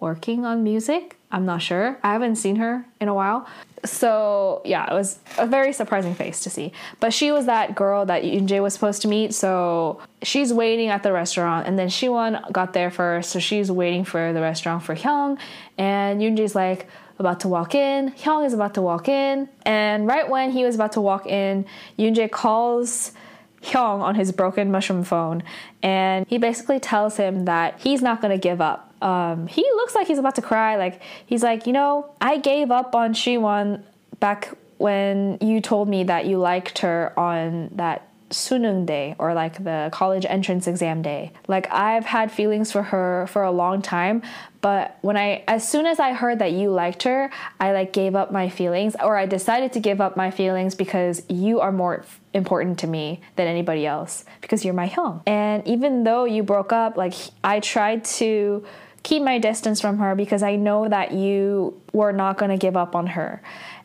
working 0.00 0.44
on 0.44 0.64
music. 0.64 1.16
I'm 1.30 1.44
not 1.44 1.62
sure. 1.62 1.98
I 2.02 2.12
haven't 2.12 2.36
seen 2.36 2.56
her 2.56 2.84
in 3.00 3.08
a 3.08 3.14
while. 3.14 3.46
So 3.84 4.62
yeah, 4.64 4.90
it 4.90 4.94
was 4.94 5.20
a 5.38 5.46
very 5.46 5.72
surprising 5.72 6.14
face 6.14 6.40
to 6.40 6.50
see. 6.50 6.72
But 6.98 7.14
she 7.14 7.30
was 7.30 7.46
that 7.46 7.74
girl 7.74 8.04
that 8.06 8.24
Yoonjae 8.24 8.62
was 8.62 8.74
supposed 8.74 9.02
to 9.02 9.08
meet. 9.08 9.32
So 9.32 10.00
she's 10.22 10.52
waiting 10.52 10.88
at 10.88 11.02
the 11.02 11.12
restaurant, 11.12 11.66
and 11.66 11.78
then 11.78 11.88
Shiwon 11.88 12.50
got 12.52 12.72
there 12.72 12.90
first. 12.90 13.30
So 13.30 13.38
she's 13.38 13.70
waiting 13.70 14.04
for 14.04 14.32
the 14.32 14.40
restaurant 14.40 14.82
for 14.82 14.94
Hyung, 14.94 15.38
and 15.78 16.20
Yoonjae's 16.20 16.54
like 16.54 16.88
about 17.18 17.40
to 17.40 17.48
walk 17.48 17.74
in. 17.74 18.10
Hyung 18.12 18.44
is 18.44 18.52
about 18.52 18.74
to 18.74 18.82
walk 18.82 19.08
in, 19.08 19.48
and 19.64 20.06
right 20.06 20.28
when 20.28 20.50
he 20.50 20.64
was 20.64 20.74
about 20.74 20.92
to 20.92 21.00
walk 21.00 21.26
in, 21.26 21.64
Yoonjae 21.98 22.30
calls. 22.30 23.12
Hyung 23.62 24.00
on 24.00 24.14
his 24.14 24.32
broken 24.32 24.70
mushroom 24.70 25.04
phone, 25.04 25.42
and 25.82 26.26
he 26.28 26.38
basically 26.38 26.80
tells 26.80 27.16
him 27.16 27.44
that 27.44 27.80
he's 27.80 28.02
not 28.02 28.20
gonna 28.22 28.38
give 28.38 28.60
up 28.60 28.90
um, 29.02 29.46
he 29.46 29.62
looks 29.62 29.94
like 29.94 30.06
he's 30.06 30.18
about 30.18 30.34
to 30.36 30.42
cry. 30.42 30.76
Like 30.76 31.00
he's 31.26 31.42
like, 31.42 31.66
you 31.66 31.72
know, 31.72 32.12
I 32.20 32.38
gave 32.38 32.70
up 32.70 32.94
on 32.94 33.14
Shiwon 33.14 33.82
back 34.18 34.54
when 34.78 35.38
you 35.40 35.60
told 35.60 35.88
me 35.88 36.04
that 36.04 36.26
you 36.26 36.38
liked 36.38 36.80
her 36.80 37.18
on 37.18 37.70
that 37.76 38.08
Suneung 38.30 38.86
day 38.86 39.14
or 39.18 39.34
like 39.34 39.62
the 39.62 39.90
college 39.92 40.24
entrance 40.28 40.66
exam 40.66 41.02
day. 41.02 41.32
Like 41.48 41.70
I've 41.72 42.04
had 42.04 42.30
feelings 42.30 42.72
for 42.72 42.82
her 42.84 43.26
for 43.28 43.42
a 43.42 43.50
long 43.50 43.82
time, 43.82 44.22
but 44.60 44.98
when 45.02 45.16
I 45.16 45.42
as 45.48 45.68
soon 45.68 45.86
as 45.86 45.98
I 45.98 46.12
heard 46.12 46.38
that 46.38 46.52
you 46.52 46.70
liked 46.70 47.02
her, 47.02 47.30
I 47.58 47.72
like 47.72 47.92
gave 47.92 48.14
up 48.14 48.30
my 48.32 48.48
feelings 48.48 48.94
or 49.02 49.16
I 49.16 49.26
decided 49.26 49.72
to 49.74 49.80
give 49.80 50.00
up 50.00 50.16
my 50.16 50.30
feelings 50.30 50.74
because 50.74 51.22
you 51.28 51.60
are 51.60 51.72
more 51.72 52.04
important 52.32 52.78
to 52.80 52.86
me 52.86 53.20
than 53.36 53.48
anybody 53.48 53.86
else 53.86 54.24
because 54.40 54.64
you're 54.64 54.74
my 54.74 54.86
home. 54.86 55.22
And 55.26 55.66
even 55.66 56.04
though 56.04 56.24
you 56.24 56.42
broke 56.42 56.72
up, 56.72 56.96
like 56.96 57.14
I 57.42 57.60
tried 57.60 58.04
to 58.04 58.64
keep 59.02 59.22
my 59.22 59.38
distance 59.38 59.80
from 59.80 59.98
her 59.98 60.14
because 60.14 60.42
I 60.42 60.56
know 60.56 60.88
that 60.88 61.12
you 61.12 61.80
were 61.92 62.12
not 62.12 62.38
going 62.38 62.50
to 62.50 62.56
give 62.56 62.76
up 62.76 62.94
on 62.94 63.08
her. 63.08 63.42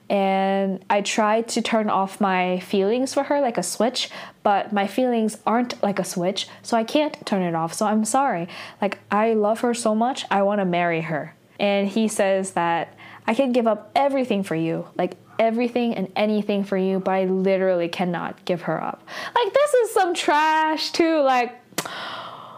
And 0.10 0.86
I 0.90 1.02
tried 1.02 1.48
to 1.50 1.62
turn 1.62 1.90
off 1.90 2.22
my 2.22 2.60
feelings 2.60 3.14
for 3.14 3.24
her 3.24 3.42
like 3.42 3.58
a 3.58 3.64
switch, 3.64 4.10
but 4.44 4.72
my 4.72 4.86
feelings 4.86 5.38
aren't 5.46 5.82
like 5.82 5.98
a 5.98 6.04
switch, 6.04 6.48
so 6.62 6.78
I 6.78 6.84
can't 6.84 7.26
turn 7.26 7.42
it 7.42 7.56
off. 7.56 7.74
So 7.74 7.88
I'm 7.88 8.06
sorry. 8.06 8.48
Like, 8.82 9.00
I 9.12 9.34
love 9.34 9.62
her 9.62 9.74
so 9.74 9.96
much, 9.96 10.26
I 10.30 10.44
want 10.44 10.60
to 10.60 10.66
marry 10.66 11.02
her. 11.02 11.36
And 11.60 11.88
he 11.88 12.08
says 12.08 12.52
that 12.52 12.96
I 13.26 13.34
can 13.34 13.52
give 13.52 13.66
up 13.66 13.92
everything 13.96 14.44
for 14.44 14.56
you, 14.56 14.88
like 14.96 15.18
everything 15.40 15.96
and 15.96 16.12
anything 16.16 16.64
for 16.64 16.78
you, 16.78 17.00
but 17.00 17.12
I 17.12 17.26
literally 17.26 17.88
cannot 17.88 18.46
give 18.46 18.64
her 18.64 18.82
up. 18.82 19.04
Like, 19.34 19.54
this 19.54 19.74
is 19.74 19.92
some 19.92 20.14
trash, 20.14 20.92
too. 20.92 21.22
Like, 21.22 21.60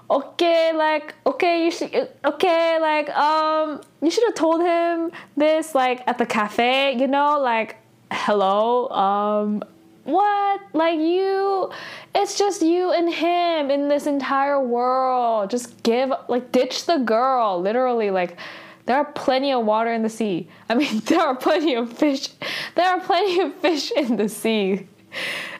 okay, 0.09 0.71
like, 0.73 1.15
okay, 1.25 1.65
you 1.65 1.71
should, 1.71 2.09
okay, 2.25 2.77
like, 2.79 3.09
um, 3.09 3.81
you 4.01 4.09
should 4.09 4.23
have 4.25 4.35
told 4.35 4.61
him 4.61 5.11
this, 5.35 5.75
like, 5.75 6.01
at 6.07 6.17
the 6.17 6.25
cafe, 6.25 6.97
you 6.97 7.07
know, 7.07 7.39
like, 7.39 7.75
hello, 8.11 8.87
um, 8.89 9.63
what? 10.05 10.61
Like, 10.73 10.99
you, 10.99 11.69
it's 12.15 12.37
just 12.37 12.61
you 12.61 12.91
and 12.91 13.13
him 13.13 13.69
in 13.69 13.89
this 13.89 14.07
entire 14.07 14.61
world. 14.61 15.49
Just 15.49 15.83
give, 15.83 16.13
like, 16.29 16.51
ditch 16.53 16.85
the 16.85 16.97
girl, 16.97 17.61
literally, 17.61 18.09
like, 18.09 18.37
there 18.85 18.95
are 18.95 19.05
plenty 19.05 19.51
of 19.51 19.65
water 19.65 19.91
in 19.91 20.01
the 20.01 20.09
sea. 20.09 20.47
I 20.69 20.75
mean, 20.75 20.99
there 21.05 21.19
are 21.19 21.35
plenty 21.35 21.75
of 21.75 21.91
fish. 21.91 22.29
There 22.75 22.87
are 22.87 23.01
plenty 23.01 23.41
of 23.41 23.53
fish 23.55 23.91
in 23.91 24.15
the 24.15 24.29
sea. 24.29 24.87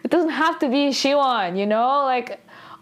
It 0.06 0.12
doesn't 0.12 0.30
have 0.30 0.60
to 0.60 0.70
be 0.70 0.90
Shiwon, 0.90 1.60
you 1.60 1.66
know? 1.66 2.04
Like, 2.06 2.40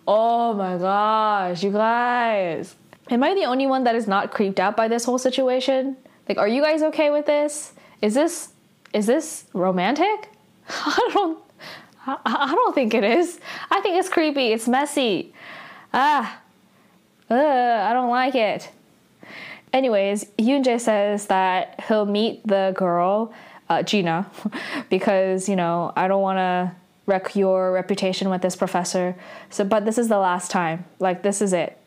Oh 0.08 0.54
my 0.54 0.78
gosh, 0.78 1.63
you 1.63 1.72
guys. 1.72 2.76
Am 3.10 3.24
I 3.24 3.34
the 3.34 3.46
only 3.46 3.68
one 3.68 3.84
that 3.86 3.96
is 3.96 4.08
not 4.08 4.32
creeped 4.32 4.60
out 4.60 4.76
by 4.78 4.88
this 4.88 5.06
whole 5.06 5.18
situation? 5.18 5.98
Like, 6.28 6.38
are 6.38 6.48
you 6.48 6.62
guys 6.62 6.82
okay 6.84 7.12
with 7.12 7.26
this? 7.26 7.74
Is 8.02 8.13
this 8.13 8.50
is 8.94 9.06
this 9.06 9.46
romantic? 9.54 10.30
I 10.70 11.10
don't 11.13 11.39
I, 12.08 12.18
I 12.26 12.52
don't 12.54 12.76
think 12.76 12.94
it 12.94 13.04
is. 13.04 13.39
I 13.72 13.82
think 13.82 13.98
it's 13.98 14.10
creepy. 14.10 14.48
It's 14.48 14.68
messy. 14.68 15.34
Ah, 15.94 16.39
uh, 17.30 17.36
I 17.36 17.94
don't 17.94 18.10
like 18.10 18.36
it. 18.36 18.70
Anyways, 19.74 20.26
Yoonjae 20.38 20.80
says 20.80 21.28
that 21.28 21.84
he'll 21.88 22.06
meet 22.06 22.46
the 22.48 22.74
girl, 22.78 23.34
uh, 23.70 23.84
Gina, 23.84 24.30
because 24.89 25.50
you 25.50 25.56
know 25.56 25.91
I 25.96 26.08
don't 26.08 26.22
want 26.22 26.38
to 26.38 26.76
wreck 27.06 27.36
your 27.36 27.72
reputation 27.72 28.30
with 28.30 28.41
this 28.41 28.56
professor. 28.56 29.15
So, 29.50 29.63
but 29.63 29.86
this 29.86 29.98
is 29.98 30.08
the 30.08 30.18
last 30.18 30.52
time. 30.52 30.86
Like, 31.00 31.24
this 31.24 31.41
is 31.41 31.54
it. 31.54 31.78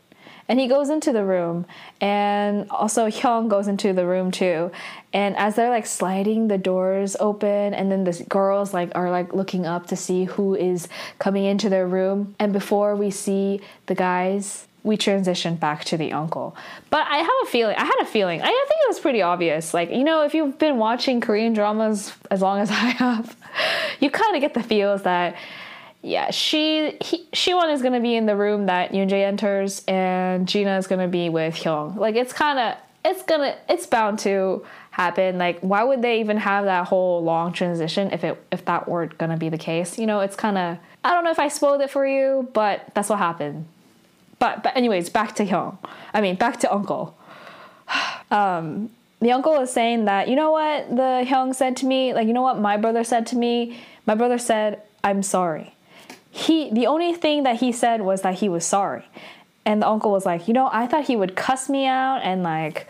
And 0.50 0.59
he 0.59 0.66
goes 0.66 0.88
into 0.88 1.12
the 1.12 1.24
room, 1.24 1.66
and 2.00 2.70
also 2.70 3.07
Hyung 3.09 3.48
goes 3.48 3.68
into 3.68 3.92
the 3.92 4.07
room 4.07 4.31
too. 4.31 4.70
And 5.12 5.37
as 5.37 5.57
they're 5.57 5.70
like 5.70 5.87
sliding 5.87 6.48
the 6.48 6.59
doors 6.59 7.16
open, 7.20 7.74
and 7.74 7.92
then 7.92 8.04
the 8.04 8.24
girls 8.28 8.72
like 8.72 8.90
are 8.94 9.11
like 9.11 9.35
looking 9.35 9.66
up 9.66 9.87
to 9.88 9.96
see 9.96 10.24
who 10.24 10.54
is 10.54 10.88
coming 11.18 11.44
into 11.44 11.68
their 11.68 11.87
room. 11.87 12.35
And 12.38 12.52
before 12.52 12.96
we 12.96 13.11
see 13.11 13.61
the 13.87 13.94
guys, 13.94 14.66
we 14.85 14.96
transition 14.96 15.57
back 15.57 15.85
to 15.85 15.96
the 15.96 16.12
uncle. 16.12 16.57
But 16.88 17.07
I 17.09 17.18
have 17.18 17.31
a 17.42 17.46
feeling, 17.46 17.76
I 17.76 17.85
had 17.85 18.00
a 18.00 18.07
feeling, 18.07 18.40
I 18.40 18.46
think 18.46 18.81
it 18.85 18.88
was 18.88 19.00
pretty 19.00 19.20
obvious. 19.20 19.74
Like, 19.74 19.90
you 19.90 20.04
know, 20.04 20.24
if 20.24 20.35
you've 20.35 20.59
been 20.59 20.78
watching 20.78 21.20
Korean 21.20 21.52
dramas 21.52 22.14
as 22.31 22.40
long 22.40 22.61
as 22.61 22.70
I 22.70 22.74
have, 22.74 23.37
you 24.00 24.11
kind 24.11 24.34
of 24.34 24.40
get 24.40 24.54
the 24.54 24.62
feels 24.62 25.02
that, 25.02 25.37
yeah, 26.02 26.30
she, 26.30 26.96
he, 27.00 27.26
Shiwon 27.32 27.72
is 27.72 27.82
going 27.82 27.94
to 27.94 28.00
be 28.00 28.14
in 28.14 28.26
the 28.26 28.37
room 28.37 28.66
that 28.66 28.92
Yoonjae 28.92 29.24
enters 29.24 29.84
and 29.88 30.46
Gina 30.46 30.78
is 30.78 30.86
going 30.86 31.01
to 31.01 31.09
be 31.09 31.28
with 31.28 31.55
Hyung. 31.55 31.96
Like, 31.96 32.14
it's 32.14 32.32
kind 32.32 32.59
of, 32.59 32.76
it's 33.05 33.22
gonna, 33.22 33.57
it's 33.68 33.86
bound 33.86 34.18
to 34.20 34.64
happen. 34.90 35.38
Like, 35.38 35.61
why 35.61 35.84
would 35.84 36.03
they 36.03 36.20
even 36.20 36.36
have 36.36 36.64
that 36.66 36.86
whole 36.86 37.22
long 37.22 37.53
transition 37.53 38.12
if 38.12 38.24
it, 38.24 38.42
if 38.51 38.64
that 38.66 38.88
weren't 38.88 39.18
to 39.18 39.36
be 39.36 39.49
the 39.49 39.59
case? 39.59 39.99
You 39.99 40.07
know, 40.07 40.20
it's 40.20 40.36
kind 40.36 40.59
of, 40.59 40.78
I 41.05 41.14
don't 41.14 41.24
know 41.24 41.30
if 41.30 41.38
I 41.38 41.49
spoiled 41.49 41.80
it 41.80 41.90
for 41.90 42.07
you, 42.07 42.49
but 42.53 42.90
that's 42.94 43.09
what 43.09 43.18
happened. 43.18 43.66
But 44.38 44.62
but 44.62 44.76
anyways, 44.76 45.11
back 45.11 45.34
to 45.36 45.46
Hyung. 45.46 45.78
I 46.14 46.20
mean, 46.20 46.36
back 46.36 46.61
to 46.61 46.72
Uncle. 46.72 47.16
Um, 48.30 48.90
the 49.20 49.32
uncle 49.32 49.60
is 49.60 49.72
saying 49.72 50.04
that 50.04 50.28
you 50.28 50.36
know 50.36 50.52
what 50.52 50.88
the 50.90 51.24
Hyung 51.26 51.54
said 51.54 51.76
to 51.78 51.86
me, 51.86 52.14
like 52.14 52.26
you 52.26 52.32
know 52.32 52.42
what 52.42 52.58
my 52.58 52.76
brother 52.76 53.04
said 53.04 53.26
to 53.28 53.36
me. 53.36 53.78
My 54.06 54.14
brother 54.14 54.38
said, 54.38 54.82
"I'm 55.02 55.22
sorry." 55.22 55.74
He 56.30 56.70
the 56.70 56.86
only 56.86 57.14
thing 57.14 57.42
that 57.42 57.56
he 57.56 57.72
said 57.72 58.02
was 58.02 58.22
that 58.22 58.34
he 58.34 58.48
was 58.48 58.64
sorry. 58.64 59.04
And 59.64 59.82
the 59.82 59.88
uncle 59.88 60.12
was 60.12 60.24
like, 60.24 60.48
you 60.48 60.54
know, 60.54 60.70
I 60.72 60.86
thought 60.86 61.04
he 61.04 61.14
would 61.14 61.36
cuss 61.36 61.68
me 61.68 61.84
out 61.84 62.20
and 62.22 62.42
like 62.42 62.86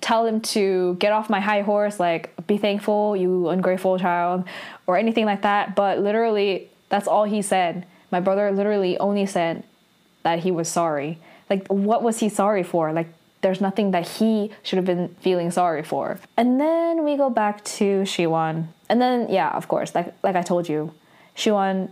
tell 0.00 0.26
him 0.26 0.40
to 0.40 0.94
get 0.98 1.12
off 1.12 1.28
my 1.30 1.40
high 1.40 1.62
horse, 1.62 2.00
like, 2.00 2.34
be 2.46 2.58
thankful, 2.58 3.16
you 3.16 3.48
ungrateful 3.48 3.98
child, 3.98 4.44
or 4.86 4.96
anything 4.96 5.26
like 5.26 5.42
that. 5.42 5.74
But 5.74 5.98
literally, 5.98 6.70
that's 6.88 7.06
all 7.06 7.24
he 7.24 7.42
said. 7.42 7.86
My 8.10 8.20
brother 8.20 8.50
literally 8.50 8.98
only 8.98 9.26
said 9.26 9.62
that 10.22 10.40
he 10.40 10.50
was 10.50 10.68
sorry. 10.68 11.18
Like, 11.48 11.66
what 11.68 12.02
was 12.02 12.18
he 12.18 12.28
sorry 12.28 12.62
for? 12.62 12.92
Like, 12.92 13.08
there's 13.42 13.60
nothing 13.60 13.90
that 13.90 14.08
he 14.08 14.50
should 14.62 14.76
have 14.76 14.86
been 14.86 15.08
feeling 15.20 15.50
sorry 15.50 15.82
for. 15.82 16.18
And 16.36 16.60
then 16.60 17.04
we 17.04 17.16
go 17.16 17.28
back 17.28 17.62
to 17.64 18.02
Shiwon. 18.02 18.68
And 18.88 19.00
then, 19.00 19.28
yeah, 19.28 19.50
of 19.50 19.68
course, 19.68 19.94
like, 19.94 20.14
like 20.22 20.36
I 20.36 20.42
told 20.42 20.68
you, 20.68 20.94
Shiwon 21.36 21.90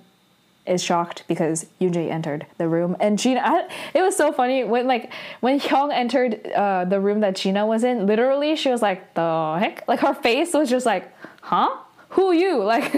is 0.67 0.83
shocked 0.83 1.25
because 1.27 1.67
Yoonjae 1.81 2.11
entered 2.11 2.47
the 2.59 2.69
room, 2.69 2.97
and 3.01 3.19
Gina. 3.19 3.41
I, 3.45 3.69
it 3.95 4.03
was 4.03 4.17
so 4.17 4.31
funny 4.33 4.63
when 4.65 4.87
like 4.87 5.11
when 5.41 5.59
Hyung 5.59 5.93
entered 5.93 6.47
uh, 6.53 6.85
the 6.85 7.01
room 7.01 7.21
that 7.21 7.37
Gina 7.37 7.67
was 7.67 7.83
in. 7.83 8.07
Literally, 8.07 8.57
she 8.57 8.71
was 8.71 8.83
like, 8.83 9.15
"The 9.15 9.57
heck!" 9.59 9.87
Like 9.89 10.01
her 10.01 10.15
face 10.15 10.53
was 10.53 10.71
just 10.71 10.87
like, 10.87 11.13
"Huh? 11.41 11.71
Who 12.11 12.29
are 12.29 12.35
you?" 12.35 12.63
Like, 12.71 12.95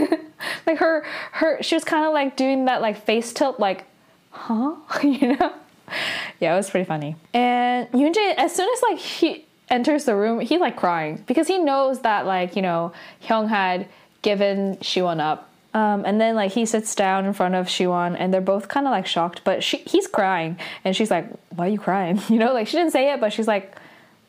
like 0.66 0.78
her 0.78 1.04
her 1.32 1.62
she 1.62 1.76
was 1.76 1.84
kind 1.84 2.04
of 2.04 2.12
like 2.12 2.36
doing 2.36 2.64
that 2.64 2.82
like 2.82 3.04
face 3.04 3.32
tilt, 3.32 3.60
like, 3.60 3.84
"Huh?" 4.30 4.74
you 5.02 5.36
know? 5.36 5.54
Yeah, 6.40 6.54
it 6.54 6.56
was 6.56 6.70
pretty 6.70 6.86
funny. 6.86 7.14
And 7.32 7.88
Yoonjae, 7.92 8.34
as 8.36 8.52
soon 8.52 8.68
as 8.72 8.82
like 8.82 8.98
he 8.98 9.46
enters 9.70 10.06
the 10.06 10.16
room, 10.16 10.40
he's 10.40 10.60
like 10.60 10.76
crying 10.76 11.22
because 11.26 11.46
he 11.46 11.58
knows 11.58 12.00
that 12.00 12.26
like 12.26 12.56
you 12.56 12.62
know 12.62 12.92
Hyung 13.24 13.48
had 13.48 13.86
given 14.22 14.76
Shiwon 14.78 15.20
up 15.20 15.52
um, 15.74 16.04
and 16.04 16.20
then 16.20 16.34
like 16.34 16.52
he 16.52 16.66
sits 16.66 16.94
down 16.94 17.24
in 17.24 17.32
front 17.32 17.54
of 17.54 17.66
Shiwon 17.66 18.16
and 18.18 18.32
they're 18.32 18.40
both 18.42 18.68
kind 18.68 18.86
of 18.86 18.90
like 18.90 19.06
shocked, 19.06 19.40
but 19.44 19.64
she 19.64 19.78
he's 19.78 20.06
crying 20.06 20.58
and 20.84 20.94
she's 20.94 21.10
like, 21.10 21.26
"Why 21.50 21.66
are 21.66 21.70
you 21.70 21.78
crying?" 21.78 22.20
You 22.28 22.38
know, 22.38 22.52
like 22.52 22.66
she 22.68 22.76
didn't 22.76 22.92
say 22.92 23.12
it, 23.12 23.20
but 23.20 23.32
she's 23.32 23.48
like, 23.48 23.74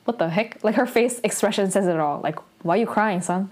"What 0.05 0.19
the 0.19 0.29
heck?" 0.29 0.63
Like 0.63 0.75
her 0.75 0.85
face 0.85 1.19
expression 1.23 1.69
says 1.69 1.87
it 1.87 1.99
all. 1.99 2.21
Like, 2.21 2.39
"Why 2.61 2.75
are 2.75 2.77
you 2.77 2.85
crying, 2.85 3.21
son?" 3.21 3.49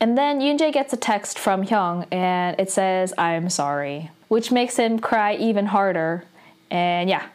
And 0.00 0.16
then 0.16 0.38
Yoonjae 0.40 0.72
gets 0.72 0.92
a 0.92 0.96
text 0.96 1.40
from 1.40 1.66
Hyung 1.66 2.06
and 2.12 2.58
it 2.60 2.70
says, 2.70 3.12
"I'm 3.18 3.50
sorry," 3.50 4.10
which 4.28 4.52
makes 4.52 4.76
him 4.76 5.00
cry 5.00 5.34
even 5.34 5.66
harder. 5.66 6.24
And 6.70 7.08
yeah, 7.08 7.26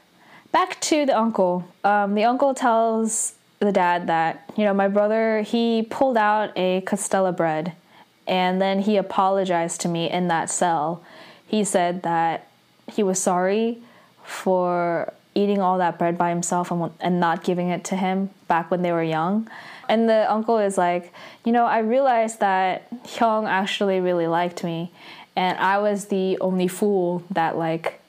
back 0.51 0.79
to 0.81 1.05
the 1.05 1.17
uncle. 1.17 1.67
Um, 1.83 2.15
the 2.15 2.23
uncle 2.23 2.53
tells 2.53 3.33
the 3.59 3.71
dad 3.71 4.07
that 4.07 4.49
you 4.57 4.65
know 4.65 4.73
my 4.73 4.89
brother 4.89 5.41
he 5.41 5.87
pulled 5.89 6.17
out 6.17 6.51
a 6.57 6.81
castella 6.81 7.35
bread 7.35 7.73
and 8.27 8.61
then 8.61 8.79
he 8.79 8.97
apologized 8.97 9.81
to 9.81 9.87
me 9.87 10.09
in 10.09 10.27
that 10.27 10.49
cell. 10.49 11.03
He 11.47 11.63
said 11.63 12.03
that 12.03 12.47
he 12.91 13.03
was 13.03 13.19
sorry 13.19 13.79
for 14.23 15.13
eating 15.35 15.59
all 15.59 15.77
that 15.79 15.97
bread 15.97 16.17
by 16.17 16.29
himself 16.29 16.71
and, 16.71 16.91
and 16.99 17.19
not 17.19 17.43
giving 17.43 17.69
it 17.69 17.83
to 17.85 17.95
him 17.95 18.29
back 18.47 18.69
when 18.69 18.81
they 18.81 18.91
were 18.91 19.03
young. 19.03 19.49
And 19.89 20.07
the 20.07 20.31
uncle 20.31 20.57
is 20.59 20.77
like, 20.77 21.11
you 21.43 21.51
know, 21.51 21.65
I 21.65 21.79
realized 21.79 22.39
that 22.39 22.89
Hyung 23.03 23.47
actually 23.47 23.99
really 23.99 24.27
liked 24.27 24.63
me, 24.63 24.91
and 25.35 25.57
I 25.57 25.79
was 25.79 26.05
the 26.05 26.37
only 26.39 26.67
fool 26.67 27.23
that 27.31 27.57
like, 27.57 27.99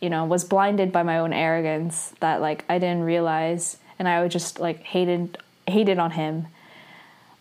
you 0.00 0.10
know, 0.10 0.24
was 0.24 0.44
blinded 0.44 0.92
by 0.92 1.02
my 1.02 1.18
own 1.18 1.32
arrogance 1.32 2.12
that 2.20 2.40
like 2.40 2.64
I 2.68 2.78
didn't 2.78 3.02
realize, 3.02 3.78
and 3.98 4.08
I 4.08 4.22
would 4.22 4.30
just 4.30 4.60
like 4.60 4.82
hated 4.82 5.38
hated 5.66 5.98
on 5.98 6.12
him 6.12 6.46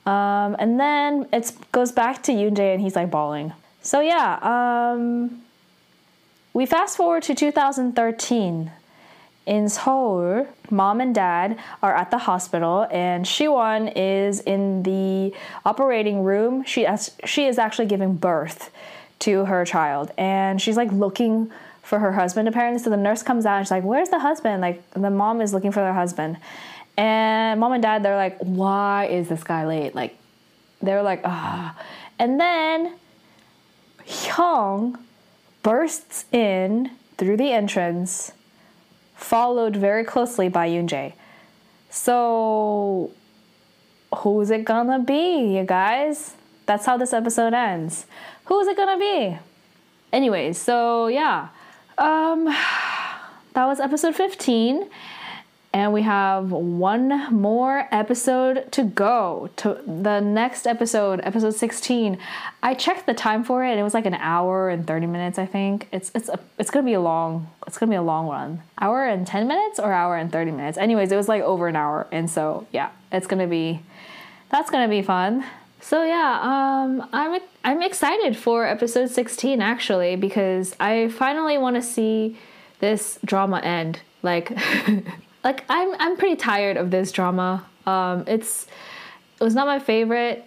um, 0.07 0.55
and 0.57 0.79
then 0.79 1.27
it 1.33 1.51
goes 1.73 1.91
back 1.91 2.23
to 2.23 2.31
Yoonjae 2.31 2.73
and 2.73 2.81
he's 2.81 2.95
like 2.95 3.11
bawling. 3.11 3.51
So 3.81 3.99
yeah, 3.99 4.39
um, 4.41 5.41
we 6.53 6.65
fast 6.65 6.95
forward 6.95 7.23
to 7.23 7.35
2013. 7.35 8.71
In 9.45 9.69
Seoul, 9.69 10.45
mom 10.69 10.99
and 10.99 11.15
dad 11.15 11.57
are 11.81 11.95
at 11.95 12.11
the 12.11 12.17
hospital, 12.17 12.85
and 12.91 13.23
Shiwon 13.23 13.93
is 13.95 14.41
in 14.41 14.83
the 14.83 15.33
operating 15.65 16.23
room. 16.23 16.65
She 16.65 16.85
she 17.23 17.45
is 17.45 17.57
actually 17.57 17.85
giving 17.85 18.15
birth 18.15 18.71
to 19.19 19.45
her 19.45 19.63
child, 19.63 20.11
and 20.17 20.61
she's 20.61 20.75
like 20.75 20.91
looking 20.91 21.49
for 21.87 21.99
her 21.99 22.11
husband 22.11 22.47
apparently. 22.47 22.83
So 22.83 22.89
the 22.89 22.97
nurse 22.97 23.23
comes 23.23 23.45
out 23.45 23.57
and 23.57 23.65
she's 23.65 23.71
like, 23.71 23.83
"Where's 23.83 24.09
the 24.09 24.19
husband?" 24.19 24.61
Like 24.61 24.89
the 24.91 25.09
mom 25.09 25.41
is 25.41 25.53
looking 25.53 25.71
for 25.71 25.79
their 25.79 25.93
husband, 25.93 26.37
and 26.97 27.59
mom 27.59 27.73
and 27.73 27.81
dad, 27.81 28.03
they're 28.03 28.15
like, 28.15 28.39
why 28.39 29.05
is 29.05 29.29
this 29.29 29.43
guy 29.43 29.67
late? 29.67 29.93
Like, 29.93 30.17
they're 30.81 31.03
like, 31.03 31.21
ah. 31.23 31.77
And 32.17 32.39
then 32.39 32.95
Hyung 34.07 34.99
bursts 35.61 36.25
in 36.31 36.91
through 37.17 37.37
the 37.37 37.51
entrance, 37.51 38.31
followed 39.15 39.75
very 39.75 40.03
closely 40.03 40.49
by 40.49 40.67
Yoonjae. 40.67 41.13
So, 41.91 43.11
who's 44.15 44.49
it 44.49 44.65
gonna 44.65 44.99
be, 44.99 45.55
you 45.57 45.63
guys? 45.65 46.35
That's 46.65 46.85
how 46.85 46.97
this 46.97 47.13
episode 47.13 47.53
ends. 47.53 48.07
Who's 48.45 48.67
it 48.67 48.75
gonna 48.75 48.97
be? 48.97 49.37
Anyways, 50.11 50.57
so 50.57 51.07
yeah. 51.07 51.49
Um 51.97 52.45
that 52.45 53.65
was 53.65 53.79
episode 53.79 54.15
15 54.15 54.87
and 55.73 55.91
we 55.91 56.03
have 56.03 56.51
one 56.51 57.33
more 57.33 57.87
episode 57.91 58.71
to 58.71 58.83
go. 58.83 59.49
To 59.57 59.81
the 59.85 60.19
next 60.19 60.67
episode 60.67 61.21
episode 61.23 61.55
16 61.55 62.19
i 62.61 62.73
checked 62.73 63.05
the 63.07 63.13
time 63.13 63.43
for 63.43 63.63
it 63.65 63.71
and 63.71 63.79
it 63.79 63.83
was 63.83 63.93
like 63.95 64.05
an 64.05 64.13
hour 64.13 64.69
and 64.69 64.85
30 64.85 65.07
minutes 65.07 65.39
i 65.39 65.45
think. 65.47 65.87
It's 65.91 66.11
it's 66.13 66.29
a, 66.29 66.39
it's 66.59 66.69
gonna 66.69 66.85
be 66.85 66.93
a 66.93 67.01
long 67.01 67.49
it's 67.65 67.77
gonna 67.79 67.89
be 67.89 67.95
a 67.95 68.01
long 68.03 68.27
run. 68.27 68.61
Hour 68.79 69.05
and 69.05 69.25
10 69.25 69.47
minutes 69.47 69.79
or 69.79 69.91
hour 69.91 70.15
and 70.15 70.31
30 70.31 70.51
minutes? 70.51 70.77
Anyways 70.77 71.11
it 71.11 71.15
was 71.15 71.27
like 71.27 71.41
over 71.41 71.67
an 71.67 71.75
hour 71.75 72.05
and 72.11 72.29
so 72.29 72.67
yeah 72.71 72.91
it's 73.11 73.25
gonna 73.25 73.47
be 73.47 73.81
that's 74.51 74.69
gonna 74.69 74.87
be 74.87 75.01
fun 75.01 75.43
so 75.79 76.03
yeah 76.03 76.39
um 76.41 77.07
i'm 77.13 77.39
i'm 77.63 77.81
excited 77.81 78.35
for 78.35 78.65
episode 78.65 79.09
16 79.09 79.61
actually 79.61 80.15
because 80.15 80.75
i 80.79 81.07
finally 81.09 81.57
want 81.57 81.75
to 81.75 81.81
see 81.81 82.37
this 82.79 83.19
drama 83.25 83.59
end 83.59 83.99
like 84.23 84.51
like 85.47 85.63
I'm 85.69 85.95
I'm 85.99 86.17
pretty 86.17 86.35
tired 86.35 86.77
of 86.77 86.91
this 86.91 87.11
drama. 87.11 87.65
Um, 87.85 88.25
it's 88.27 88.67
it 89.39 89.43
was 89.43 89.55
not 89.55 89.65
my 89.65 89.79
favorite. 89.79 90.39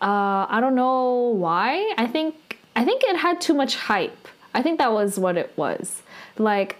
Uh, 0.00 0.46
I 0.48 0.58
don't 0.60 0.74
know 0.74 1.34
why. 1.36 1.94
I 1.98 2.06
think 2.06 2.58
I 2.74 2.84
think 2.84 3.02
it 3.04 3.16
had 3.16 3.40
too 3.40 3.54
much 3.54 3.76
hype. 3.76 4.28
I 4.54 4.62
think 4.62 4.78
that 4.78 4.92
was 4.92 5.18
what 5.18 5.36
it 5.36 5.52
was. 5.56 6.02
Like 6.38 6.76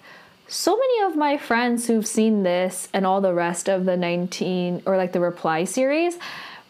so 0.46 0.76
many 0.76 1.03
of 1.03 1.16
my 1.16 1.36
friends 1.36 1.86
who've 1.86 2.07
seen 2.07 2.42
this 2.42 2.88
and 2.94 3.05
all 3.05 3.20
the 3.20 3.34
rest 3.34 3.68
of 3.68 3.84
the 3.84 3.96
19 3.99 4.82
or 4.86 4.96
like 4.96 5.12
the 5.12 5.20
reply 5.20 5.64
series 5.64 6.18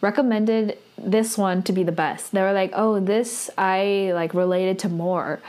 recommended 0.01 0.77
this 1.03 1.37
one 1.37 1.63
to 1.63 1.73
be 1.73 1.83
the 1.83 1.91
best. 1.91 2.31
They 2.31 2.41
were 2.41 2.53
like, 2.53 2.71
"Oh, 2.73 2.99
this 2.99 3.49
I 3.57 4.11
like 4.13 4.33
related 4.33 4.79
to 4.79 4.89
more." 4.89 5.41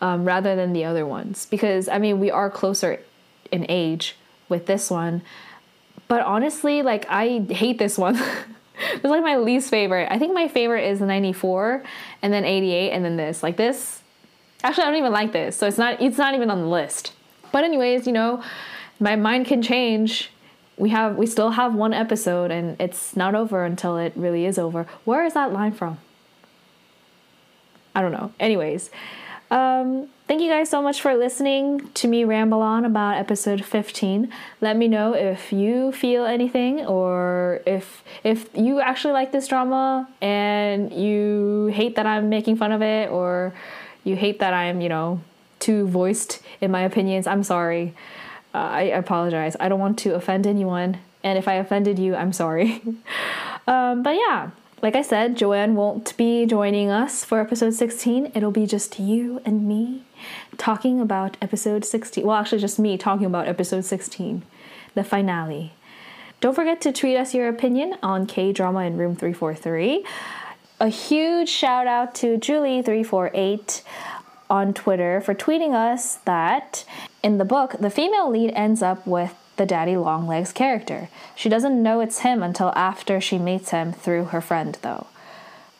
Um, 0.00 0.24
rather 0.24 0.54
than 0.54 0.72
the 0.74 0.84
other 0.84 1.04
ones 1.04 1.48
because 1.50 1.88
I 1.88 1.98
mean 1.98 2.20
we 2.20 2.30
are 2.30 2.48
closer 2.50 3.00
in 3.50 3.66
age 3.68 4.14
with 4.48 4.66
this 4.66 4.90
one. 4.90 5.22
But 6.06 6.20
honestly, 6.22 6.82
like 6.82 7.04
I 7.08 7.40
hate 7.50 7.78
this 7.78 7.98
one. 7.98 8.14
it's 8.94 9.04
like 9.04 9.22
my 9.22 9.36
least 9.36 9.70
favorite. 9.70 10.08
I 10.10 10.20
think 10.20 10.34
my 10.34 10.46
favorite 10.46 10.88
is 10.88 11.00
94 11.00 11.82
and 12.22 12.32
then 12.32 12.44
88 12.44 12.90
and 12.92 13.04
then 13.04 13.16
this. 13.16 13.42
Like 13.42 13.56
this 13.56 14.02
actually 14.62 14.84
I 14.84 14.86
don't 14.86 14.98
even 14.98 15.12
like 15.12 15.32
this. 15.32 15.56
So 15.56 15.66
it's 15.66 15.78
not 15.78 16.00
it's 16.00 16.18
not 16.18 16.34
even 16.34 16.50
on 16.50 16.60
the 16.60 16.66
list. 16.66 17.12
But 17.52 17.64
anyways, 17.64 18.06
you 18.06 18.12
know, 18.12 18.42
my 19.00 19.16
mind 19.16 19.46
can 19.46 19.62
change. 19.62 20.30
We 20.78 20.90
have 20.90 21.16
we 21.16 21.26
still 21.26 21.50
have 21.50 21.74
one 21.74 21.92
episode 21.92 22.50
and 22.50 22.80
it's 22.80 23.16
not 23.16 23.34
over 23.34 23.64
until 23.64 23.96
it 23.98 24.12
really 24.16 24.46
is 24.46 24.58
over. 24.58 24.86
Where 25.04 25.24
is 25.24 25.34
that 25.34 25.52
line 25.52 25.72
from? 25.72 25.98
I 27.94 28.00
don't 28.00 28.12
know. 28.12 28.32
Anyways, 28.38 28.90
um, 29.50 30.08
thank 30.26 30.42
you 30.42 30.50
guys 30.50 30.68
so 30.68 30.82
much 30.82 31.00
for 31.00 31.14
listening 31.14 31.88
to 31.94 32.06
me 32.06 32.24
ramble 32.24 32.60
on 32.60 32.84
about 32.84 33.16
episode 33.16 33.64
15. 33.64 34.30
Let 34.60 34.76
me 34.76 34.88
know 34.88 35.14
if 35.14 35.52
you 35.52 35.90
feel 35.92 36.24
anything 36.24 36.84
or 36.84 37.62
if 37.66 38.04
if 38.24 38.48
you 38.54 38.80
actually 38.80 39.14
like 39.14 39.32
this 39.32 39.48
drama 39.48 40.08
and 40.20 40.92
you 40.92 41.70
hate 41.72 41.96
that 41.96 42.06
I'm 42.06 42.28
making 42.28 42.56
fun 42.56 42.72
of 42.72 42.82
it 42.82 43.10
or 43.10 43.54
you 44.04 44.16
hate 44.16 44.38
that 44.40 44.52
I'm, 44.52 44.80
you 44.80 44.88
know, 44.88 45.20
too 45.58 45.86
voiced 45.86 46.40
in 46.60 46.70
my 46.70 46.82
opinions. 46.82 47.26
I'm 47.26 47.42
sorry. 47.42 47.94
Uh, 48.54 48.58
I 48.58 48.82
apologize. 48.82 49.56
I 49.60 49.68
don't 49.68 49.80
want 49.80 49.98
to 50.00 50.14
offend 50.14 50.46
anyone. 50.46 50.98
And 51.22 51.38
if 51.38 51.48
I 51.48 51.54
offended 51.54 51.98
you, 51.98 52.14
I'm 52.14 52.32
sorry. 52.32 52.82
um, 53.66 54.02
but 54.02 54.14
yeah, 54.14 54.50
like 54.80 54.94
I 54.94 55.02
said, 55.02 55.36
Joanne 55.36 55.74
won't 55.74 56.16
be 56.16 56.46
joining 56.46 56.88
us 56.88 57.24
for 57.24 57.40
episode 57.40 57.74
16. 57.74 58.32
It'll 58.34 58.52
be 58.52 58.66
just 58.66 59.00
you 59.00 59.40
and 59.44 59.66
me 59.66 60.04
talking 60.56 61.00
about 61.00 61.36
episode 61.42 61.84
16. 61.84 62.24
Well, 62.24 62.36
actually, 62.36 62.60
just 62.60 62.78
me 62.78 62.96
talking 62.96 63.26
about 63.26 63.48
episode 63.48 63.84
16, 63.84 64.42
the 64.94 65.02
finale. 65.04 65.72
Don't 66.40 66.54
forget 66.54 66.80
to 66.82 66.92
tweet 66.92 67.16
us 67.16 67.34
your 67.34 67.48
opinion 67.48 67.96
on 68.02 68.26
K 68.26 68.52
Drama 68.52 68.80
in 68.80 68.96
Room 68.96 69.16
343. 69.16 70.04
A 70.80 70.88
huge 70.88 71.48
shout 71.48 71.88
out 71.88 72.14
to 72.16 72.38
Julie348 72.38 73.82
on 74.50 74.72
Twitter 74.74 75.20
for 75.20 75.34
tweeting 75.34 75.74
us 75.74 76.16
that 76.24 76.84
in 77.22 77.38
the 77.38 77.44
book, 77.44 77.76
the 77.78 77.90
female 77.90 78.30
lead 78.30 78.52
ends 78.54 78.82
up 78.82 79.06
with 79.06 79.34
the 79.56 79.66
daddy 79.66 79.96
longlegs 79.96 80.52
character. 80.52 81.08
She 81.34 81.48
doesn't 81.48 81.82
know 81.82 82.00
it's 82.00 82.20
him 82.20 82.42
until 82.42 82.72
after 82.74 83.20
she 83.20 83.38
meets 83.38 83.70
him 83.70 83.92
through 83.92 84.26
her 84.26 84.40
friend, 84.40 84.78
though. 84.82 85.06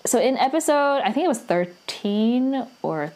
So 0.04 0.20
in 0.20 0.36
episode, 0.36 1.00
I 1.04 1.12
think 1.12 1.24
it 1.24 1.28
was 1.28 1.40
13 1.40 2.66
or 2.82 3.12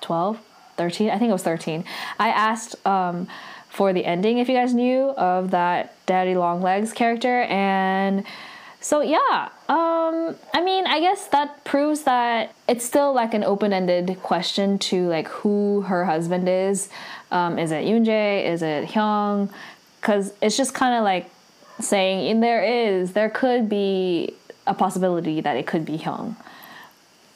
12, 0.00 0.40
13, 0.76 1.10
I 1.10 1.18
think 1.18 1.30
it 1.30 1.32
was 1.32 1.42
13, 1.42 1.84
I 2.18 2.28
asked 2.28 2.86
um, 2.86 3.26
for 3.68 3.92
the 3.92 4.04
ending 4.04 4.38
if 4.38 4.48
you 4.48 4.54
guys 4.54 4.74
knew 4.74 5.10
of 5.10 5.50
that 5.50 5.94
daddy 6.06 6.34
longlegs 6.34 6.92
character 6.92 7.42
and 7.42 8.24
so 8.86 9.00
yeah, 9.00 9.48
um, 9.68 10.36
I 10.54 10.62
mean, 10.62 10.86
I 10.86 11.00
guess 11.00 11.26
that 11.34 11.64
proves 11.64 12.02
that 12.02 12.54
it's 12.68 12.84
still 12.84 13.12
like 13.12 13.34
an 13.34 13.42
open-ended 13.42 14.22
question 14.22 14.78
to 14.90 15.08
like 15.08 15.26
who 15.26 15.80
her 15.80 16.04
husband 16.04 16.48
is. 16.48 16.88
Um, 17.32 17.58
is 17.58 17.72
it 17.72 17.84
Yoonjae? 17.84 18.44
Is 18.46 18.62
it 18.62 18.90
Hyung? 18.90 19.50
Because 20.00 20.32
it's 20.40 20.56
just 20.56 20.72
kind 20.72 20.94
of 20.94 21.02
like 21.02 21.28
saying, 21.80 22.30
and 22.30 22.40
there 22.40 22.62
is, 22.62 23.12
there 23.12 23.28
could 23.28 23.68
be 23.68 24.34
a 24.68 24.74
possibility 24.74 25.40
that 25.40 25.56
it 25.56 25.66
could 25.66 25.84
be 25.84 25.98
Hyung. 25.98 26.36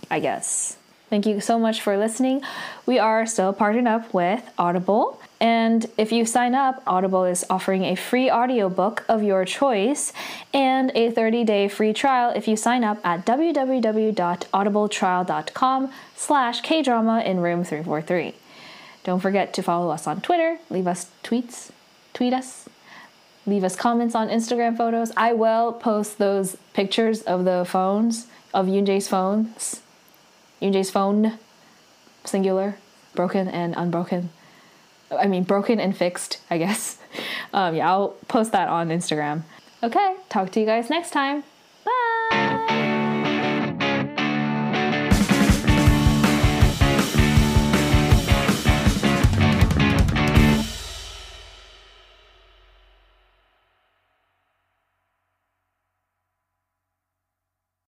I 0.09 0.21
guess. 0.21 0.77
Thank 1.09 1.27
you 1.27 1.41
so 1.41 1.59
much 1.59 1.81
for 1.81 1.99
listening. 1.99 2.43
We 2.87 3.01
are 3.01 3.27
still 3.27 3.53
partnered 3.53 3.89
up 3.89 4.15
with 4.15 4.49
Audible. 4.57 5.20
And 5.41 5.87
if 5.97 6.13
you 6.13 6.27
sign 6.27 6.55
up, 6.55 6.83
Audible 6.87 7.25
is 7.25 7.47
offering 7.49 7.85
a 7.85 7.95
free 7.95 8.31
audiobook 8.31 9.07
of 9.09 9.23
your 9.23 9.47
choice 9.47 10.13
and 10.53 10.93
a 10.95 11.11
30-day 11.11 11.69
free 11.69 11.95
trial 11.95 12.31
if 12.37 12.47
you 12.47 12.57
sign 12.57 12.85
up 12.85 12.99
at 13.05 13.25
www.audibletrial.com 13.25 15.93
slash 16.15 16.61
kdrama 16.63 17.25
in 17.25 17.41
room 17.41 17.65
343. 17.65 18.35
Don't 19.03 19.21
forget 19.21 19.55
to 19.55 19.63
follow 19.63 19.89
us 19.91 20.07
on 20.07 20.21
Twitter, 20.21 20.59
leave 20.69 20.87
us 20.87 21.07
tweets, 21.25 21.71
tweet 22.13 22.35
us, 22.35 22.69
leave 23.47 23.65
us 23.65 23.75
comments 23.75 24.15
on 24.15 24.29
Instagram 24.29 24.77
photos. 24.77 25.11
I 25.17 25.33
will 25.33 25.73
post 25.73 26.19
those 26.19 26.59
pictures 26.75 27.23
of 27.23 27.47
the 27.47 27.65
phones, 27.67 28.27
of 28.53 28.67
Yoonjae's 28.67 29.09
phones 29.09 29.81
Yoonjae's 30.61 30.91
phone, 30.91 31.39
singular, 32.25 32.77
broken 33.15 33.49
and 33.49 33.75
unbroken. 33.77 34.31
I 35.11 35.27
mean, 35.27 35.45
broken 35.45 35.81
and 35.81 35.97
fixed, 35.97 36.41
I 36.51 36.59
guess. 36.59 36.97
Um, 37.53 37.75
yeah, 37.75 37.91
I'll 37.91 38.11
post 38.29 38.53
that 38.53 38.69
on 38.69 38.91
Instagram. 38.91 39.43
Okay, 39.83 40.15
talk 40.29 40.53
to 40.53 40.61
you 40.61 40.67
guys 40.67 40.89
next 40.89 41.11
time. 41.11 41.43